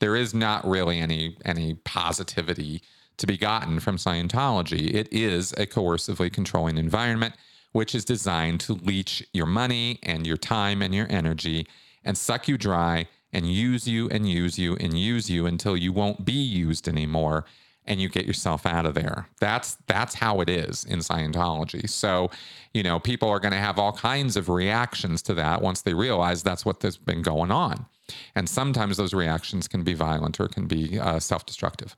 There 0.00 0.16
is 0.16 0.34
not 0.34 0.66
really 0.66 0.98
any 0.98 1.36
any 1.44 1.74
positivity 1.74 2.82
to 3.16 3.26
be 3.26 3.38
gotten 3.38 3.80
from 3.80 3.96
Scientology. 3.96 4.94
It 4.94 5.08
is 5.12 5.52
a 5.52 5.66
coercively 5.66 6.32
controlling 6.32 6.78
environment 6.78 7.34
which 7.72 7.94
is 7.94 8.04
designed 8.04 8.60
to 8.60 8.74
leech 8.74 9.26
your 9.32 9.46
money 9.46 9.98
and 10.02 10.26
your 10.26 10.36
time 10.36 10.80
and 10.80 10.94
your 10.94 11.06
energy 11.10 11.66
and 12.04 12.16
suck 12.16 12.46
you 12.46 12.56
dry 12.56 13.06
and 13.32 13.50
use 13.50 13.88
you 13.88 14.08
and 14.10 14.28
use 14.28 14.58
you 14.58 14.76
and 14.76 14.96
use 14.96 15.28
you 15.28 15.46
until 15.46 15.76
you 15.76 15.92
won't 15.92 16.24
be 16.24 16.32
used 16.32 16.86
anymore 16.86 17.44
and 17.86 18.00
you 18.00 18.08
get 18.08 18.26
yourself 18.26 18.66
out 18.66 18.86
of 18.86 18.94
there. 18.94 19.28
That's 19.40 19.76
that's 19.86 20.14
how 20.14 20.40
it 20.40 20.48
is 20.48 20.84
in 20.84 21.00
Scientology. 21.00 21.88
So, 21.88 22.30
you 22.72 22.82
know, 22.82 22.98
people 22.98 23.28
are 23.28 23.40
going 23.40 23.52
to 23.52 23.58
have 23.58 23.78
all 23.78 23.92
kinds 23.92 24.36
of 24.36 24.48
reactions 24.48 25.22
to 25.22 25.34
that 25.34 25.60
once 25.62 25.82
they 25.82 25.94
realize 25.94 26.42
that's 26.42 26.64
what 26.64 26.82
has 26.82 26.96
been 26.96 27.22
going 27.22 27.50
on. 27.50 27.86
And 28.34 28.48
sometimes 28.48 28.96
those 28.96 29.14
reactions 29.14 29.68
can 29.68 29.82
be 29.82 29.94
violent 29.94 30.38
or 30.40 30.48
can 30.48 30.66
be 30.66 30.98
uh, 30.98 31.18
self-destructive. 31.18 31.96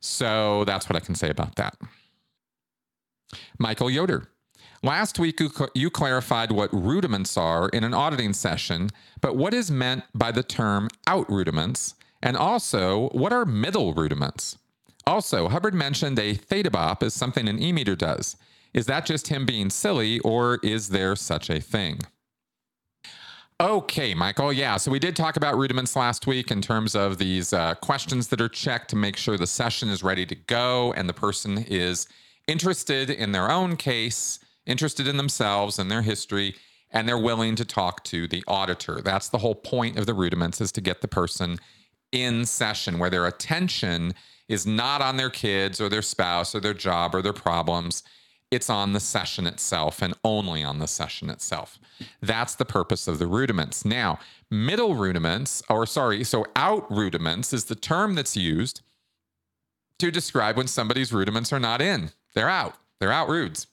So 0.00 0.64
that's 0.64 0.88
what 0.88 0.96
I 0.96 1.00
can 1.00 1.14
say 1.14 1.30
about 1.30 1.56
that. 1.56 1.76
Michael 3.58 3.90
Yoder. 3.90 4.28
Last 4.84 5.20
week, 5.20 5.40
you 5.74 5.90
clarified 5.90 6.50
what 6.50 6.72
rudiments 6.72 7.36
are 7.36 7.68
in 7.68 7.84
an 7.84 7.94
auditing 7.94 8.32
session, 8.32 8.90
but 9.20 9.36
what 9.36 9.54
is 9.54 9.70
meant 9.70 10.02
by 10.12 10.32
the 10.32 10.42
term 10.42 10.88
out 11.06 11.30
rudiments? 11.30 11.94
And 12.20 12.36
also, 12.36 13.08
what 13.10 13.32
are 13.32 13.44
middle 13.44 13.94
rudiments? 13.94 14.58
Also, 15.06 15.48
Hubbard 15.48 15.74
mentioned 15.74 16.18
a 16.18 16.34
theta 16.34 16.70
bop 16.70 17.02
is 17.02 17.14
something 17.14 17.48
an 17.48 17.60
e-meter 17.60 17.96
does. 17.96 18.36
Is 18.72 18.86
that 18.86 19.04
just 19.04 19.28
him 19.28 19.44
being 19.44 19.70
silly, 19.70 20.18
or 20.20 20.58
is 20.62 20.88
there 20.88 21.16
such 21.16 21.50
a 21.50 21.60
thing? 21.60 22.00
Okay, 23.60 24.14
Michael. 24.14 24.52
Yeah, 24.52 24.76
so 24.76 24.90
we 24.90 24.98
did 24.98 25.14
talk 25.14 25.36
about 25.36 25.56
rudiments 25.56 25.94
last 25.94 26.26
week 26.26 26.50
in 26.50 26.62
terms 26.62 26.94
of 26.94 27.18
these 27.18 27.52
uh, 27.52 27.74
questions 27.76 28.28
that 28.28 28.40
are 28.40 28.48
checked 28.48 28.90
to 28.90 28.96
make 28.96 29.16
sure 29.16 29.36
the 29.36 29.46
session 29.46 29.88
is 29.88 30.02
ready 30.02 30.26
to 30.26 30.34
go 30.34 30.92
and 30.94 31.08
the 31.08 31.12
person 31.12 31.58
is 31.68 32.08
interested 32.48 33.10
in 33.10 33.32
their 33.32 33.50
own 33.50 33.76
case 33.76 34.38
interested 34.66 35.08
in 35.08 35.16
themselves 35.16 35.78
and 35.78 35.90
their 35.90 36.02
history, 36.02 36.54
and 36.90 37.08
they're 37.08 37.18
willing 37.18 37.56
to 37.56 37.64
talk 37.64 38.04
to 38.04 38.28
the 38.28 38.44
auditor. 38.46 39.00
That's 39.02 39.28
the 39.28 39.38
whole 39.38 39.54
point 39.54 39.98
of 39.98 40.06
the 40.06 40.14
rudiments 40.14 40.60
is 40.60 40.72
to 40.72 40.80
get 40.80 41.00
the 41.00 41.08
person 41.08 41.58
in 42.12 42.44
session 42.44 42.98
where 42.98 43.10
their 43.10 43.26
attention 43.26 44.14
is 44.52 44.66
not 44.66 45.00
on 45.00 45.16
their 45.16 45.30
kids 45.30 45.80
or 45.80 45.88
their 45.88 46.02
spouse 46.02 46.54
or 46.54 46.60
their 46.60 46.74
job 46.74 47.14
or 47.14 47.22
their 47.22 47.32
problems. 47.32 48.02
It's 48.50 48.68
on 48.68 48.92
the 48.92 49.00
session 49.00 49.46
itself 49.46 50.02
and 50.02 50.14
only 50.22 50.62
on 50.62 50.78
the 50.78 50.86
session 50.86 51.30
itself. 51.30 51.78
That's 52.20 52.54
the 52.54 52.64
purpose 52.64 53.08
of 53.08 53.18
the 53.18 53.26
rudiments. 53.26 53.84
Now, 53.84 54.18
middle 54.50 54.94
rudiments, 54.94 55.62
or 55.70 55.86
sorry, 55.86 56.22
so 56.24 56.46
out 56.54 56.90
rudiments 56.90 57.52
is 57.52 57.64
the 57.64 57.74
term 57.74 58.14
that's 58.14 58.36
used 58.36 58.82
to 59.98 60.10
describe 60.10 60.56
when 60.56 60.66
somebody's 60.66 61.12
rudiments 61.12 61.52
are 61.52 61.60
not 61.60 61.80
in. 61.80 62.10
They're 62.34 62.48
out. 62.48 62.74
They're 62.98 63.12
out 63.12 63.28
rudes 63.28 63.66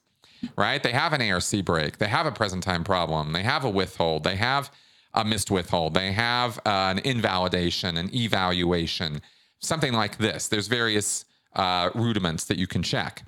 right? 0.56 0.82
They 0.82 0.92
have 0.92 1.12
an 1.12 1.22
ARC 1.22 1.64
break, 1.64 1.98
they 1.98 2.08
have 2.08 2.26
a 2.26 2.32
present 2.32 2.62
time 2.62 2.84
problem, 2.84 3.32
they 3.32 3.42
have 3.42 3.64
a 3.64 3.70
withhold, 3.70 4.24
they 4.24 4.36
have 4.36 4.70
a 5.12 5.24
missed 5.24 5.50
withhold, 5.50 5.94
they 5.94 6.12
have 6.12 6.58
uh, 6.58 6.94
an 6.94 6.98
invalidation, 7.00 7.96
an 7.96 8.14
evaluation, 8.14 9.20
something 9.60 9.92
like 9.92 10.18
this. 10.18 10.48
There's 10.48 10.68
various 10.68 11.24
uh, 11.54 11.90
rudiments 11.94 12.44
that 12.46 12.58
you 12.58 12.66
can 12.66 12.82
check. 12.82 13.24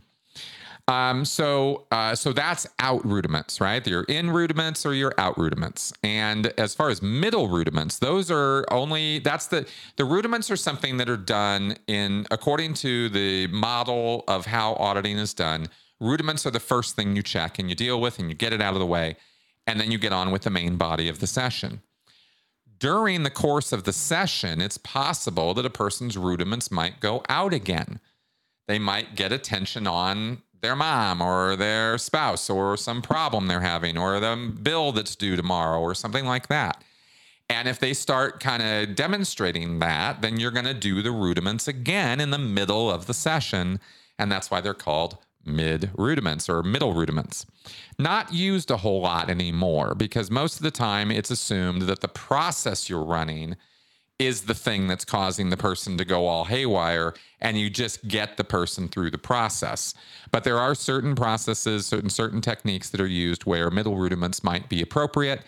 Um, 0.88 1.24
so, 1.24 1.86
uh, 1.92 2.14
so 2.14 2.32
that's 2.32 2.66
out 2.80 3.04
rudiments, 3.06 3.60
right? 3.60 3.86
You're 3.86 4.02
in 4.04 4.30
rudiments 4.30 4.84
or 4.84 4.94
you're 4.94 5.14
out 5.16 5.38
rudiments. 5.38 5.92
And 6.02 6.52
as 6.58 6.74
far 6.74 6.90
as 6.90 7.00
middle 7.00 7.48
rudiments, 7.48 7.98
those 7.98 8.30
are 8.30 8.64
only 8.70 9.20
that's 9.20 9.46
the 9.46 9.66
the 9.96 10.04
rudiments 10.04 10.50
are 10.50 10.56
something 10.56 10.96
that 10.96 11.08
are 11.08 11.16
done 11.16 11.76
in 11.86 12.26
according 12.30 12.74
to 12.74 13.08
the 13.10 13.46
model 13.48 14.24
of 14.26 14.46
how 14.46 14.74
auditing 14.74 15.18
is 15.18 15.34
done. 15.34 15.68
Rudiments 16.00 16.44
are 16.46 16.50
the 16.50 16.60
first 16.60 16.96
thing 16.96 17.14
you 17.14 17.22
check 17.22 17.60
and 17.60 17.68
you 17.68 17.76
deal 17.76 18.00
with 18.00 18.18
and 18.18 18.28
you 18.28 18.34
get 18.34 18.52
it 18.52 18.60
out 18.60 18.74
of 18.74 18.80
the 18.80 18.86
way, 18.86 19.16
and 19.68 19.78
then 19.78 19.92
you 19.92 19.98
get 19.98 20.12
on 20.12 20.32
with 20.32 20.42
the 20.42 20.50
main 20.50 20.76
body 20.76 21.08
of 21.08 21.20
the 21.20 21.28
session. 21.28 21.80
During 22.82 23.22
the 23.22 23.30
course 23.30 23.70
of 23.70 23.84
the 23.84 23.92
session, 23.92 24.60
it's 24.60 24.76
possible 24.76 25.54
that 25.54 25.64
a 25.64 25.70
person's 25.70 26.18
rudiments 26.18 26.72
might 26.72 26.98
go 26.98 27.22
out 27.28 27.54
again. 27.54 28.00
They 28.66 28.80
might 28.80 29.14
get 29.14 29.30
attention 29.30 29.86
on 29.86 30.42
their 30.62 30.74
mom 30.74 31.20
or 31.20 31.54
their 31.54 31.96
spouse 31.96 32.50
or 32.50 32.76
some 32.76 33.00
problem 33.00 33.46
they're 33.46 33.60
having 33.60 33.96
or 33.96 34.18
the 34.18 34.52
bill 34.60 34.90
that's 34.90 35.14
due 35.14 35.36
tomorrow 35.36 35.78
or 35.78 35.94
something 35.94 36.24
like 36.24 36.48
that. 36.48 36.82
And 37.48 37.68
if 37.68 37.78
they 37.78 37.94
start 37.94 38.40
kind 38.40 38.64
of 38.64 38.96
demonstrating 38.96 39.78
that, 39.78 40.20
then 40.20 40.40
you're 40.40 40.50
going 40.50 40.64
to 40.64 40.74
do 40.74 41.02
the 41.02 41.12
rudiments 41.12 41.68
again 41.68 42.18
in 42.18 42.30
the 42.30 42.38
middle 42.38 42.90
of 42.90 43.06
the 43.06 43.14
session. 43.14 43.78
And 44.18 44.32
that's 44.32 44.50
why 44.50 44.60
they're 44.60 44.74
called 44.74 45.18
mid 45.44 45.90
rudiments 45.96 46.48
or 46.48 46.62
middle 46.62 46.94
rudiments. 46.94 47.46
Not 47.98 48.32
used 48.32 48.70
a 48.70 48.78
whole 48.78 49.00
lot 49.00 49.30
anymore 49.30 49.94
because 49.94 50.30
most 50.30 50.56
of 50.56 50.62
the 50.62 50.70
time 50.70 51.10
it's 51.10 51.30
assumed 51.30 51.82
that 51.82 52.00
the 52.00 52.08
process 52.08 52.88
you're 52.88 53.04
running 53.04 53.56
is 54.18 54.42
the 54.42 54.54
thing 54.54 54.86
that's 54.86 55.04
causing 55.04 55.50
the 55.50 55.56
person 55.56 55.98
to 55.98 56.04
go 56.04 56.26
all 56.26 56.44
haywire 56.44 57.14
and 57.40 57.58
you 57.58 57.68
just 57.68 58.06
get 58.06 58.36
the 58.36 58.44
person 58.44 58.88
through 58.88 59.10
the 59.10 59.18
process. 59.18 59.94
But 60.30 60.44
there 60.44 60.58
are 60.58 60.74
certain 60.74 61.14
processes 61.14 61.86
certain 61.86 62.10
certain 62.10 62.40
techniques 62.40 62.90
that 62.90 63.00
are 63.00 63.06
used 63.06 63.44
where 63.44 63.70
middle 63.70 63.96
rudiments 63.96 64.44
might 64.44 64.68
be 64.68 64.80
appropriate. 64.80 65.42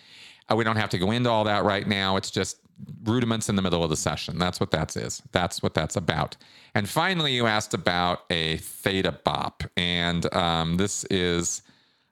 Uh, 0.51 0.57
we 0.57 0.65
don't 0.65 0.77
have 0.77 0.91
to 0.91 0.99
go 0.99 1.11
into 1.11 1.31
all 1.31 1.45
that 1.45 1.65
right 1.65 1.87
now. 1.87 2.17
It's 2.17 2.31
just 2.31 2.59
rudiments 3.05 3.49
in 3.49 3.57
the 3.57 3.63
middle 3.63 3.85
of 3.85 3.91
the 3.91 3.97
session 3.97 4.39
that's 4.39 4.61
what 4.61 4.71
that 4.71 4.97
is 4.97 5.23
that's 5.33 5.63
what 5.63 5.75
that's 5.75 5.97
about 5.97 6.37
and 6.75 6.89
finally 6.89 7.33
you 7.33 7.47
asked 7.47 7.75
about 7.75 8.21
a 8.31 8.57
theta 8.59 9.13
bop 9.25 9.63
and 9.77 10.33
um, 10.35 10.77
this 10.77 11.05
is 11.05 11.63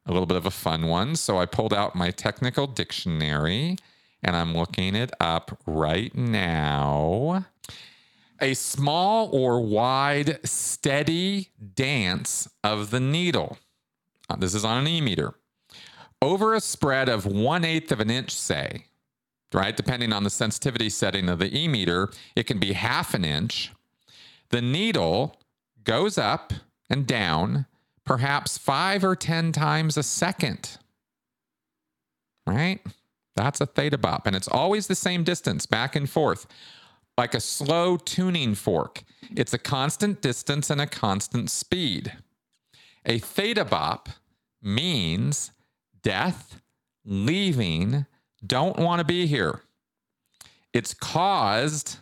a 0.07 0.13
little 0.13 0.27
bit 0.27 0.37
of 0.37 0.47
a 0.47 0.51
fun 0.51 0.87
one 0.87 1.17
so 1.17 1.39
i 1.39 1.47
pulled 1.47 1.75
out 1.75 1.95
my 1.95 2.11
technical 2.11 2.67
dictionary 2.67 3.77
and 4.23 4.37
I'm 4.37 4.55
looking 4.55 4.95
it 4.95 5.11
up 5.21 5.59
right 5.67 6.15
now. 6.15 7.47
A 8.41 8.55
small 8.55 9.29
or 9.35 9.61
wide, 9.61 10.39
steady 10.47 11.51
dance 11.75 12.49
of 12.65 12.91
the 12.91 13.01
needle. 13.01 13.59
Uh, 14.29 14.37
this 14.37 14.55
is 14.55 14.65
on 14.65 14.79
an 14.79 14.89
e 14.89 15.01
meter. 15.01 15.35
Over 16.21 16.55
a 16.55 16.61
spread 16.61 17.09
of 17.09 17.27
one 17.27 17.65
eighth 17.65 17.91
of 17.91 18.01
an 18.01 18.11
inch, 18.11 18.31
say, 18.31 18.87
right? 19.55 19.77
Depending 19.77 20.13
on 20.13 20.25
the 20.25 20.31
sensitivity 20.31 20.89
setting 20.89 21.29
of 21.29 21.39
the 21.39 21.57
e 21.57 21.69
meter, 21.69 22.11
it 22.37 22.45
can 22.45 22.59
be 22.59 22.73
half 22.73 23.15
an 23.15 23.25
inch. 23.25 23.73
The 24.51 24.63
needle 24.63 25.39
goes 25.85 26.19
up 26.19 26.53
and 26.91 27.07
down 27.07 27.67
perhaps 28.05 28.59
five 28.59 29.05
or 29.05 29.17
10 29.17 29.53
times 29.53 29.97
a 29.97 30.03
second, 30.03 30.79
right? 32.47 32.81
That's 33.37 33.61
a 33.61 33.67
theta 33.67 33.99
bop. 33.99 34.27
And 34.27 34.37
it's 34.37 34.49
always 34.49 34.87
the 34.87 34.95
same 34.95 35.25
distance 35.25 35.67
back 35.67 35.97
and 35.97 36.09
forth, 36.09 36.47
like 37.17 37.35
a 37.35 37.41
slow 37.41 37.97
tuning 37.97 38.55
fork. 38.55 39.03
It's 39.35 39.55
a 39.55 39.59
constant 39.59 40.21
distance 40.21 40.69
and 40.71 40.81
a 40.81 40.87
constant 40.87 41.51
speed. 41.51 42.13
A 43.07 43.19
theta 43.19 43.65
bop 43.65 44.09
means 44.61 45.53
death, 46.03 46.61
leaving, 47.05 48.07
don't 48.47 48.79
want 48.79 49.01
to 49.01 49.05
be 49.05 49.27
here. 49.27 49.63
It's 50.73 50.95
caused 50.95 51.99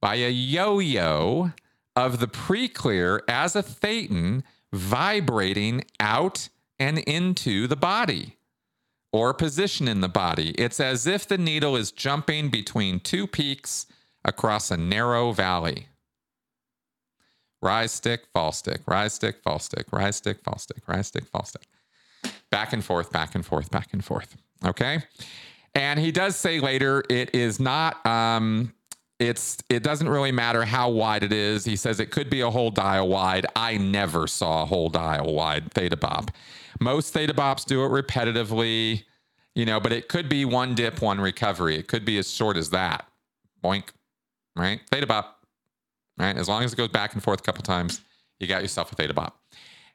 by 0.00 0.16
a 0.16 0.30
yo 0.30 0.78
yo 0.78 1.52
of 1.96 2.20
the 2.20 2.28
preclear 2.28 3.20
as 3.28 3.56
a 3.56 3.62
thetan 3.62 4.44
vibrating 4.72 5.84
out 5.98 6.48
and 6.78 6.98
into 6.98 7.66
the 7.66 7.76
body 7.76 8.36
or 9.12 9.34
position 9.34 9.88
in 9.88 10.00
the 10.00 10.08
body. 10.08 10.50
It's 10.52 10.80
as 10.80 11.06
if 11.06 11.26
the 11.26 11.38
needle 11.38 11.76
is 11.76 11.90
jumping 11.90 12.50
between 12.50 13.00
two 13.00 13.26
peaks 13.26 13.86
across 14.24 14.70
a 14.70 14.76
narrow 14.76 15.32
valley. 15.32 15.88
Rise 17.60 17.90
stick, 17.90 18.26
fall 18.32 18.52
stick, 18.52 18.82
rise 18.86 19.14
stick, 19.14 19.42
fall 19.42 19.58
stick, 19.58 19.86
rise 19.92 20.16
stick, 20.16 20.40
fall 20.44 20.58
stick, 20.58 20.82
rise 20.86 21.08
stick, 21.08 21.24
fall 21.24 21.44
stick. 21.44 21.66
Back 22.50 22.72
and 22.72 22.84
forth, 22.84 23.10
back 23.10 23.34
and 23.34 23.44
forth, 23.44 23.70
back 23.70 23.88
and 23.92 24.04
forth. 24.04 24.36
Okay. 24.64 25.02
And 25.78 26.00
he 26.00 26.10
does 26.10 26.34
say 26.34 26.58
later 26.58 27.04
it 27.08 27.36
is 27.36 27.60
not 27.60 28.04
um 28.04 28.74
it's 29.20 29.58
it 29.68 29.84
doesn't 29.84 30.08
really 30.08 30.32
matter 30.32 30.64
how 30.64 30.90
wide 30.90 31.22
it 31.22 31.32
is. 31.32 31.64
He 31.64 31.76
says 31.76 32.00
it 32.00 32.10
could 32.10 32.28
be 32.28 32.40
a 32.40 32.50
whole 32.50 32.70
dial 32.72 33.08
wide. 33.08 33.46
I 33.54 33.76
never 33.76 34.26
saw 34.26 34.64
a 34.64 34.66
whole 34.66 34.88
dial 34.88 35.32
wide 35.32 35.72
theta 35.72 35.96
bop. 35.96 36.32
Most 36.80 37.14
theta 37.14 37.32
bops 37.32 37.64
do 37.64 37.84
it 37.84 37.90
repetitively, 37.90 39.04
you 39.54 39.64
know, 39.64 39.78
but 39.78 39.92
it 39.92 40.08
could 40.08 40.28
be 40.28 40.44
one 40.44 40.74
dip, 40.74 41.00
one 41.00 41.20
recovery. 41.20 41.76
It 41.76 41.86
could 41.86 42.04
be 42.04 42.18
as 42.18 42.28
short 42.28 42.56
as 42.56 42.70
that. 42.70 43.06
Boink, 43.62 43.84
right? 44.56 44.80
Theta 44.90 45.06
bop, 45.06 45.44
right? 46.18 46.36
As 46.36 46.48
long 46.48 46.64
as 46.64 46.72
it 46.72 46.76
goes 46.76 46.88
back 46.88 47.14
and 47.14 47.22
forth 47.22 47.40
a 47.40 47.44
couple 47.44 47.62
times, 47.62 48.00
you 48.40 48.48
got 48.48 48.62
yourself 48.62 48.90
a 48.90 48.96
theta 48.96 49.14
bop. 49.14 49.40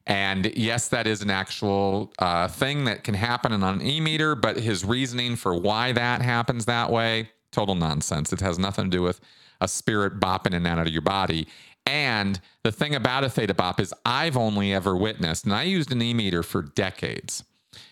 And 0.06 0.51
yes, 0.58 0.89
that 0.89 1.08
is 1.08 1.22
an 1.22 1.30
actual 1.30 2.12
uh, 2.20 2.47
thing 2.49 2.86
that 2.86 3.04
can 3.04 3.14
happen 3.14 3.54
on 3.54 3.64
an 3.64 3.82
e 3.82 4.01
meter, 4.01 4.36
but 4.36 4.58
his 4.58 4.84
reasoning 4.84 5.36
for 5.36 5.56
why 5.56 5.93
that 5.93 6.22
happens 6.22 6.66
that 6.66 6.91
way, 6.91 7.30
total 7.51 7.76
nonsense. 7.76 8.34
It 8.34 8.41
has 8.41 8.60
nothing 8.60 8.86
to 8.86 8.97
do 8.97 9.01
with 9.01 9.22
a 9.62 9.68
spirit 9.68 10.20
bopping 10.20 10.47
in 10.47 10.66
and 10.66 10.68
out 10.68 10.88
of 10.88 10.91
your 10.91 11.01
body. 11.01 11.47
And 11.86 12.39
the 12.64 12.72
thing 12.72 12.95
about 12.95 13.24
a 13.24 13.30
theta 13.30 13.54
bop 13.54 13.80
is 13.80 13.93
I've 14.06 14.38
only 14.38 14.74
ever 14.74 14.95
witnessed, 14.95 15.45
and 15.45 15.54
I 15.54 15.64
used 15.64 15.91
an 15.91 16.01
e 16.01 16.14
meter 16.14 16.43
for 16.43 16.62
decades, 16.62 17.43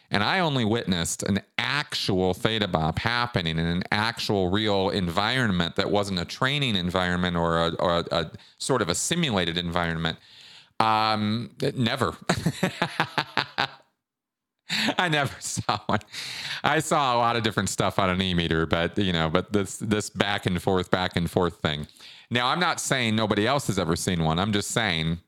and 0.09 0.23
I 0.23 0.39
only 0.39 0.65
witnessed 0.65 1.23
an 1.23 1.41
actual 1.57 2.33
theta 2.33 2.67
bop 2.67 2.99
happening 2.99 3.57
in 3.57 3.65
an 3.65 3.83
actual 3.91 4.49
real 4.49 4.89
environment 4.89 5.77
that 5.77 5.89
wasn't 5.89 6.19
a 6.19 6.25
training 6.25 6.75
environment 6.75 7.37
or 7.37 7.67
a, 7.67 7.73
or 7.75 7.99
a, 7.99 8.05
a 8.11 8.31
sort 8.57 8.81
of 8.81 8.89
a 8.89 8.95
simulated 8.95 9.57
environment. 9.57 10.17
Um, 10.81 11.51
never. 11.75 12.15
I 14.97 15.09
never 15.09 15.35
saw 15.39 15.79
one. 15.85 15.99
I 16.63 16.79
saw 16.79 17.15
a 17.15 17.17
lot 17.17 17.35
of 17.35 17.43
different 17.43 17.69
stuff 17.69 17.99
on 17.99 18.09
an 18.09 18.21
e 18.21 18.33
meter, 18.33 18.65
but 18.65 18.97
you 18.97 19.13
know, 19.13 19.29
but 19.29 19.53
this 19.53 19.77
this 19.77 20.09
back 20.09 20.45
and 20.45 20.61
forth, 20.61 20.89
back 20.89 21.15
and 21.15 21.29
forth 21.29 21.55
thing. 21.57 21.87
Now, 22.29 22.47
I'm 22.47 22.59
not 22.59 22.79
saying 22.79 23.15
nobody 23.15 23.45
else 23.45 23.67
has 23.67 23.77
ever 23.77 23.95
seen 23.95 24.23
one. 24.23 24.39
I'm 24.39 24.53
just 24.53 24.71
saying 24.71 25.19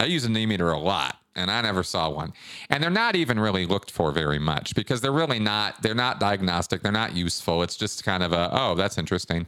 I 0.00 0.06
use 0.06 0.24
an 0.24 0.36
e 0.36 0.46
meter 0.46 0.70
a 0.70 0.78
lot 0.78 1.16
and 1.34 1.50
I 1.50 1.60
never 1.62 1.82
saw 1.82 2.08
one. 2.10 2.32
And 2.70 2.82
they're 2.82 2.90
not 2.90 3.16
even 3.16 3.38
really 3.38 3.66
looked 3.66 3.90
for 3.90 4.12
very 4.12 4.38
much 4.38 4.74
because 4.74 5.00
they're 5.00 5.12
really 5.12 5.38
not, 5.38 5.80
they're 5.82 5.94
not 5.94 6.20
diagnostic. 6.20 6.82
They're 6.82 6.92
not 6.92 7.14
useful. 7.14 7.62
It's 7.62 7.76
just 7.76 8.04
kind 8.04 8.22
of 8.22 8.32
a, 8.32 8.50
oh, 8.52 8.74
that's 8.74 8.98
interesting. 8.98 9.46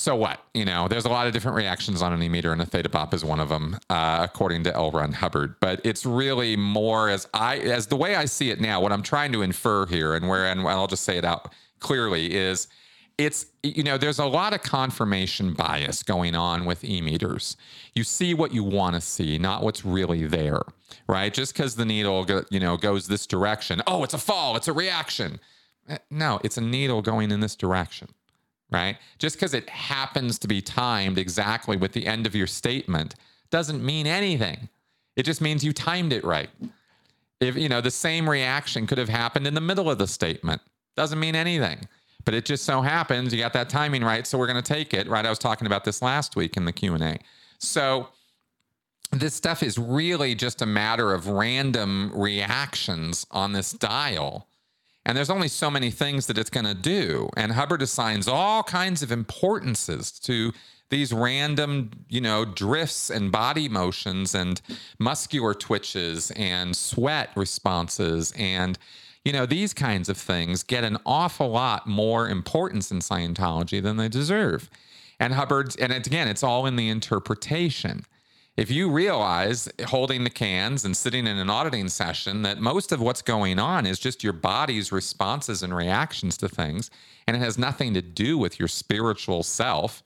So 0.00 0.16
what? 0.16 0.40
You 0.54 0.64
know, 0.64 0.88
there's 0.88 1.04
a 1.04 1.10
lot 1.10 1.26
of 1.26 1.34
different 1.34 1.58
reactions 1.58 2.00
on 2.00 2.14
an 2.14 2.22
e 2.22 2.28
meter, 2.30 2.54
and 2.54 2.62
a 2.62 2.64
theta 2.64 2.88
bop 2.88 3.12
is 3.12 3.22
one 3.22 3.38
of 3.38 3.50
them, 3.50 3.78
uh, 3.90 4.20
according 4.22 4.64
to 4.64 4.74
L. 4.74 4.90
Ron 4.90 5.12
Hubbard. 5.12 5.56
But 5.60 5.82
it's 5.84 6.06
really 6.06 6.56
more 6.56 7.10
as 7.10 7.28
I, 7.34 7.58
as 7.58 7.88
the 7.88 7.96
way 7.96 8.14
I 8.16 8.24
see 8.24 8.50
it 8.50 8.62
now. 8.62 8.80
What 8.80 8.92
I'm 8.92 9.02
trying 9.02 9.30
to 9.32 9.42
infer 9.42 9.84
here, 9.84 10.14
and 10.14 10.26
where, 10.26 10.46
and 10.46 10.66
I'll 10.66 10.86
just 10.86 11.04
say 11.04 11.18
it 11.18 11.24
out 11.26 11.52
clearly, 11.80 12.34
is 12.34 12.66
it's 13.18 13.44
you 13.62 13.82
know 13.82 13.98
there's 13.98 14.18
a 14.18 14.24
lot 14.24 14.54
of 14.54 14.62
confirmation 14.62 15.52
bias 15.52 16.02
going 16.02 16.34
on 16.34 16.64
with 16.64 16.82
e-meters 16.82 17.58
you 17.94 18.02
see 18.02 18.32
what 18.32 18.54
you 18.54 18.64
want 18.64 18.94
to 18.94 19.00
see 19.02 19.36
not 19.36 19.62
what's 19.62 19.84
really 19.84 20.26
there 20.26 20.62
right 21.06 21.34
just 21.34 21.52
because 21.52 21.76
the 21.76 21.84
needle 21.84 22.26
you 22.50 22.58
know 22.58 22.78
goes 22.78 23.08
this 23.08 23.26
direction 23.26 23.82
oh 23.86 24.02
it's 24.02 24.14
a 24.14 24.18
fall 24.18 24.56
it's 24.56 24.68
a 24.68 24.72
reaction 24.72 25.38
eh, 25.90 25.98
no 26.10 26.40
it's 26.42 26.56
a 26.56 26.62
needle 26.62 27.02
going 27.02 27.30
in 27.30 27.40
this 27.40 27.54
direction 27.54 28.08
right? 28.70 28.96
Just 29.18 29.36
because 29.36 29.54
it 29.54 29.68
happens 29.68 30.38
to 30.40 30.48
be 30.48 30.60
timed 30.60 31.18
exactly 31.18 31.76
with 31.76 31.92
the 31.92 32.06
end 32.06 32.26
of 32.26 32.34
your 32.34 32.46
statement 32.46 33.14
doesn't 33.50 33.84
mean 33.84 34.06
anything. 34.06 34.68
It 35.16 35.24
just 35.24 35.40
means 35.40 35.64
you 35.64 35.72
timed 35.72 36.12
it 36.12 36.24
right. 36.24 36.50
If 37.40 37.56
you 37.56 37.68
know 37.68 37.80
the 37.80 37.90
same 37.90 38.28
reaction 38.28 38.86
could 38.86 38.98
have 38.98 39.08
happened 39.08 39.46
in 39.46 39.54
the 39.54 39.60
middle 39.60 39.90
of 39.90 39.98
the 39.98 40.06
statement. 40.06 40.60
Doesn't 40.96 41.18
mean 41.18 41.34
anything. 41.34 41.88
But 42.24 42.34
it 42.34 42.44
just 42.44 42.64
so 42.64 42.82
happens 42.82 43.32
you 43.32 43.40
got 43.40 43.54
that 43.54 43.70
timing 43.70 44.04
right 44.04 44.26
so 44.26 44.36
we're 44.38 44.46
going 44.46 44.62
to 44.62 44.74
take 44.74 44.92
it 44.92 45.08
right? 45.08 45.24
I 45.24 45.30
was 45.30 45.38
talking 45.38 45.66
about 45.66 45.84
this 45.84 46.02
last 46.02 46.36
week 46.36 46.56
in 46.56 46.66
the 46.66 46.72
q&a 46.72 47.18
so 47.58 48.08
this 49.12 49.34
stuff 49.34 49.62
is 49.62 49.78
really 49.78 50.34
just 50.34 50.62
a 50.62 50.66
matter 50.66 51.12
of 51.12 51.26
random 51.28 52.12
reactions 52.14 53.26
on 53.30 53.52
this 53.52 53.72
dial 53.72 54.46
and 55.10 55.16
there's 55.16 55.28
only 55.28 55.48
so 55.48 55.68
many 55.68 55.90
things 55.90 56.28
that 56.28 56.38
it's 56.38 56.50
going 56.50 56.64
to 56.64 56.72
do 56.72 57.28
and 57.36 57.50
hubbard 57.50 57.82
assigns 57.82 58.28
all 58.28 58.62
kinds 58.62 59.02
of 59.02 59.10
importances 59.10 60.12
to 60.12 60.52
these 60.90 61.12
random, 61.12 61.90
you 62.08 62.20
know, 62.20 62.44
drifts 62.44 63.10
and 63.10 63.32
body 63.32 63.68
motions 63.68 64.36
and 64.36 64.62
muscular 65.00 65.52
twitches 65.52 66.30
and 66.36 66.76
sweat 66.76 67.30
responses 67.34 68.32
and 68.38 68.78
you 69.24 69.32
know, 69.32 69.46
these 69.46 69.74
kinds 69.74 70.08
of 70.08 70.16
things 70.16 70.62
get 70.62 70.84
an 70.84 70.96
awful 71.04 71.50
lot 71.50 71.88
more 71.88 72.28
importance 72.28 72.92
in 72.92 73.00
Scientology 73.00 73.82
than 73.82 73.96
they 73.96 74.08
deserve. 74.08 74.70
And 75.18 75.34
Hubbard's, 75.34 75.74
and 75.74 75.92
it's, 75.92 76.06
again, 76.06 76.28
it's 76.28 76.44
all 76.44 76.66
in 76.66 76.76
the 76.76 76.88
interpretation. 76.88 78.04
If 78.60 78.70
you 78.70 78.90
realize 78.90 79.70
holding 79.86 80.22
the 80.22 80.28
cans 80.28 80.84
and 80.84 80.94
sitting 80.94 81.26
in 81.26 81.38
an 81.38 81.48
auditing 81.48 81.88
session 81.88 82.42
that 82.42 82.60
most 82.60 82.92
of 82.92 83.00
what's 83.00 83.22
going 83.22 83.58
on 83.58 83.86
is 83.86 83.98
just 83.98 84.22
your 84.22 84.34
body's 84.34 84.92
responses 84.92 85.62
and 85.62 85.74
reactions 85.74 86.36
to 86.36 86.46
things, 86.46 86.90
and 87.26 87.34
it 87.34 87.40
has 87.40 87.56
nothing 87.56 87.94
to 87.94 88.02
do 88.02 88.36
with 88.36 88.58
your 88.58 88.68
spiritual 88.68 89.42
self, 89.42 90.02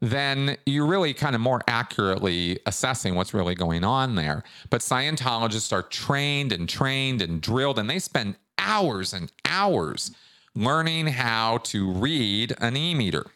then 0.00 0.56
you're 0.66 0.88
really 0.88 1.14
kind 1.14 1.36
of 1.36 1.40
more 1.40 1.62
accurately 1.68 2.58
assessing 2.66 3.14
what's 3.14 3.32
really 3.32 3.54
going 3.54 3.84
on 3.84 4.16
there. 4.16 4.42
But 4.70 4.80
Scientologists 4.80 5.72
are 5.72 5.82
trained 5.82 6.50
and 6.50 6.68
trained 6.68 7.22
and 7.22 7.40
drilled, 7.40 7.78
and 7.78 7.88
they 7.88 8.00
spend 8.00 8.34
hours 8.58 9.12
and 9.12 9.30
hours 9.44 10.10
learning 10.56 11.06
how 11.06 11.58
to 11.58 11.92
read 11.92 12.56
an 12.58 12.76
e 12.76 12.92
meter. 12.92 13.26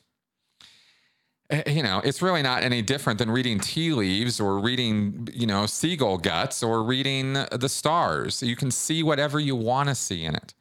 Eh, 1.51 1.62
you 1.70 1.82
know, 1.82 2.01
it's 2.05 2.20
really 2.20 2.42
not 2.42 2.62
any 2.62 2.82
different 2.82 3.18
than 3.18 3.30
reading 3.30 3.59
tea 3.59 3.92
leaves 3.92 4.38
or 4.38 4.59
reading, 4.59 5.28
you 5.32 5.46
know, 5.46 5.66
seagull 5.66 6.18
guts 6.18 6.62
or 6.62 6.82
reading 6.82 7.32
the 7.32 7.68
stars. 7.68 8.42
You 8.42 8.57
can 8.57 8.70
see 8.70 9.03
whatever 9.03 9.40
you 9.40 9.57
want 9.57 9.88
to 9.88 9.94
see 9.94 10.24
in 10.24 10.34
it. 10.34 10.55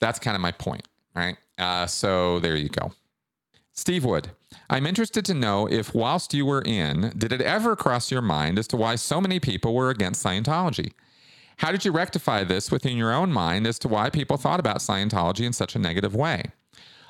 That's 0.00 0.18
kind 0.18 0.34
of 0.34 0.40
my 0.40 0.52
point, 0.52 0.86
right? 1.14 1.36
Uh, 1.58 1.86
so 1.86 2.38
there 2.38 2.56
you 2.56 2.68
go. 2.68 2.92
Steve 3.72 4.04
Wood, 4.04 4.30
I'm 4.68 4.86
interested 4.86 5.24
to 5.26 5.34
know 5.34 5.66
if, 5.66 5.94
whilst 5.94 6.34
you 6.34 6.44
were 6.46 6.62
in, 6.62 7.12
did 7.16 7.32
it 7.32 7.40
ever 7.40 7.76
cross 7.76 8.10
your 8.10 8.22
mind 8.22 8.58
as 8.58 8.68
to 8.68 8.76
why 8.76 8.96
so 8.96 9.20
many 9.20 9.40
people 9.40 9.74
were 9.74 9.90
against 9.90 10.24
Scientology? 10.24 10.92
How 11.58 11.72
did 11.72 11.84
you 11.84 11.92
rectify 11.92 12.44
this 12.44 12.70
within 12.70 12.96
your 12.96 13.12
own 13.12 13.32
mind 13.32 13.66
as 13.66 13.78
to 13.80 13.88
why 13.88 14.10
people 14.10 14.36
thought 14.36 14.60
about 14.60 14.78
Scientology 14.78 15.44
in 15.44 15.52
such 15.52 15.74
a 15.74 15.78
negative 15.78 16.14
way? 16.14 16.44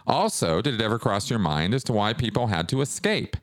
Also, 0.07 0.61
did 0.61 0.75
it 0.75 0.81
ever 0.81 0.99
cross 0.99 1.31
your 1.31 1.39
mind 1.39 1.75
as 1.75 1.85
to 1.85 1.93
why 1.93 2.13
people 2.13 2.49
had 2.49 2.69
to 2.69 2.81
escape? 2.81 3.37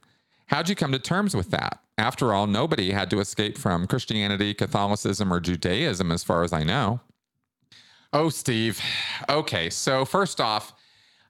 How'd 0.47 0.69
you 0.69 0.75
come 0.75 0.91
to 0.91 0.99
terms 0.99 1.35
with 1.35 1.51
that? 1.51 1.79
After 1.97 2.33
all, 2.33 2.47
nobody 2.47 2.91
had 2.91 3.09
to 3.09 3.19
escape 3.19 3.57
from 3.57 3.87
Christianity, 3.87 4.53
Catholicism, 4.53 5.33
or 5.33 5.39
Judaism, 5.39 6.11
as 6.11 6.23
far 6.23 6.43
as 6.43 6.53
I 6.53 6.63
know. 6.63 7.01
Oh, 8.13 8.29
Steve. 8.29 8.79
Okay, 9.27 9.69
so 9.69 10.05
first 10.05 10.39
off, 10.39 10.73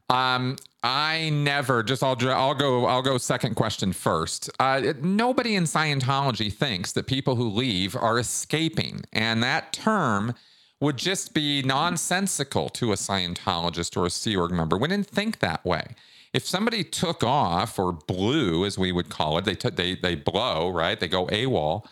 um, 0.09 0.57
I 0.83 1.29
never 1.31 1.83
just 1.83 2.03
I'll 2.03 2.17
I'll 2.29 2.53
go 2.53 2.85
I'll 2.85 3.01
go 3.01 3.17
second 3.17 3.55
question 3.55 3.91
first. 3.91 4.49
Uh, 4.59 4.93
nobody 5.01 5.55
in 5.55 5.63
Scientology 5.63 6.53
thinks 6.53 6.93
that 6.93 7.07
people 7.07 7.35
who 7.35 7.49
leave 7.49 7.95
are 7.95 8.19
escaping, 8.19 9.03
and 9.11 9.41
that 9.43 9.73
term 9.73 10.33
would 10.79 10.97
just 10.97 11.33
be 11.33 11.61
nonsensical 11.63 12.69
to 12.69 12.91
a 12.91 12.95
Scientologist 12.95 13.97
or 13.97 14.05
a 14.05 14.09
Sea 14.09 14.35
Org 14.35 14.51
member. 14.51 14.77
We 14.77 14.87
didn't 14.87 15.07
think 15.07 15.39
that 15.39 15.65
way. 15.65 15.95
If 16.33 16.45
somebody 16.45 16.83
took 16.83 17.23
off 17.23 17.79
or 17.79 17.93
blew, 17.93 18.65
as 18.65 18.77
we 18.77 18.91
would 18.91 19.09
call 19.09 19.37
it, 19.37 19.45
they 19.45 19.55
they 19.55 19.95
they 19.95 20.15
blow 20.15 20.69
right, 20.69 20.99
they 20.99 21.07
go 21.07 21.27
AWOL 21.27 21.87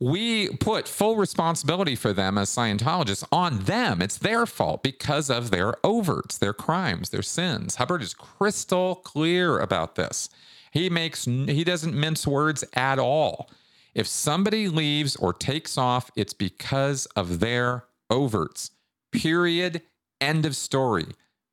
we 0.00 0.48
put 0.56 0.88
full 0.88 1.16
responsibility 1.16 1.94
for 1.94 2.12
them 2.12 2.36
as 2.36 2.50
Scientologists 2.50 3.26
on 3.30 3.60
them. 3.60 4.02
It's 4.02 4.18
their 4.18 4.44
fault 4.44 4.82
because 4.82 5.30
of 5.30 5.50
their 5.50 5.72
overts, 5.84 6.38
their 6.38 6.52
crimes, 6.52 7.10
their 7.10 7.22
sins. 7.22 7.76
Hubbard 7.76 8.02
is 8.02 8.12
crystal 8.12 8.96
clear 8.96 9.58
about 9.58 9.94
this. 9.94 10.28
He 10.72 10.90
makes 10.90 11.24
he 11.24 11.62
doesn't 11.62 11.94
mince 11.94 12.26
words 12.26 12.64
at 12.74 12.98
all. 12.98 13.48
If 13.94 14.08
somebody 14.08 14.68
leaves 14.68 15.14
or 15.14 15.32
takes 15.32 15.78
off, 15.78 16.10
it's 16.16 16.34
because 16.34 17.06
of 17.14 17.38
their 17.38 17.84
overts. 18.10 18.70
Period. 19.12 19.82
End 20.20 20.46
of 20.46 20.56
story. 20.56 21.06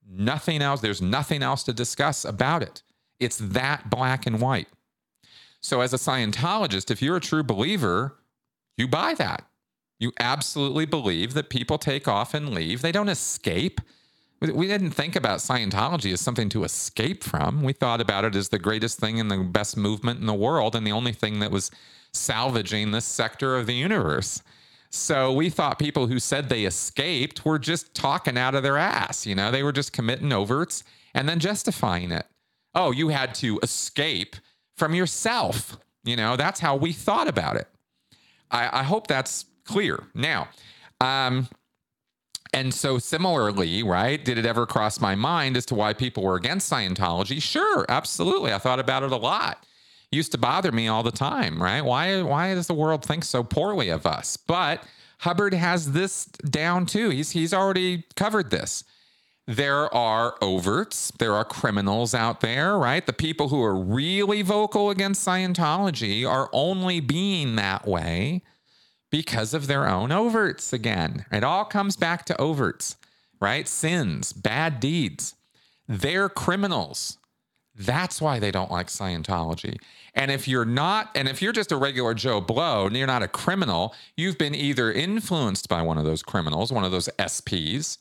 Nothing 0.07 0.61
else. 0.61 0.81
There's 0.81 1.01
nothing 1.01 1.43
else 1.43 1.63
to 1.63 1.73
discuss 1.73 2.25
about 2.25 2.63
it. 2.63 2.83
It's 3.19 3.37
that 3.37 3.89
black 3.89 4.25
and 4.25 4.41
white. 4.41 4.67
So, 5.61 5.81
as 5.81 5.93
a 5.93 5.97
Scientologist, 5.97 6.89
if 6.89 7.01
you're 7.01 7.17
a 7.17 7.21
true 7.21 7.43
believer, 7.43 8.17
you 8.77 8.87
buy 8.87 9.13
that. 9.15 9.45
You 9.99 10.11
absolutely 10.19 10.85
believe 10.85 11.35
that 11.35 11.51
people 11.51 11.77
take 11.77 12.07
off 12.07 12.33
and 12.33 12.49
leave. 12.49 12.81
They 12.81 12.91
don't 12.91 13.09
escape. 13.09 13.79
We 14.41 14.65
didn't 14.65 14.91
think 14.91 15.15
about 15.15 15.37
Scientology 15.37 16.11
as 16.11 16.19
something 16.19 16.49
to 16.49 16.63
escape 16.63 17.23
from. 17.23 17.61
We 17.61 17.73
thought 17.73 18.01
about 18.01 18.25
it 18.25 18.35
as 18.35 18.49
the 18.49 18.57
greatest 18.57 18.99
thing 18.99 19.19
and 19.19 19.29
the 19.29 19.37
best 19.37 19.77
movement 19.77 20.19
in 20.19 20.25
the 20.25 20.33
world 20.33 20.75
and 20.75 20.85
the 20.85 20.91
only 20.91 21.13
thing 21.13 21.39
that 21.41 21.51
was 21.51 21.69
salvaging 22.11 22.89
this 22.89 23.05
sector 23.05 23.55
of 23.55 23.67
the 23.67 23.75
universe. 23.75 24.41
So 24.93 25.31
we 25.31 25.49
thought 25.49 25.79
people 25.79 26.07
who 26.07 26.19
said 26.19 26.49
they 26.49 26.65
escaped 26.65 27.45
were 27.45 27.57
just 27.57 27.95
talking 27.95 28.37
out 28.37 28.55
of 28.55 28.61
their 28.61 28.77
ass. 28.77 29.25
You 29.25 29.35
know, 29.35 29.49
they 29.49 29.63
were 29.63 29.71
just 29.71 29.93
committing 29.93 30.29
overts 30.29 30.83
and 31.13 31.27
then 31.29 31.39
justifying 31.39 32.11
it. 32.11 32.25
Oh, 32.75 32.91
you 32.91 33.07
had 33.07 33.33
to 33.35 33.57
escape 33.63 34.35
from 34.75 34.93
yourself. 34.93 35.77
You 36.03 36.17
know, 36.17 36.35
that's 36.35 36.59
how 36.59 36.75
we 36.75 36.91
thought 36.91 37.29
about 37.29 37.55
it. 37.55 37.67
I, 38.51 38.81
I 38.81 38.83
hope 38.83 39.07
that's 39.07 39.45
clear. 39.63 40.03
Now, 40.13 40.49
um, 40.99 41.47
and 42.53 42.73
so, 42.73 42.97
similarly, 42.97 43.81
right, 43.83 44.23
did 44.23 44.37
it 44.37 44.45
ever 44.45 44.65
cross 44.65 44.99
my 44.99 45.15
mind 45.15 45.55
as 45.55 45.65
to 45.67 45.75
why 45.75 45.93
people 45.93 46.23
were 46.23 46.35
against 46.35 46.69
Scientology? 46.69 47.41
Sure, 47.41 47.85
absolutely. 47.87 48.51
I 48.51 48.57
thought 48.57 48.79
about 48.79 49.03
it 49.03 49.13
a 49.13 49.17
lot. 49.17 49.65
Used 50.11 50.31
to 50.33 50.37
bother 50.37 50.71
me 50.71 50.87
all 50.87 51.03
the 51.03 51.11
time, 51.11 51.61
right? 51.61 51.81
Why, 51.81 52.21
why 52.21 52.53
does 52.53 52.67
the 52.67 52.73
world 52.73 53.03
think 53.03 53.23
so 53.23 53.43
poorly 53.43 53.89
of 53.89 54.05
us? 54.05 54.37
But 54.37 54.83
Hubbard 55.19 55.53
has 55.53 55.93
this 55.93 56.25
down 56.25 56.85
too. 56.85 57.09
He's, 57.09 57.31
he's 57.31 57.53
already 57.53 58.03
covered 58.15 58.49
this. 58.51 58.83
There 59.47 59.93
are 59.93 60.35
overts, 60.41 61.11
there 61.17 61.33
are 61.33 61.43
criminals 61.43 62.13
out 62.13 62.41
there, 62.41 62.77
right? 62.77 63.05
The 63.05 63.13
people 63.13 63.49
who 63.49 63.61
are 63.63 63.75
really 63.75 64.43
vocal 64.43 64.89
against 64.89 65.25
Scientology 65.27 66.27
are 66.27 66.49
only 66.53 66.99
being 66.99 67.55
that 67.55 67.87
way 67.87 68.43
because 69.09 69.53
of 69.53 69.67
their 69.67 69.87
own 69.87 70.09
overts 70.09 70.73
again. 70.73 71.25
It 71.31 71.43
all 71.43 71.65
comes 71.65 71.97
back 71.97 72.25
to 72.25 72.33
overts, 72.35 72.95
right? 73.39 73.67
Sins, 73.67 74.31
bad 74.31 74.79
deeds. 74.79 75.35
They're 75.87 76.29
criminals. 76.29 77.17
That's 77.85 78.21
why 78.21 78.39
they 78.39 78.51
don't 78.51 78.71
like 78.71 78.87
Scientology. 78.87 79.77
And 80.13 80.31
if 80.31 80.47
you're 80.47 80.65
not, 80.65 81.09
and 81.15 81.27
if 81.27 81.41
you're 81.41 81.53
just 81.53 81.71
a 81.71 81.77
regular 81.77 82.13
Joe 82.13 82.41
Blow 82.41 82.85
and 82.85 82.95
you're 82.95 83.07
not 83.07 83.23
a 83.23 83.27
criminal, 83.27 83.95
you've 84.15 84.37
been 84.37 84.55
either 84.55 84.91
influenced 84.91 85.69
by 85.69 85.81
one 85.81 85.97
of 85.97 86.05
those 86.05 86.23
criminals, 86.23 86.71
one 86.71 86.83
of 86.83 86.91
those 86.91 87.09
SPs, 87.19 87.97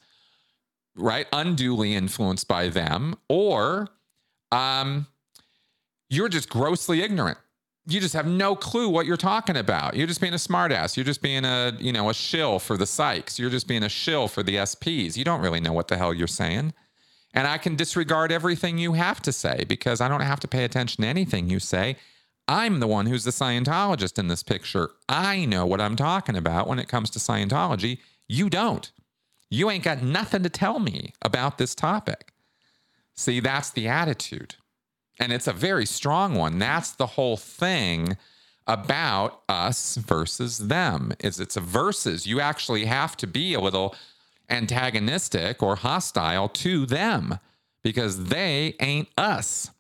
right? 0.97 1.27
Unduly 1.33 1.95
influenced 1.95 2.49
by 2.49 2.69
them, 2.69 3.17
or 3.29 3.89
um, 4.51 5.07
you're 6.09 6.29
just 6.29 6.49
grossly 6.49 7.03
ignorant 7.03 7.39
you 7.87 8.01
just 8.01 8.15
have 8.15 8.27
no 8.27 8.55
clue 8.55 8.89
what 8.89 9.07
you're 9.07 9.17
talking 9.17 9.57
about. 9.57 9.97
You're 9.97 10.07
just 10.07 10.21
being 10.21 10.33
a 10.33 10.37
smartass. 10.37 10.97
You're 10.97 11.05
just 11.05 11.23
being 11.23 11.45
a, 11.45 11.73
you 11.79 11.93
know, 11.93 12.11
a 12.11 12.15
shill 12.15 12.59
for 12.59 12.77
the 12.77 12.85
psychs. 12.85 13.39
You're 13.39 13.51
just 13.51 13.67
being 13.67 13.83
a 13.83 13.89
shill 13.89 14.29
for 14.29 14.43
the 14.43 14.57
SPs. 14.57 15.17
You 15.17 15.25
don't 15.25 15.41
really 15.41 15.61
know 15.61 15.73
what 15.73 15.89
the 15.89 15.97
hell 15.97 16.13
you're 16.13 16.27
saying. 16.27 16.73
And 17.33 17.47
I 17.47 17.59
can 17.59 17.77
disregard 17.77 18.33
everything 18.33 18.79
you 18.79 18.95
have 18.95 19.23
to 19.23 19.33
say 19.33 19.65
because 19.69 20.01
I 20.01 20.09
don't 20.09 20.21
have 20.21 20.41
to 20.41 20.49
pay 20.49 20.65
attention 20.65 21.03
to 21.03 21.09
anything 21.09 21.49
you 21.49 21.61
say. 21.61 21.97
I'm 22.49 22.81
the 22.81 22.89
one 22.89 23.07
who's 23.07 23.25
the 23.25 23.31
Scientologist 23.31 24.19
in 24.19 24.29
this 24.29 24.43
picture. 24.43 24.91
I 25.09 25.45
know 25.45 25.65
what 25.67 25.81
I'm 25.81 25.95
talking 25.95 26.37
about 26.37 26.67
when 26.67 26.81
it 26.81 26.89
comes 26.89 27.11
to 27.11 27.19
Scientology. 27.21 27.99
You 28.27 28.51
don't. 28.51 28.91
You 29.49 29.71
ain't 29.71 29.85
got 29.85 30.03
nothing 30.03 30.43
to 30.43 30.51
tell 30.51 30.81
me 30.81 31.13
about 31.23 31.59
this 31.59 31.75
topic. 31.75 32.33
See, 33.15 33.41
that's 33.41 33.71
the 33.71 33.87
attitude 33.87 34.57
and 35.21 35.33
it's 35.33 35.47
a 35.47 35.53
very 35.53 35.87
strong 35.87 36.35
one. 36.35 36.59
That's 36.59 36.93
the 36.93 37.07
whole 37.07 37.37
thing 37.37 38.17
about 38.67 39.43
us 39.49 39.97
versus 39.97 40.59
them. 40.59 41.13
Is 41.21 41.39
it's 41.39 41.57
a 41.57 41.61
versus. 41.61 42.27
You 42.27 42.41
actually 42.41 42.87
have 42.87 43.17
to 43.19 43.27
be 43.27 43.53
a 43.53 43.61
little 43.61 43.95
antagonistic 44.51 45.63
or 45.63 45.77
hostile 45.77 46.49
to 46.49 46.87
them 46.87 47.39
because 47.83 48.25
they 48.27 48.75
ain't 48.81 49.09
us. 49.17 49.71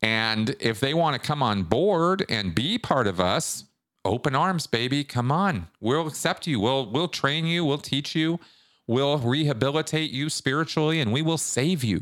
And 0.00 0.54
if 0.60 0.80
they 0.80 0.94
want 0.94 1.20
to 1.20 1.26
come 1.26 1.42
on 1.42 1.62
board 1.62 2.24
and 2.28 2.54
be 2.54 2.78
part 2.78 3.06
of 3.06 3.20
us, 3.20 3.64
open 4.04 4.34
arms, 4.34 4.66
baby. 4.66 5.02
Come 5.02 5.32
on. 5.32 5.68
We'll 5.80 6.06
accept 6.06 6.46
you. 6.46 6.60
We'll 6.60 6.86
we'll 6.86 7.08
train 7.08 7.46
you, 7.46 7.64
we'll 7.64 7.78
teach 7.78 8.14
you, 8.14 8.38
we'll 8.86 9.18
rehabilitate 9.18 10.10
you 10.10 10.28
spiritually, 10.28 11.00
and 11.00 11.12
we 11.12 11.22
will 11.22 11.38
save 11.38 11.82
you. 11.82 12.00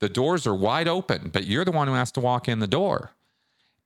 The 0.00 0.08
doors 0.08 0.46
are 0.46 0.54
wide 0.54 0.88
open, 0.88 1.30
but 1.32 1.46
you're 1.46 1.64
the 1.64 1.72
one 1.72 1.88
who 1.88 1.94
has 1.94 2.10
to 2.12 2.20
walk 2.20 2.48
in 2.48 2.58
the 2.58 2.66
door. 2.66 3.12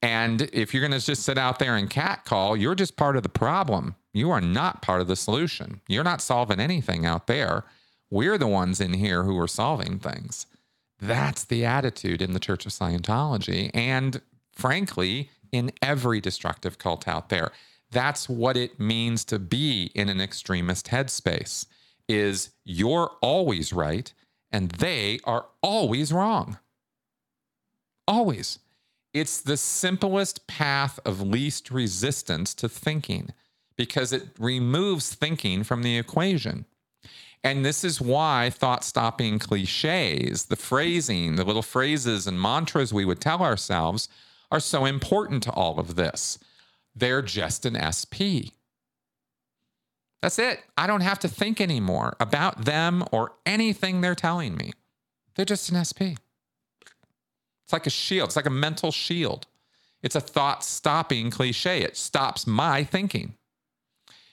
And 0.01 0.43
if 0.53 0.73
you're 0.73 0.81
going 0.81 0.99
to 0.99 1.05
just 1.05 1.25
sit 1.25 1.39
out 1.39 1.59
there 1.59 1.77
and 1.77 1.91
catcall, 1.91 2.57
you're 2.57 2.75
just 2.75 2.97
part 2.97 3.17
of 3.17 3.25
the 3.25 3.29
problem. 3.29 3.97
You 4.13 4.31
are 4.31 4.41
not 4.41 4.83
part 4.83 5.01
of 5.01 5.09
the 5.09 5.17
solution. 5.17 5.81
You're 5.89 6.05
not 6.05 6.21
solving 6.21 6.61
anything 6.61 7.05
out 7.05 7.27
there. 7.27 7.65
We're 8.11 8.39
the 8.39 8.47
ones 8.47 8.81
in 8.81 8.95
here 8.95 9.25
who 9.25 9.39
are 9.39 9.49
solving 9.49 9.99
things. 9.99 10.47
That's 11.01 11.45
the 11.45 11.65
attitude 11.65 12.23
in 12.23 12.33
the 12.33 12.41
Church 12.41 12.67
of 12.67 12.73
Scientology. 12.73 13.71
And 13.75 14.21
frankly, 14.53 15.31
in 15.53 15.73
every 15.83 16.21
destructive 16.21 16.79
cult 16.79 17.09
out 17.09 17.29
there. 17.29 17.53
That's 17.91 18.29
what 18.29 18.57
it 18.57 18.79
means 18.79 19.25
to 19.27 19.39
be 19.39 19.91
in 19.95 20.09
an 20.09 20.21
extremist 20.21 20.89
headspace 20.89 21.67
is 22.09 22.51
you're 22.65 23.11
always 23.21 23.73
right 23.73 24.13
and 24.51 24.71
they 24.73 25.21
are 25.25 25.47
always 25.63 26.13
wrong. 26.13 26.59
Always. 28.07 28.59
It's 29.15 29.41
the 29.41 29.57
simplest 29.57 30.47
path 30.47 31.01
of 31.05 31.21
least 31.21 31.71
resistance 31.71 32.55
to 32.55 32.69
thinking 32.69 33.31
because 33.79 34.13
it 34.13 34.29
removes 34.39 35.15
thinking 35.15 35.65
from 35.65 35.83
the 35.83 35.97
equation. 35.97 36.67
And 37.43 37.65
this 37.65 37.85
is 37.85 38.01
why 38.01 38.51
thought 38.51 38.85
stopping 38.85 39.39
cliches, 39.39 40.47
the 40.47 40.57
phrasing, 40.57 41.37
the 41.37 41.45
little 41.45 41.63
phrases 41.63 42.27
and 42.27 42.39
mantras 42.39 42.93
we 42.93 43.05
would 43.05 43.21
tell 43.21 43.41
ourselves 43.41 44.09
are 44.51 44.61
so 44.61 44.85
important 44.85 45.43
to 45.45 45.53
all 45.53 45.79
of 45.79 45.95
this. 45.95 46.39
They're 46.95 47.23
just 47.23 47.65
an 47.65 47.79
SP. 47.79 48.51
That's 50.21 50.41
it. 50.41 50.65
I 50.77 50.89
don't 50.89 51.03
have 51.03 51.21
to 51.21 51.29
think 51.29 51.61
anymore 51.61 52.17
about 52.19 52.65
them 52.65 53.05
or 53.13 53.33
anything 53.47 54.01
they're 54.01 54.17
telling 54.17 54.57
me. 54.57 54.73
They're 55.37 55.45
just 55.45 55.71
an 55.71 55.83
SP. 55.87 56.19
It's 57.63 57.73
like 57.73 57.87
a 57.87 57.91
shield, 57.91 58.31
it's 58.31 58.37
like 58.37 58.47
a 58.47 58.51
mental 58.51 58.91
shield. 58.91 59.47
It's 60.03 60.17
a 60.17 60.21
thought 60.21 60.65
stopping 60.65 61.31
cliche. 61.31 61.83
It 61.83 61.97
stops 61.97 62.47
my 62.47 62.83
thinking. 62.83 63.35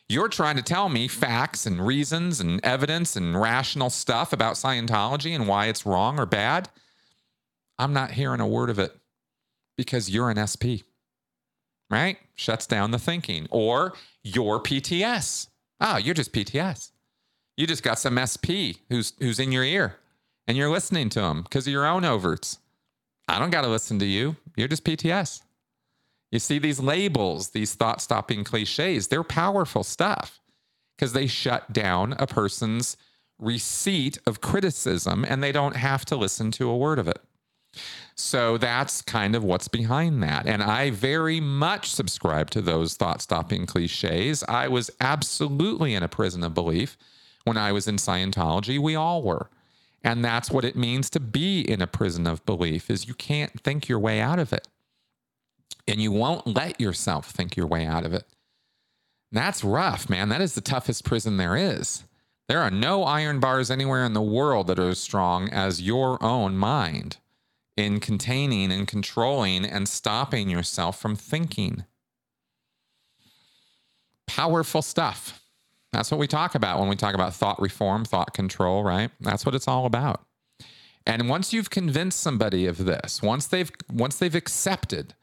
You're 0.07 0.29
trying 0.29 0.55
to 0.57 0.61
tell 0.61 0.87
me 0.87 1.07
facts 1.07 1.65
and 1.65 1.85
reasons 1.85 2.39
and 2.39 2.63
evidence 2.63 3.15
and 3.15 3.39
rational 3.39 3.89
stuff 3.89 4.33
about 4.33 4.55
Scientology 4.55 5.33
and 5.33 5.47
why 5.47 5.65
it's 5.65 5.85
wrong 5.85 6.19
or 6.19 6.25
bad. 6.25 6.69
I'm 7.79 7.93
not 7.93 8.11
hearing 8.11 8.39
a 8.39 8.47
word 8.47 8.69
of 8.69 8.77
it 8.77 8.95
because 9.77 10.09
you're 10.09 10.29
an 10.29 10.45
SP, 10.45 10.85
right? 11.89 12.17
Shuts 12.35 12.67
down 12.67 12.91
the 12.91 12.99
thinking. 12.99 13.47
Or 13.49 13.93
your 14.23 14.61
PTS. 14.61 15.47
Oh, 15.81 15.85
ah, 15.85 15.97
you're 15.97 16.13
just 16.13 16.33
PTS. 16.33 16.91
You 17.57 17.65
just 17.65 17.83
got 17.83 17.99
some 17.99 18.19
SP 18.19 18.79
who's 18.89 19.13
who's 19.19 19.39
in 19.39 19.51
your 19.51 19.63
ear 19.63 19.97
and 20.47 20.57
you're 20.57 20.69
listening 20.69 21.09
to 21.09 21.21
them 21.21 21.41
because 21.43 21.67
of 21.67 21.73
your 21.73 21.85
own 21.85 22.03
overts. 22.03 22.59
I 23.27 23.39
don't 23.39 23.49
got 23.49 23.61
to 23.61 23.67
listen 23.67 23.97
to 23.99 24.05
you. 24.05 24.35
You're 24.55 24.67
just 24.67 24.83
PTS. 24.83 25.41
You 26.35 26.39
see 26.39 26.59
these 26.59 26.81
labels, 26.81 27.51
these 27.51 27.75
thought 27.75 28.01
stopping 28.01 28.43
cliches, 28.43 29.07
they're 29.07 29.23
powerful 29.23 29.85
stuff 29.85 30.41
because 30.97 31.13
they 31.13 31.27
shut 31.27 31.71
down 31.71 32.13
a 32.19 32.27
person's 32.27 32.97
receipt 33.39 34.17
of 34.27 34.41
criticism 34.41 35.25
and 35.29 35.41
they 35.41 35.53
don't 35.53 35.77
have 35.77 36.03
to 36.03 36.17
listen 36.17 36.51
to 36.51 36.69
a 36.69 36.75
word 36.75 36.99
of 36.99 37.07
it. 37.07 37.21
So 38.15 38.57
that's 38.57 39.01
kind 39.01 39.33
of 39.33 39.45
what's 39.45 39.69
behind 39.69 40.21
that. 40.23 40.45
And 40.45 40.61
I 40.61 40.89
very 40.89 41.39
much 41.39 41.89
subscribe 41.89 42.49
to 42.49 42.61
those 42.61 42.97
thought 42.97 43.21
stopping 43.21 43.65
cliches. 43.65 44.43
I 44.43 44.67
was 44.67 44.91
absolutely 44.99 45.95
in 45.95 46.03
a 46.03 46.09
prison 46.09 46.43
of 46.43 46.53
belief 46.53 46.97
when 47.45 47.55
I 47.55 47.71
was 47.71 47.87
in 47.87 47.95
Scientology. 47.95 48.77
We 48.77 48.93
all 48.93 49.23
were. 49.23 49.49
And 50.03 50.23
that's 50.23 50.51
what 50.51 50.65
it 50.65 50.75
means 50.75 51.09
to 51.11 51.21
be 51.21 51.61
in 51.61 51.81
a 51.81 51.87
prison 51.87 52.27
of 52.27 52.45
belief 52.45 52.89
is 52.89 53.07
you 53.07 53.13
can't 53.13 53.57
think 53.61 53.87
your 53.87 53.99
way 53.99 54.19
out 54.19 54.37
of 54.37 54.51
it. 54.51 54.67
And 55.87 56.01
you 56.01 56.11
won't 56.11 56.47
let 56.47 56.79
yourself 56.81 57.29
think 57.29 57.55
your 57.55 57.67
way 57.67 57.85
out 57.85 58.05
of 58.05 58.13
it. 58.13 58.25
That's 59.31 59.63
rough, 59.63 60.09
man. 60.09 60.29
That 60.29 60.41
is 60.41 60.55
the 60.55 60.61
toughest 60.61 61.03
prison 61.03 61.37
there 61.37 61.55
is. 61.55 62.03
There 62.47 62.61
are 62.61 62.71
no 62.71 63.03
iron 63.03 63.39
bars 63.39 63.71
anywhere 63.71 64.05
in 64.05 64.13
the 64.13 64.21
world 64.21 64.67
that 64.67 64.79
are 64.79 64.89
as 64.89 64.99
strong 64.99 65.49
as 65.49 65.81
your 65.81 66.23
own 66.23 66.57
mind 66.57 67.17
in 67.75 67.99
containing 67.99 68.71
and 68.71 68.87
controlling 68.87 69.65
and 69.65 69.89
stopping 69.89 70.49
yourself 70.49 70.99
from 70.99 71.15
thinking. 71.15 71.85
Powerful 74.27 74.81
stuff. 74.81 75.41
That's 75.91 76.11
what 76.11 76.19
we 76.19 76.27
talk 76.27 76.55
about 76.55 76.79
when 76.79 76.89
we 76.89 76.95
talk 76.95 77.15
about 77.15 77.33
thought 77.33 77.59
reform, 77.59 78.05
thought 78.05 78.33
control, 78.33 78.83
right? 78.83 79.11
That's 79.19 79.45
what 79.45 79.55
it's 79.55 79.67
all 79.67 79.85
about. 79.85 80.25
And 81.05 81.29
once 81.29 81.53
you've 81.53 81.69
convinced 81.69 82.19
somebody 82.19 82.65
of 82.65 82.85
this, 82.85 83.21
once 83.21 83.47
they've 83.47 83.71
once 83.91 84.17
they've 84.17 84.33
accepted 84.33 85.13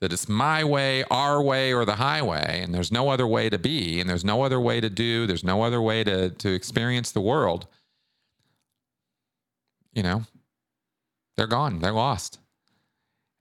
that 0.00 0.12
it's 0.12 0.28
my 0.28 0.62
way, 0.62 1.04
our 1.10 1.42
way, 1.42 1.72
or 1.72 1.84
the 1.84 1.96
highway, 1.96 2.60
and 2.62 2.74
there's 2.74 2.92
no 2.92 3.08
other 3.08 3.26
way 3.26 3.50
to 3.50 3.58
be, 3.58 4.00
and 4.00 4.08
there's 4.08 4.24
no 4.24 4.42
other 4.42 4.60
way 4.60 4.80
to 4.80 4.88
do, 4.88 5.26
there's 5.26 5.44
no 5.44 5.62
other 5.62 5.82
way 5.82 6.04
to 6.04 6.30
to 6.30 6.52
experience 6.52 7.12
the 7.12 7.20
world, 7.20 7.66
you 9.92 10.02
know, 10.02 10.22
they're 11.36 11.46
gone. 11.46 11.80
They're 11.80 11.92
lost. 11.92 12.38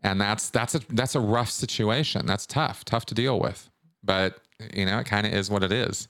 And 0.03 0.21
that's 0.21 0.49
that's 0.49 0.75
a 0.75 0.81
that's 0.89 1.15
a 1.15 1.19
rough 1.19 1.49
situation. 1.49 2.25
That's 2.25 2.45
tough, 2.45 2.85
tough 2.85 3.05
to 3.07 3.15
deal 3.15 3.39
with. 3.39 3.69
But 4.03 4.39
you 4.73 4.85
know, 4.85 4.99
it 4.99 5.05
kind 5.05 5.27
of 5.27 5.33
is 5.33 5.49
what 5.49 5.63
it 5.63 5.71
is. 5.71 6.07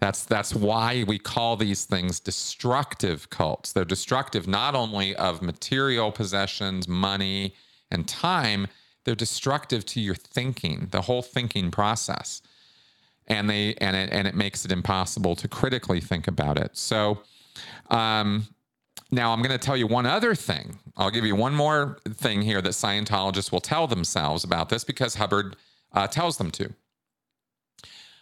That's 0.00 0.24
that's 0.24 0.54
why 0.54 1.04
we 1.06 1.18
call 1.18 1.56
these 1.56 1.84
things 1.84 2.20
destructive 2.20 3.30
cults. 3.30 3.72
They're 3.72 3.84
destructive 3.84 4.48
not 4.48 4.74
only 4.74 5.14
of 5.16 5.42
material 5.42 6.10
possessions, 6.12 6.88
money, 6.88 7.54
and 7.90 8.08
time, 8.08 8.66
they're 9.06 9.14
destructive 9.14 9.86
to 9.86 10.00
your 10.00 10.14
thinking, 10.14 10.88
the 10.90 11.02
whole 11.02 11.22
thinking 11.22 11.70
process. 11.70 12.42
And 13.26 13.48
they 13.48 13.74
and 13.80 13.96
it 13.96 14.10
and 14.12 14.28
it 14.28 14.34
makes 14.34 14.64
it 14.64 14.70
impossible 14.70 15.34
to 15.36 15.48
critically 15.48 16.00
think 16.00 16.28
about 16.28 16.58
it. 16.58 16.76
So 16.76 17.22
um 17.88 18.48
now, 19.10 19.32
I'm 19.32 19.40
going 19.40 19.56
to 19.56 19.64
tell 19.64 19.76
you 19.76 19.86
one 19.86 20.06
other 20.06 20.34
thing. 20.34 20.78
I'll 20.96 21.10
give 21.10 21.24
you 21.24 21.36
one 21.36 21.54
more 21.54 21.98
thing 22.08 22.42
here 22.42 22.60
that 22.60 22.70
Scientologists 22.70 23.52
will 23.52 23.60
tell 23.60 23.86
themselves 23.86 24.42
about 24.42 24.68
this 24.68 24.82
because 24.82 25.14
Hubbard 25.14 25.56
uh, 25.92 26.08
tells 26.08 26.38
them 26.38 26.50
to. 26.52 26.72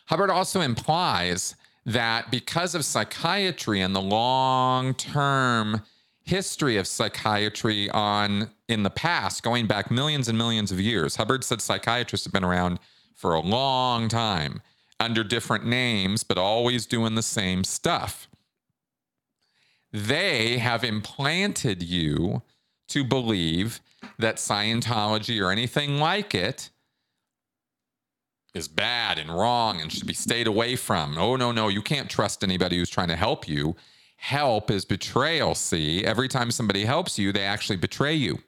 Hubbard 0.07 0.31
also 0.31 0.61
implies 0.61 1.57
that 1.87 2.31
because 2.31 2.75
of 2.75 2.85
psychiatry 2.85 3.81
and 3.81 3.97
the 3.97 4.01
long 4.01 4.95
term 4.95 5.83
history 6.25 6.77
of 6.77 6.87
psychiatry 6.87 7.91
on 7.91 8.51
in 8.69 8.83
the 8.83 8.91
past 8.91 9.43
going 9.43 9.67
back 9.67 9.91
millions 9.91 10.29
and 10.29 10.39
millions 10.39 10.73
of 10.73 10.81
years 10.81 11.17
hubbard 11.17 11.45
said 11.45 11.61
psychiatrists 11.61 12.25
have 12.25 12.33
been 12.33 12.45
around 12.45 12.79
for 13.15 13.35
a 13.35 13.41
long 13.41 14.09
time 14.09 14.63
under 14.99 15.23
different 15.23 15.67
names 15.67 16.25
but 16.25 16.39
always 16.39 16.87
doing 16.87 17.15
the 17.15 17.23
same 17.23 17.63
stuff 17.63 18.27
they 19.95 20.59
have 20.59 20.83
implanted 20.83 21.81
you 21.81 22.43
to 22.89 23.05
believe 23.05 23.81
that 24.19 24.37
Scientology 24.37 25.41
or 25.41 25.53
anything 25.53 25.99
like 25.99 26.35
it 26.35 26.71
is 28.55 28.67
bad 28.67 29.19
and 29.19 29.31
wrong 29.31 29.81
and 29.81 29.93
should 29.93 30.07
be 30.07 30.13
stayed 30.13 30.49
away 30.49 30.75
from. 30.75 31.17
Oh, 31.17 31.37
no, 31.37 31.53
no, 31.53 31.69
you 31.69 31.81
can't 31.81 32.11
trust 32.11 32.43
anybody 32.43 32.77
who's 32.77 32.91
trying 32.91 33.09
to 33.09 33.17
help 33.17 33.49
you. 33.49 33.77
Help 34.25 34.71
is 34.71 34.87
betrayal. 34.87 35.55
See, 35.55 36.03
every 36.03 36.29
time 36.29 36.51
somebody 36.51 36.87
helps 36.87 37.19
you, 37.19 37.31
they 37.31 37.43
actually 37.43 37.77
betray 37.77 38.15
you. 38.15 38.39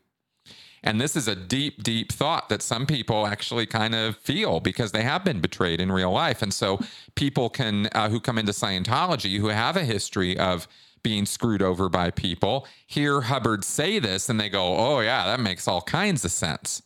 And 0.83 0.99
this 0.99 1.15
is 1.15 1.29
a 1.29 1.37
deep, 1.37 1.83
deep 1.83 2.13
thought 2.13 2.49
that 2.49 2.63
some 2.63 2.87
people 2.87 3.27
actually 3.27 3.67
kind 3.67 3.95
of 3.95 4.17
feel 4.17 4.61
because 4.61 4.93
they 4.93 5.03
have 5.03 5.23
been 5.23 5.43
betrayed 5.43 5.79
in 5.79 5.93
real 5.93 6.11
life. 6.11 6.41
And 6.41 6.55
so 6.55 6.81
people 7.15 7.51
can, 7.51 7.91
uh, 7.93 8.09
who 8.09 8.21
come 8.21 8.39
into 8.39 8.53
Scientology, 8.53 9.39
who 9.39 9.49
have 9.49 9.77
a 9.77 9.85
history 9.85 10.39
of 10.39 10.67
being 11.03 11.27
screwed 11.27 11.61
over 11.61 11.91
by 11.91 12.11
people 12.11 12.67
hear 12.87 13.21
Hubbard 13.21 13.63
say 13.63 13.99
this 13.99 14.31
and 14.31 14.41
they 14.41 14.49
go, 14.49 14.79
oh, 14.79 15.01
yeah, 15.01 15.27
that 15.27 15.41
makes 15.41 15.69
all 15.69 15.83
kinds 15.83 16.25
of 16.25 16.31
sense. 16.31 16.81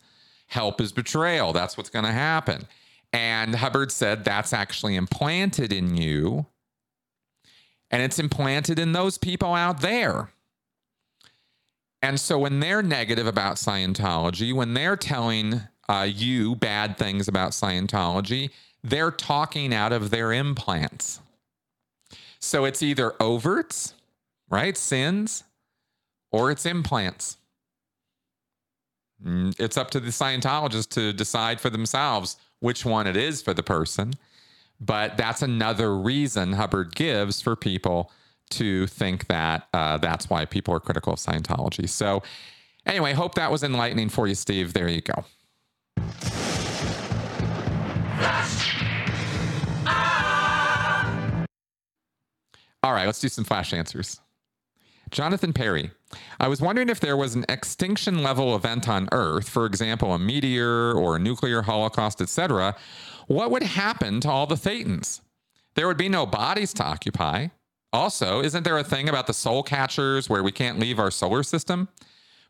Help 0.47 0.81
is 0.81 0.91
betrayal. 0.91 1.53
That's 1.53 1.77
what's 1.77 1.89
going 1.89 2.03
to 2.03 2.11
happen. 2.11 2.67
And 3.13 3.55
Hubbard 3.55 3.89
said 3.89 4.25
that's 4.25 4.51
actually 4.51 4.97
implanted 4.97 5.71
in 5.71 5.95
you. 5.95 6.47
And 7.91 8.01
it's 8.01 8.17
implanted 8.17 8.79
in 8.79 8.93
those 8.93 9.17
people 9.17 9.53
out 9.53 9.81
there. 9.81 10.31
And 12.01 12.19
so 12.19 12.39
when 12.39 12.59
they're 12.59 12.81
negative 12.81 13.27
about 13.27 13.57
Scientology, 13.57 14.53
when 14.53 14.73
they're 14.73 14.95
telling 14.95 15.61
uh, 15.87 16.07
you 16.09 16.55
bad 16.55 16.97
things 16.97 17.27
about 17.27 17.51
Scientology, 17.51 18.49
they're 18.83 19.11
talking 19.11 19.73
out 19.73 19.93
of 19.93 20.09
their 20.09 20.31
implants. 20.31 21.19
So 22.39 22.65
it's 22.65 22.81
either 22.81 23.11
overts 23.19 23.93
right? 24.51 24.77
Sins 24.77 25.43
or 26.31 26.51
it's 26.51 26.67
implants. 26.67 27.37
Mm, 29.25 29.59
it's 29.59 29.77
up 29.77 29.89
to 29.91 29.99
the 29.99 30.11
Scientologists 30.11 30.89
to 30.89 31.13
decide 31.13 31.59
for 31.59 31.71
themselves 31.71 32.37
which 32.59 32.85
one 32.85 33.07
it 33.07 33.17
is 33.17 33.41
for 33.41 33.55
the 33.55 33.63
person. 33.63 34.13
But 34.83 35.15
that's 35.15 35.43
another 35.43 35.95
reason 35.95 36.53
Hubbard 36.53 36.95
gives 36.95 37.39
for 37.39 37.55
people 37.55 38.11
to 38.51 38.87
think 38.87 39.27
that 39.27 39.67
uh, 39.73 39.97
that's 39.97 40.29
why 40.29 40.45
people 40.45 40.73
are 40.73 40.79
critical 40.79 41.13
of 41.13 41.19
Scientology. 41.19 41.87
So, 41.87 42.23
anyway, 42.85 43.13
hope 43.13 43.35
that 43.35 43.51
was 43.51 43.63
enlightening 43.63 44.09
for 44.09 44.27
you, 44.27 44.35
Steve. 44.35 44.73
There 44.73 44.89
you 44.89 45.01
go. 45.01 45.23
All 52.83 52.93
right, 52.93 53.05
let's 53.05 53.21
do 53.21 53.29
some 53.29 53.43
flash 53.43 53.73
answers. 53.73 54.19
Jonathan 55.11 55.53
Perry. 55.53 55.91
I 56.39 56.47
was 56.47 56.61
wondering 56.61 56.89
if 56.89 56.99
there 56.99 57.17
was 57.17 57.35
an 57.35 57.45
extinction 57.47 58.23
level 58.23 58.55
event 58.55 58.89
on 58.89 59.09
Earth, 59.11 59.49
for 59.49 59.65
example, 59.65 60.13
a 60.13 60.19
meteor 60.19 60.93
or 60.93 61.15
a 61.15 61.19
nuclear 61.19 61.61
holocaust, 61.61 62.21
etc. 62.21 62.75
What 63.27 63.51
would 63.51 63.63
happen 63.63 64.19
to 64.21 64.29
all 64.29 64.47
the 64.47 64.55
Thetans? 64.55 65.21
There 65.75 65.87
would 65.87 65.97
be 65.97 66.09
no 66.09 66.25
bodies 66.25 66.73
to 66.75 66.83
occupy. 66.83 67.47
Also, 67.93 68.41
isn't 68.41 68.63
there 68.63 68.77
a 68.77 68.83
thing 68.83 69.09
about 69.09 69.27
the 69.27 69.33
soul 69.33 69.63
catchers 69.63 70.29
where 70.29 70.43
we 70.43 70.51
can't 70.51 70.79
leave 70.79 70.99
our 70.99 71.11
solar 71.11 71.43
system? 71.43 71.89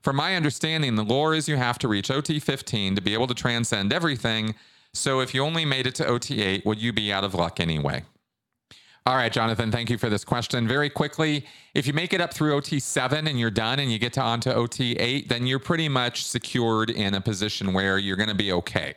From 0.02 0.16
my 0.16 0.36
understanding, 0.36 0.96
the 0.96 1.04
lore 1.04 1.36
is 1.36 1.48
you 1.48 1.58
have 1.58 1.78
to 1.80 1.88
reach 1.88 2.10
OT 2.10 2.40
15 2.40 2.96
to 2.96 3.02
be 3.02 3.14
able 3.14 3.28
to 3.28 3.36
transcend 3.36 3.94
everything. 3.94 4.56
So 4.94 5.20
if 5.20 5.34
you 5.34 5.44
only 5.44 5.66
made 5.66 5.88
it 5.88 5.96
to 5.96 6.06
OT 6.06 6.42
8, 6.42 6.66
would 6.66 6.82
you 6.82 6.94
be 6.94 7.14
out 7.14 7.24
of 7.24 7.36
luck 7.36 7.60
anyway? 7.60 8.04
All 9.04 9.16
right, 9.16 9.32
Jonathan, 9.32 9.72
thank 9.72 9.90
you 9.90 9.98
for 9.98 10.10
this 10.10 10.24
question. 10.24 10.68
Very 10.68 10.90
quickly, 10.90 11.48
if 11.74 11.88
you 11.88 11.94
make 11.94 12.14
it 12.14 12.22
up 12.22 12.32
through 12.32 12.54
OT 12.54 12.80
7 12.80 13.28
and 13.28 13.40
you're 13.40 13.50
done 13.50 13.80
and 13.80 13.92
you 13.92 13.98
get 13.98 14.14
to 14.14 14.22
onto 14.22 14.52
OT 14.52 14.94
8, 14.94 15.28
then 15.28 15.48
you're 15.48 15.58
pretty 15.58 15.90
much 15.90 16.24
secured 16.24 16.92
in 16.92 17.16
a 17.16 17.22
position 17.22 17.74
where 17.74 17.98
you're 17.98 18.16
going 18.16 18.30
to 18.30 18.36
be 18.36 18.52
okay. 18.52 18.94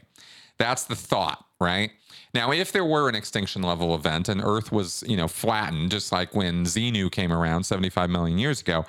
That's 0.59 0.85
the 0.85 0.95
thought, 0.95 1.47
right? 1.59 1.91
Now, 2.35 2.53
if 2.53 2.71
there 2.71 2.85
were 2.85 3.09
an 3.09 3.15
extinction 3.15 3.63
level 3.63 3.95
event 3.95 4.29
and 4.29 4.43
Earth 4.45 4.71
was, 4.71 5.03
you 5.07 5.17
know, 5.17 5.27
flattened, 5.27 5.91
just 5.91 6.13
like 6.13 6.35
when 6.35 6.65
Xenu 6.65 7.11
came 7.11 7.33
around 7.33 7.65
75 7.65 8.11
million 8.11 8.37
years 8.37 8.61
ago, 8.61 8.85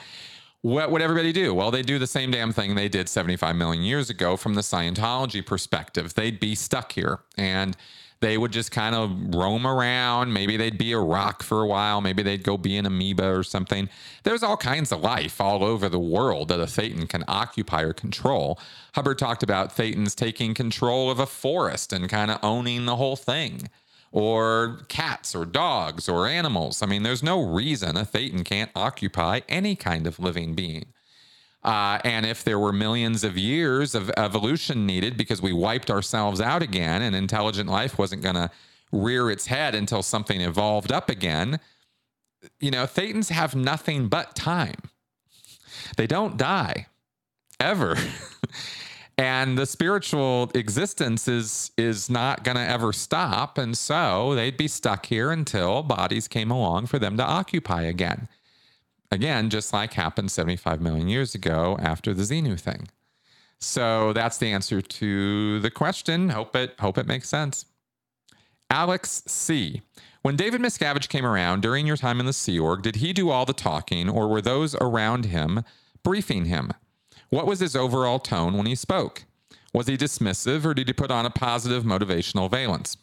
what 0.63 0.91
would 0.91 1.01
everybody 1.01 1.31
do? 1.31 1.53
Well, 1.53 1.71
they 1.71 1.83
do 1.83 1.97
the 1.97 2.07
same 2.07 2.31
damn 2.31 2.51
thing 2.51 2.75
they 2.75 2.89
did 2.89 3.07
75 3.07 3.55
million 3.55 3.83
years 3.83 4.09
ago 4.09 4.35
from 4.35 4.55
the 4.55 4.61
Scientology 4.61 5.45
perspective. 5.45 6.13
They'd 6.15 6.41
be 6.41 6.55
stuck 6.55 6.91
here 6.91 7.19
and 7.37 7.77
they 8.21 8.37
would 8.37 8.51
just 8.51 8.71
kind 8.71 8.95
of 8.95 9.35
roam 9.35 9.67
around. 9.67 10.33
Maybe 10.33 10.57
they'd 10.57 10.77
be 10.77 10.93
a 10.93 10.99
rock 10.99 11.43
for 11.43 11.61
a 11.61 11.67
while. 11.67 12.01
Maybe 12.01 12.23
they'd 12.23 12.43
go 12.43 12.57
be 12.57 12.77
an 12.77 12.85
amoeba 12.85 13.27
or 13.27 13.43
something. 13.43 13.89
There's 14.23 14.43
all 14.43 14.57
kinds 14.57 14.91
of 14.91 15.01
life 15.01 15.39
all 15.41 15.63
over 15.63 15.89
the 15.89 15.99
world 15.99 16.47
that 16.47 16.59
a 16.59 16.63
Thetan 16.63 17.07
can 17.07 17.23
occupy 17.27 17.81
or 17.81 17.93
control. 17.93 18.59
Hubbard 18.93 19.19
talked 19.19 19.43
about 19.43 19.75
Thetans 19.75 20.15
taking 20.15 20.53
control 20.53 21.11
of 21.11 21.19
a 21.19 21.25
forest 21.25 21.93
and 21.93 22.09
kind 22.09 22.31
of 22.31 22.39
owning 22.41 22.85
the 22.85 22.95
whole 22.95 23.15
thing. 23.15 23.69
Or 24.11 24.79
cats 24.87 25.35
or 25.35 25.45
dogs 25.45 26.07
or 26.07 26.25
animals. 26.25 26.81
I 26.81 26.85
mean, 26.85 27.03
there's 27.03 27.21
no 27.21 27.43
reason 27.43 27.97
a 27.97 28.05
Thetan 28.05 28.45
can't 28.45 28.71
occupy 28.73 29.41
any 29.49 29.75
kind 29.75 30.07
of 30.07 30.19
living 30.19 30.55
being. 30.55 30.85
Uh, 31.65 31.99
and 32.03 32.27
if 32.27 32.43
there 32.43 32.59
were 32.59 32.71
millions 32.71 33.23
of 33.23 33.39
years 33.39 33.95
of 33.95 34.11
evolution 34.17 34.85
needed 34.85 35.17
because 35.17 35.41
we 35.41 35.51
wiped 35.51 35.89
ourselves 35.89 36.39
out 36.39 36.61
again 36.61 37.01
and 37.01 37.15
intelligent 37.15 37.67
life 37.67 37.97
wasn't 37.97 38.21
going 38.21 38.35
to 38.35 38.51
rear 38.91 39.31
its 39.31 39.47
head 39.47 39.73
until 39.73 40.03
something 40.03 40.41
evolved 40.41 40.91
up 40.91 41.09
again, 41.09 41.59
you 42.59 42.69
know, 42.69 42.83
Thetans 42.83 43.31
have 43.31 43.55
nothing 43.55 44.09
but 44.09 44.35
time. 44.35 44.75
They 45.97 46.05
don't 46.05 46.37
die 46.37 46.85
ever. 47.59 47.97
and 49.17 49.57
the 49.57 49.65
spiritual 49.65 50.51
existence 50.53 51.27
is 51.27 51.71
is 51.77 52.11
not 52.11 52.43
going 52.43 52.57
to 52.57 52.69
ever 52.69 52.91
stop 52.93 53.57
and 53.57 53.77
so 53.77 54.35
they'd 54.35 54.57
be 54.57 54.67
stuck 54.67 55.05
here 55.05 55.31
until 55.31 55.81
bodies 55.81 56.27
came 56.27 56.51
along 56.51 56.85
for 56.85 56.99
them 56.99 57.15
to 57.15 57.23
occupy 57.23 57.83
again 57.83 58.27
Again, 59.15 59.49
just 59.49 59.71
like 59.71 59.93
happened 59.93 60.29
75 60.29 60.81
million 60.81 61.07
years 61.07 61.35
ago 61.35 61.77
after 61.79 62.13
the 62.13 62.23
Xenu 62.23 62.59
thing. 62.59 62.89
So 63.59 64.11
that's 64.11 64.37
the 64.37 64.51
answer 64.51 64.81
to 64.81 65.61
the 65.61 65.71
question. 65.71 66.31
Hope 66.31 66.53
it 66.53 66.75
hope 66.79 66.97
it 66.97 67.07
makes 67.07 67.29
sense. 67.29 67.65
Alex 68.69 69.23
C. 69.25 69.81
When 70.21 70.35
David 70.35 70.59
Miscavige 70.59 71.07
came 71.07 71.25
around 71.25 71.61
during 71.61 71.87
your 71.87 71.95
time 71.95 72.19
in 72.19 72.25
the 72.25 72.33
Sea 72.33 72.59
Org, 72.59 72.81
did 72.81 72.97
he 72.97 73.13
do 73.13 73.29
all 73.29 73.45
the 73.45 73.53
talking 73.53 74.09
or 74.09 74.27
were 74.27 74.41
those 74.41 74.75
around 74.75 75.25
him 75.25 75.63
briefing 76.03 76.45
him? 76.45 76.73
What 77.29 77.47
was 77.47 77.61
his 77.61 77.73
overall 77.73 78.19
tone 78.19 78.57
when 78.57 78.65
he 78.65 78.75
spoke? 78.75 79.23
Was 79.73 79.87
he 79.87 79.95
dismissive 79.95 80.65
or 80.65 80.73
did 80.73 80.89
he 80.89 80.93
put 80.93 81.09
on 81.09 81.25
a 81.25 81.29
positive 81.29 81.85
motivational 81.85 82.51
valence? 82.51 82.97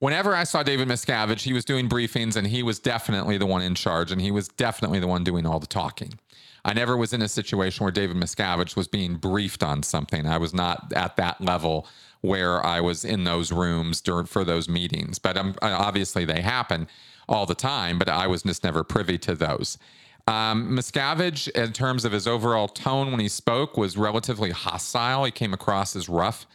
Whenever 0.00 0.34
I 0.34 0.44
saw 0.44 0.62
David 0.64 0.88
Miscavige, 0.88 1.42
he 1.42 1.52
was 1.52 1.64
doing 1.64 1.88
briefings 1.88 2.34
and 2.34 2.48
he 2.48 2.62
was 2.62 2.80
definitely 2.80 3.38
the 3.38 3.46
one 3.46 3.62
in 3.62 3.76
charge 3.76 4.10
and 4.10 4.20
he 4.20 4.32
was 4.32 4.48
definitely 4.48 4.98
the 4.98 5.06
one 5.06 5.22
doing 5.22 5.46
all 5.46 5.60
the 5.60 5.66
talking. 5.66 6.18
I 6.64 6.74
never 6.74 6.96
was 6.96 7.12
in 7.12 7.22
a 7.22 7.28
situation 7.28 7.84
where 7.84 7.92
David 7.92 8.16
Miscavige 8.16 8.76
was 8.76 8.88
being 8.88 9.16
briefed 9.16 9.62
on 9.62 9.82
something. 9.82 10.26
I 10.26 10.36
was 10.38 10.52
not 10.52 10.92
at 10.94 11.16
that 11.16 11.40
level 11.40 11.86
where 12.20 12.64
I 12.64 12.80
was 12.80 13.04
in 13.04 13.24
those 13.24 13.50
rooms 13.50 14.00
during 14.00 14.26
for 14.26 14.44
those 14.44 14.68
meetings. 14.68 15.18
But 15.18 15.38
obviously 15.62 16.24
they 16.24 16.42
happen 16.42 16.86
all 17.28 17.46
the 17.46 17.54
time, 17.54 17.98
but 17.98 18.08
I 18.08 18.26
was 18.26 18.42
just 18.42 18.64
never 18.64 18.84
privy 18.84 19.16
to 19.18 19.34
those. 19.34 19.78
Um, 20.26 20.76
Miscavige, 20.76 21.48
in 21.50 21.72
terms 21.72 22.04
of 22.04 22.12
his 22.12 22.26
overall 22.26 22.68
tone 22.68 23.10
when 23.10 23.20
he 23.20 23.28
spoke, 23.28 23.76
was 23.76 23.96
relatively 23.96 24.50
hostile. 24.50 25.24
He 25.24 25.30
came 25.30 25.54
across 25.54 25.96
as 25.96 26.08
rough 26.08 26.46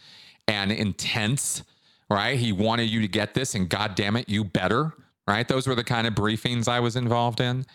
and 0.46 0.70
intense 0.70 1.64
right? 2.08 2.38
He 2.38 2.52
wanted 2.52 2.90
you 2.90 3.00
to 3.00 3.08
get 3.08 3.34
this, 3.34 3.54
and 3.54 3.68
God 3.68 3.94
damn 3.94 4.16
it, 4.16 4.28
you 4.28 4.44
better, 4.44 4.92
right? 5.26 5.46
Those 5.46 5.66
were 5.66 5.74
the 5.74 5.84
kind 5.84 6.06
of 6.06 6.14
briefings 6.14 6.68
I 6.68 6.80
was 6.80 6.96
involved 6.96 7.40
in, 7.40 7.66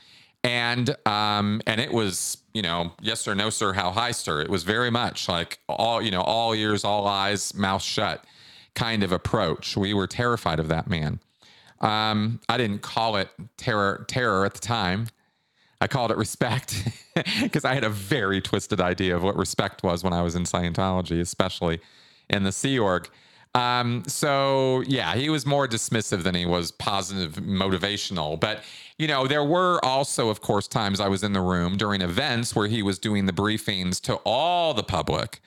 and 0.43 0.95
um, 1.05 1.61
and 1.67 1.79
it 1.79 1.91
was 1.91 2.37
you 2.53 2.61
know 2.61 2.93
yes 3.01 3.21
sir, 3.21 3.33
no 3.33 3.49
sir, 3.49 3.73
how 3.73 3.91
high 3.91 4.11
sir. 4.11 4.41
It 4.41 4.49
was 4.49 4.63
very 4.63 4.89
much 4.89 5.27
like 5.27 5.59
all 5.67 6.01
you 6.01 6.11
know, 6.11 6.21
all 6.21 6.53
ears, 6.53 6.83
all 6.83 7.07
eyes, 7.07 7.53
mouth 7.53 7.83
shut 7.83 8.23
kind 8.73 9.03
of 9.03 9.11
approach. 9.11 9.75
We 9.75 9.93
were 9.93 10.07
terrified 10.07 10.59
of 10.59 10.67
that 10.69 10.87
man. 10.87 11.19
Um, 11.81 12.39
I 12.47 12.57
didn't 12.57 12.81
call 12.81 13.17
it 13.17 13.29
terror 13.57 14.05
terror 14.07 14.45
at 14.45 14.53
the 14.53 14.59
time. 14.59 15.07
I 15.81 15.87
called 15.87 16.11
it 16.11 16.17
respect 16.17 16.87
because 17.41 17.65
I 17.65 17.73
had 17.73 17.83
a 17.83 17.89
very 17.89 18.39
twisted 18.39 18.79
idea 18.79 19.15
of 19.15 19.23
what 19.23 19.35
respect 19.35 19.81
was 19.81 20.03
when 20.03 20.13
I 20.13 20.21
was 20.21 20.35
in 20.35 20.43
Scientology, 20.43 21.19
especially 21.19 21.81
in 22.29 22.43
the 22.43 22.51
Sea 22.51 22.77
Org. 22.77 23.09
Um, 23.53 24.03
so 24.07 24.81
yeah, 24.87 25.15
he 25.15 25.29
was 25.29 25.45
more 25.45 25.67
dismissive 25.67 26.23
than 26.23 26.35
he 26.35 26.45
was 26.45 26.71
positive, 26.71 27.33
motivational. 27.35 28.39
But 28.39 28.63
you 28.97 29.07
know, 29.07 29.27
there 29.27 29.43
were 29.43 29.83
also, 29.83 30.29
of 30.29 30.41
course, 30.41 30.67
times 30.67 30.99
I 30.99 31.07
was 31.07 31.23
in 31.23 31.33
the 31.33 31.41
room 31.41 31.75
during 31.75 32.01
events 32.01 32.55
where 32.55 32.67
he 32.67 32.83
was 32.83 32.99
doing 32.99 33.25
the 33.25 33.33
briefings 33.33 33.99
to 34.01 34.15
all 34.25 34.73
the 34.73 34.83
public. 34.83 35.41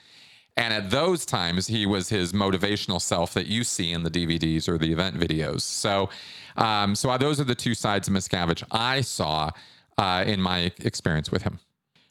And 0.57 0.73
at 0.73 0.91
those 0.91 1.27
times, 1.27 1.67
he 1.67 1.85
was 1.85 2.09
his 2.09 2.33
motivational 2.33 3.01
self 3.01 3.35
that 3.35 3.47
you 3.47 3.65
see 3.65 3.93
in 3.93 4.05
the 4.05 4.11
DVDs 4.11 4.69
or 4.69 4.79
the 4.79 4.93
event 4.93 5.19
videos. 5.19 5.63
So, 5.63 6.11
um, 6.57 6.95
so 6.95 7.17
those 7.19 7.41
are 7.41 7.45
the 7.45 7.57
two 7.57 7.75
sides 7.75 8.07
of 8.07 8.15
Miscavige 8.15 8.63
I 8.71 9.01
saw 9.01 9.51
uh, 9.99 10.25
in 10.27 10.41
my 10.41 10.73
experience 10.79 11.33
with 11.33 11.43
him. 11.43 11.59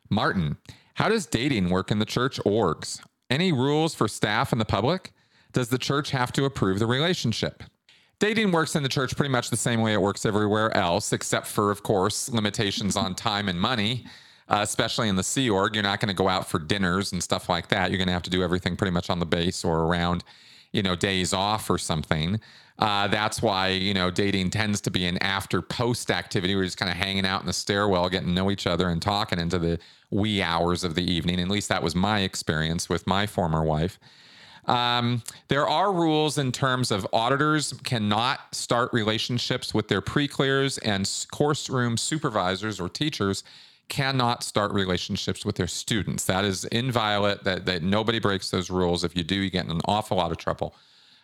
Martin, 0.09 0.57
how 0.95 1.07
does 1.07 1.25
dating 1.25 1.69
work 1.69 1.89
in 1.89 1.99
the 1.99 2.05
church 2.05 2.39
orgs? 2.45 2.99
Any 3.29 3.51
rules 3.51 3.95
for 3.95 4.07
staff 4.07 4.51
and 4.51 4.59
the 4.59 4.65
public? 4.65 5.12
Does 5.53 5.69
the 5.69 5.77
church 5.77 6.11
have 6.11 6.31
to 6.33 6.45
approve 6.45 6.79
the 6.79 6.87
relationship? 6.87 7.63
Dating 8.19 8.51
works 8.51 8.75
in 8.75 8.83
the 8.83 8.89
church 8.89 9.15
pretty 9.15 9.31
much 9.31 9.49
the 9.49 9.57
same 9.57 9.81
way 9.81 9.93
it 9.93 10.01
works 10.01 10.25
everywhere 10.25 10.75
else, 10.75 11.13
except 11.13 11.47
for, 11.47 11.71
of 11.71 11.83
course, 11.83 12.29
limitations 12.29 12.95
on 12.95 13.15
time 13.15 13.47
and 13.49 13.59
money. 13.59 14.05
Uh, 14.49 14.59
especially 14.61 15.07
in 15.07 15.15
the 15.15 15.23
Sea 15.23 15.49
Org, 15.49 15.73
you're 15.73 15.83
not 15.83 16.01
going 16.01 16.09
to 16.09 16.13
go 16.13 16.27
out 16.27 16.49
for 16.49 16.59
dinners 16.59 17.13
and 17.13 17.23
stuff 17.23 17.47
like 17.47 17.69
that. 17.69 17.89
You're 17.89 17.97
going 17.97 18.07
to 18.07 18.13
have 18.13 18.23
to 18.23 18.29
do 18.29 18.43
everything 18.43 18.75
pretty 18.75 18.91
much 18.91 19.09
on 19.09 19.19
the 19.19 19.25
base 19.25 19.63
or 19.63 19.81
around, 19.85 20.23
you 20.73 20.83
know, 20.83 20.95
days 20.97 21.33
off 21.33 21.69
or 21.69 21.77
something. 21.77 22.41
Uh, 22.79 23.07
that's 23.07 23.41
why 23.41 23.67
you 23.67 23.93
know 23.93 24.09
dating 24.09 24.49
tends 24.49 24.81
to 24.81 24.91
be 24.91 25.05
an 25.05 25.17
after 25.19 25.61
post 25.61 26.09
activity. 26.09 26.55
We're 26.55 26.65
just 26.65 26.77
kind 26.77 26.91
of 26.91 26.97
hanging 26.97 27.25
out 27.25 27.41
in 27.41 27.47
the 27.47 27.53
stairwell, 27.53 28.09
getting 28.09 28.29
to 28.29 28.33
know 28.33 28.49
each 28.51 28.67
other, 28.67 28.89
and 28.89 29.01
talking 29.01 29.39
into 29.39 29.59
the 29.59 29.79
wee 30.09 30.41
hours 30.41 30.83
of 30.83 30.95
the 30.95 31.03
evening. 31.03 31.39
At 31.39 31.49
least 31.49 31.69
that 31.69 31.83
was 31.83 31.95
my 31.95 32.21
experience 32.21 32.89
with 32.89 33.05
my 33.05 33.27
former 33.27 33.63
wife. 33.63 33.99
Um, 34.65 35.23
there 35.49 35.67
are 35.67 35.91
rules 35.91 36.37
in 36.37 36.51
terms 36.51 36.91
of 36.91 37.05
auditors 37.11 37.73
cannot 37.83 38.39
start 38.55 38.93
relationships 38.93 39.73
with 39.73 39.87
their 39.87 40.01
pre-clears 40.01 40.77
and 40.79 41.09
course 41.31 41.69
room 41.69 41.97
supervisors 41.97 42.79
or 42.79 42.87
teachers 42.89 43.43
cannot 43.89 44.43
start 44.43 44.71
relationships 44.71 45.45
with 45.45 45.55
their 45.55 45.67
students. 45.67 46.25
That 46.25 46.45
is 46.45 46.65
inviolate. 46.65 47.43
That, 47.43 47.65
that 47.65 47.83
nobody 47.83 48.19
breaks 48.19 48.49
those 48.49 48.69
rules. 48.69 49.03
If 49.03 49.15
you 49.15 49.23
do, 49.23 49.35
you 49.35 49.49
get 49.49 49.65
in 49.65 49.71
an 49.71 49.81
awful 49.85 50.17
lot 50.17 50.31
of 50.31 50.37
trouble. 50.37 50.75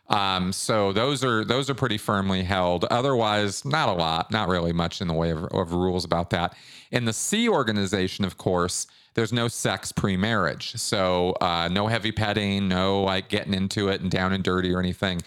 Um, 0.10 0.52
so 0.52 0.92
those 0.92 1.24
are 1.24 1.46
those 1.46 1.70
are 1.70 1.76
pretty 1.76 1.98
firmly 1.98 2.44
held. 2.44 2.86
Otherwise, 2.86 3.64
not 3.64 3.90
a 3.90 3.94
lot, 3.94 4.32
not 4.32 4.50
really 4.50 4.74
much 4.74 5.02
in 5.02 5.08
the 5.08 5.14
way 5.14 5.30
of, 5.30 5.44
of 5.46 5.72
rules 5.72 6.04
about 6.04 6.32
that. 6.32 6.56
In 6.92 7.06
the 7.06 7.14
Sea 7.14 7.48
organization, 7.48 8.26
of 8.26 8.38
course, 8.38 8.88
there's 9.20 9.34
no 9.34 9.50
sex 9.50 9.92
pre-marriage 9.92 10.72
so 10.76 11.36
uh, 11.42 11.68
no 11.70 11.88
heavy 11.88 12.12
petting 12.12 12.70
no 12.70 13.04
like 13.04 13.28
getting 13.28 13.54
into 13.54 13.90
it 13.90 14.00
and 14.00 14.10
down 14.10 14.32
and 14.32 14.46
dirty 14.46 14.74
or 14.74 14.80
anything 14.80 15.22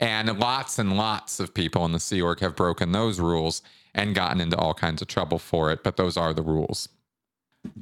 and 0.00 0.38
lots 0.38 0.78
and 0.78 0.96
lots 0.98 1.40
of 1.40 1.54
people 1.54 1.84
in 1.86 1.92
the 1.92 1.98
sea 1.98 2.20
org 2.20 2.40
have 2.40 2.54
broken 2.54 2.92
those 2.92 3.18
rules 3.18 3.62
and 3.94 4.14
gotten 4.14 4.40
into 4.40 4.56
all 4.56 4.74
kinds 4.74 5.00
of 5.00 5.08
trouble 5.08 5.38
for 5.38 5.72
it 5.72 5.82
but 5.82 5.96
those 5.96 6.16
are 6.18 6.34
the 6.34 6.42
rules 6.42 6.90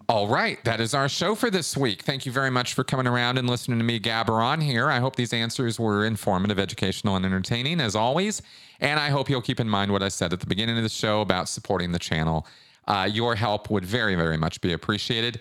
all 0.08 0.26
right, 0.26 0.62
that 0.64 0.80
is 0.80 0.94
our 0.94 1.08
show 1.08 1.34
for 1.34 1.50
this 1.50 1.76
week. 1.76 2.02
Thank 2.02 2.24
you 2.24 2.32
very 2.32 2.50
much 2.50 2.72
for 2.74 2.82
coming 2.82 3.06
around 3.06 3.38
and 3.38 3.48
listening 3.48 3.78
to 3.78 3.84
me 3.84 4.00
gabber 4.00 4.42
on 4.42 4.60
here. 4.60 4.90
I 4.90 4.98
hope 4.98 5.16
these 5.16 5.34
answers 5.34 5.78
were 5.78 6.06
informative, 6.06 6.58
educational, 6.58 7.14
and 7.14 7.26
entertaining 7.26 7.80
as 7.80 7.94
always. 7.94 8.40
And 8.80 8.98
I 8.98 9.10
hope 9.10 9.28
you'll 9.28 9.42
keep 9.42 9.60
in 9.60 9.68
mind 9.68 9.92
what 9.92 10.02
I 10.02 10.08
said 10.08 10.32
at 10.32 10.40
the 10.40 10.46
beginning 10.46 10.78
of 10.78 10.82
the 10.82 10.88
show 10.88 11.20
about 11.20 11.48
supporting 11.48 11.92
the 11.92 11.98
channel 11.98 12.46
Uh, 12.88 13.08
your 13.12 13.34
help 13.34 13.68
would 13.68 13.84
very, 13.84 14.14
very 14.14 14.36
much 14.36 14.60
be 14.60 14.72
appreciated. 14.72 15.40